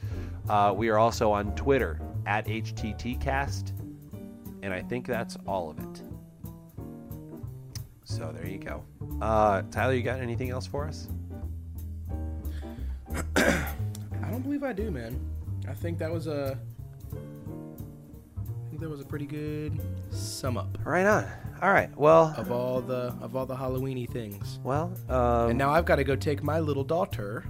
Uh, 0.49 0.73
we 0.76 0.89
are 0.89 0.97
also 0.97 1.32
on 1.32 1.55
Twitter 1.55 1.99
at 2.26 2.47
HTTcast. 2.47 3.73
And 4.63 4.73
I 4.73 4.82
think 4.82 5.05
that's 5.05 5.38
all 5.45 5.69
of 5.69 5.78
it. 5.78 6.01
So 8.05 8.32
there 8.36 8.47
you 8.47 8.57
go. 8.57 8.84
Uh, 9.21 9.61
Tyler, 9.71 9.93
you 9.93 10.01
got 10.01 10.19
anything 10.19 10.49
else 10.49 10.65
for 10.65 10.88
us? 10.88 11.09
I 13.36 14.30
don't 14.30 14.41
believe 14.41 14.63
I 14.63 14.74
do, 14.74 14.91
man. 14.91 15.20
I 15.68 15.74
think 15.74 15.97
that 15.99 16.11
was 16.11 16.28
a. 16.28 16.57
I 17.13 18.70
think 18.70 18.82
that 18.82 18.89
was 18.89 18.99
a 19.01 19.05
pretty 19.05 19.26
good 19.26 19.80
sum 20.09 20.57
up 20.57 20.78
Right 20.84 21.05
on. 21.05 21.26
All 21.61 21.72
right. 21.72 21.95
Well, 21.97 22.34
of 22.38 22.51
all 22.51 22.82
the 22.82 23.13
of 23.22 23.36
all 23.36 23.45
the 23.45 23.55
Halloweeny 23.55 24.09
things. 24.09 24.59
well. 24.63 24.93
Um, 25.09 25.51
And 25.51 25.57
now 25.57 25.72
I've 25.72 25.86
got 25.86 25.95
to 25.95 26.03
go 26.03 26.16
take 26.16 26.43
my 26.43 26.59
little 26.59 26.84
daughter 26.84 27.45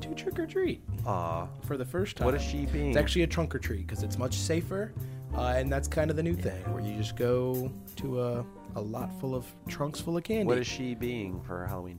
to 0.00 0.14
trick 0.14 0.38
or 0.38 0.46
treat 0.46 0.82
aw, 1.06 1.48
for 1.64 1.76
the 1.76 1.84
first 1.84 2.16
time. 2.16 2.26
what 2.26 2.34
is 2.34 2.42
she 2.42 2.66
being? 2.66 2.88
It's 2.90 2.96
actually 2.96 3.22
a 3.22 3.26
trunk 3.26 3.54
or 3.54 3.58
treat 3.58 3.86
because 3.86 4.02
it's 4.04 4.18
much 4.18 4.34
safer, 4.34 4.92
uh, 5.36 5.54
and 5.56 5.70
that's 5.72 5.88
kind 5.88 6.10
of 6.10 6.16
the 6.16 6.22
new 6.22 6.34
thing 6.34 6.62
where 6.72 6.82
you 6.82 6.96
just 6.96 7.16
go 7.16 7.72
to 7.96 8.22
a, 8.22 8.44
a 8.76 8.80
lot 8.80 9.10
full 9.20 9.34
of 9.34 9.44
trunks 9.68 10.00
full 10.00 10.16
of 10.16 10.22
candy. 10.24 10.44
what 10.46 10.58
is 10.58 10.66
she 10.66 10.94
being 10.94 11.40
for 11.42 11.66
Halloween? 11.66 11.98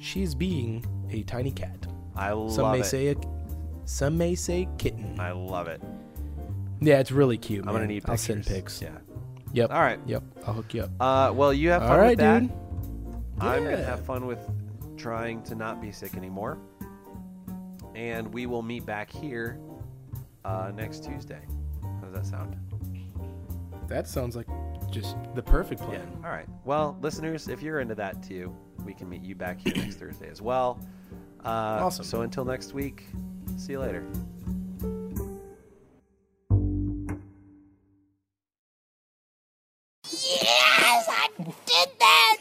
She's 0.00 0.34
being 0.34 0.84
a 1.10 1.22
tiny 1.22 1.50
cat. 1.52 1.86
I 2.18 2.32
love 2.32 2.52
Some 2.52 2.72
may 2.72 2.80
it. 2.80 2.84
say 2.84 3.08
a, 3.08 3.14
some 3.84 4.18
may 4.18 4.34
say 4.34 4.68
kitten. 4.78 5.18
I 5.18 5.32
love 5.32 5.68
it. 5.68 5.80
Yeah, 6.80 6.98
it's 7.00 7.10
really 7.12 7.38
cute. 7.38 7.60
I'm 7.60 7.66
gonna 7.66 7.80
man. 7.80 7.88
need 7.88 8.04
I'll 8.06 8.16
pictures. 8.16 8.44
send 8.44 8.46
pics. 8.46 8.82
Yeah. 8.82 8.90
Yep. 9.52 9.70
All 9.72 9.80
right. 9.80 9.98
Yep. 10.06 10.22
I'll 10.46 10.54
hook 10.54 10.74
you 10.74 10.82
up. 10.82 10.90
Uh, 11.00 11.32
well, 11.34 11.52
you 11.54 11.70
have 11.70 11.82
fun 11.82 11.90
All 11.92 11.98
right, 11.98 12.10
with 12.10 12.18
that. 12.18 12.40
dude. 12.40 12.52
I'm 13.40 13.64
gonna 13.64 13.76
have 13.84 14.04
fun 14.04 14.26
with 14.26 14.38
trying 14.96 15.42
to 15.44 15.54
not 15.54 15.80
be 15.80 15.90
sick 15.92 16.16
anymore. 16.16 16.58
And 17.94 18.32
we 18.32 18.46
will 18.46 18.62
meet 18.62 18.84
back 18.86 19.10
here 19.10 19.58
uh, 20.44 20.70
next 20.74 21.04
Tuesday. 21.04 21.40
How 21.82 22.06
does 22.06 22.14
that 22.14 22.26
sound? 22.26 22.56
That 23.88 24.06
sounds 24.06 24.36
like 24.36 24.46
just 24.90 25.16
the 25.34 25.42
perfect 25.42 25.80
plan. 25.80 26.06
All 26.24 26.30
right. 26.30 26.46
Well, 26.64 26.96
listeners, 27.00 27.48
if 27.48 27.62
you're 27.62 27.80
into 27.80 27.94
that 27.96 28.22
too, 28.22 28.54
we 28.84 28.92
can 28.94 29.08
meet 29.08 29.22
you 29.22 29.34
back 29.34 29.60
here 29.60 29.72
next 29.76 29.96
Thursday 29.96 30.28
as 30.30 30.40
well. 30.42 30.78
Uh, 31.48 31.80
awesome. 31.82 32.04
So 32.04 32.20
until 32.20 32.44
next 32.44 32.74
week, 32.74 33.04
see 33.56 33.72
you 33.72 33.80
later. 33.80 34.04
Yes, 40.12 41.08
I 41.08 41.28
did 41.38 41.88
that! 42.00 42.36